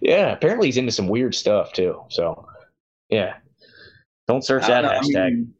Yeah, 0.00 0.32
apparently 0.32 0.68
he's 0.68 0.76
into 0.76 0.92
some 0.92 1.08
weird 1.08 1.34
stuff 1.34 1.72
too. 1.72 2.00
So, 2.08 2.46
yeah, 3.08 3.34
don't 4.28 4.44
search 4.44 4.66
that 4.66 4.82
know, 4.82 4.90
hashtag. 4.90 5.16
I 5.16 5.30
mean, 5.30 5.54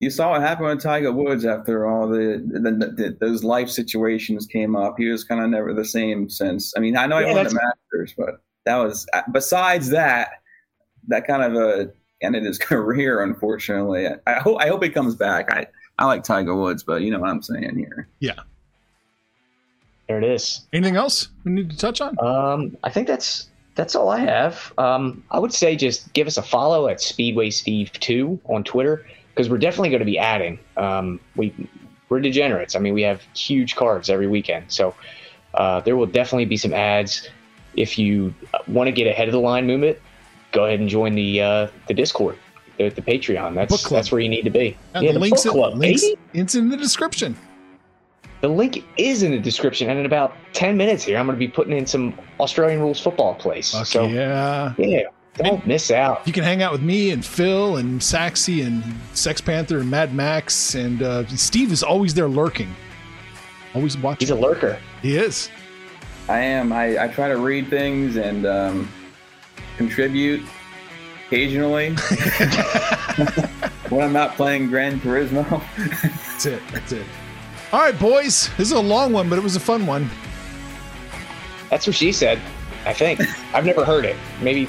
you 0.00 0.10
saw 0.10 0.30
what 0.30 0.40
happened 0.40 0.68
with 0.68 0.82
Tiger 0.82 1.12
Woods 1.12 1.44
after 1.44 1.86
all 1.86 2.08
the, 2.08 2.42
the, 2.44 2.70
the 2.70 3.16
those 3.20 3.44
life 3.44 3.68
situations 3.68 4.46
came 4.46 4.74
up. 4.74 4.94
He 4.98 5.08
was 5.08 5.24
kind 5.24 5.42
of 5.42 5.50
never 5.50 5.74
the 5.74 5.84
same 5.84 6.28
since. 6.28 6.72
I 6.76 6.80
mean, 6.80 6.96
I 6.96 7.06
know 7.06 7.18
yeah, 7.18 7.28
he 7.28 7.34
won 7.34 7.44
the 7.44 7.54
Masters, 7.54 8.14
but 8.16 8.42
that 8.64 8.76
was 8.76 9.06
besides 9.32 9.90
that, 9.90 10.30
that 11.08 11.26
kind 11.26 11.42
of 11.42 11.54
uh, 11.54 11.90
ended 12.20 12.44
his 12.44 12.58
career. 12.58 13.22
Unfortunately, 13.22 14.08
I 14.26 14.34
hope 14.40 14.60
I 14.60 14.68
hope 14.68 14.82
he 14.82 14.90
comes 14.90 15.14
back. 15.14 15.52
I 15.52 15.66
I 16.02 16.06
like 16.06 16.24
Tiger 16.24 16.56
Woods, 16.56 16.82
but 16.82 17.02
you 17.02 17.12
know 17.12 17.20
what 17.20 17.30
I'm 17.30 17.42
saying 17.42 17.76
here. 17.76 18.08
Yeah. 18.18 18.40
There 20.08 20.18
it 20.18 20.24
is. 20.24 20.66
Anything 20.72 20.96
else 20.96 21.28
we 21.44 21.52
need 21.52 21.70
to 21.70 21.76
touch 21.76 22.00
on? 22.00 22.18
Um, 22.18 22.76
I 22.82 22.90
think 22.90 23.06
that's 23.06 23.48
that's 23.76 23.94
all 23.94 24.08
I 24.08 24.18
have. 24.18 24.72
Um, 24.78 25.22
I 25.30 25.38
would 25.38 25.52
say 25.52 25.76
just 25.76 26.12
give 26.12 26.26
us 26.26 26.36
a 26.36 26.42
follow 26.42 26.88
at 26.88 27.00
Speedway 27.00 27.50
Steve 27.50 27.92
Two 27.92 28.40
on 28.46 28.64
Twitter 28.64 29.06
because 29.28 29.48
we're 29.48 29.58
definitely 29.58 29.90
going 29.90 30.00
to 30.00 30.04
be 30.04 30.18
adding. 30.18 30.58
Um, 30.76 31.20
we 31.36 31.54
we're 32.08 32.18
degenerates. 32.18 32.74
I 32.74 32.80
mean, 32.80 32.94
we 32.94 33.02
have 33.02 33.22
huge 33.36 33.76
cards 33.76 34.10
every 34.10 34.26
weekend, 34.26 34.72
so 34.72 34.96
uh, 35.54 35.82
there 35.82 35.94
will 35.94 36.06
definitely 36.06 36.46
be 36.46 36.56
some 36.56 36.74
ads. 36.74 37.28
If 37.76 37.96
you 37.96 38.34
want 38.66 38.88
to 38.88 38.92
get 38.92 39.06
ahead 39.06 39.28
of 39.28 39.32
the 39.32 39.40
line 39.40 39.68
movement, 39.68 39.98
go 40.50 40.64
ahead 40.64 40.80
and 40.80 40.88
join 40.88 41.14
the 41.14 41.40
uh, 41.40 41.68
the 41.86 41.94
Discord, 41.94 42.36
the, 42.78 42.88
the 42.88 43.02
Patreon. 43.02 43.54
That's 43.54 43.88
that's 43.88 44.12
where 44.12 44.20
you 44.20 44.28
need 44.28 44.42
to 44.42 44.50
be. 44.50 44.76
And 44.94 45.04
yeah, 45.04 45.10
the, 45.10 45.14
the 45.14 45.20
links, 45.20 45.44
book 45.44 45.52
club, 45.52 45.74
links 45.76 46.02
baby. 46.02 46.18
it's 46.34 46.54
in 46.54 46.68
the 46.68 46.76
description. 46.76 47.36
The 48.40 48.48
link 48.48 48.84
is 48.96 49.22
in 49.22 49.30
the 49.30 49.38
description, 49.38 49.88
and 49.88 50.00
in 50.00 50.06
about 50.06 50.34
ten 50.52 50.76
minutes 50.76 51.04
here, 51.04 51.18
I'm 51.18 51.26
going 51.26 51.36
to 51.36 51.38
be 51.38 51.48
putting 51.48 51.76
in 51.76 51.86
some 51.86 52.18
Australian 52.40 52.80
rules 52.80 53.00
football 53.00 53.34
plays. 53.34 53.70
Fuck 53.70 53.86
so 53.86 54.06
yeah. 54.06 54.74
yeah, 54.78 55.02
don't 55.34 55.64
miss 55.66 55.90
out. 55.90 56.26
You 56.26 56.32
can 56.32 56.44
hang 56.44 56.62
out 56.62 56.72
with 56.72 56.82
me 56.82 57.10
and 57.10 57.24
Phil 57.24 57.76
and 57.76 58.00
Saxy 58.00 58.66
and 58.66 58.82
Sex 59.14 59.40
Panther 59.40 59.78
and 59.78 59.90
Mad 59.90 60.14
Max 60.14 60.74
and 60.74 61.02
uh, 61.02 61.26
Steve 61.28 61.72
is 61.72 61.82
always 61.82 62.14
there 62.14 62.28
lurking. 62.28 62.74
Always 63.74 63.96
watching. 63.96 64.26
He's 64.26 64.30
a 64.30 64.34
lurker. 64.34 64.78
He 65.00 65.16
is. 65.16 65.48
I 66.28 66.40
am. 66.40 66.72
I, 66.72 67.04
I 67.04 67.08
try 67.08 67.28
to 67.28 67.36
read 67.36 67.68
things 67.68 68.16
and 68.16 68.44
um, 68.44 68.88
contribute 69.76 70.42
occasionally 71.32 71.94
when 73.88 74.04
I'm 74.04 74.12
not 74.12 74.36
playing 74.36 74.68
Gran 74.68 75.00
Turismo. 75.00 75.62
That's 76.02 76.44
it. 76.44 76.62
That's 76.70 76.92
it. 76.92 77.06
All 77.72 77.80
right, 77.80 77.98
boys. 77.98 78.50
This 78.58 78.68
is 78.68 78.72
a 78.72 78.80
long 78.80 79.14
one, 79.14 79.30
but 79.30 79.38
it 79.38 79.42
was 79.42 79.56
a 79.56 79.60
fun 79.60 79.86
one. 79.86 80.10
That's 81.70 81.86
what 81.86 81.96
she 81.96 82.12
said. 82.12 82.38
I 82.84 82.92
think 82.92 83.20
I've 83.54 83.64
never 83.64 83.82
heard 83.82 84.04
it. 84.04 84.16
Maybe 84.42 84.68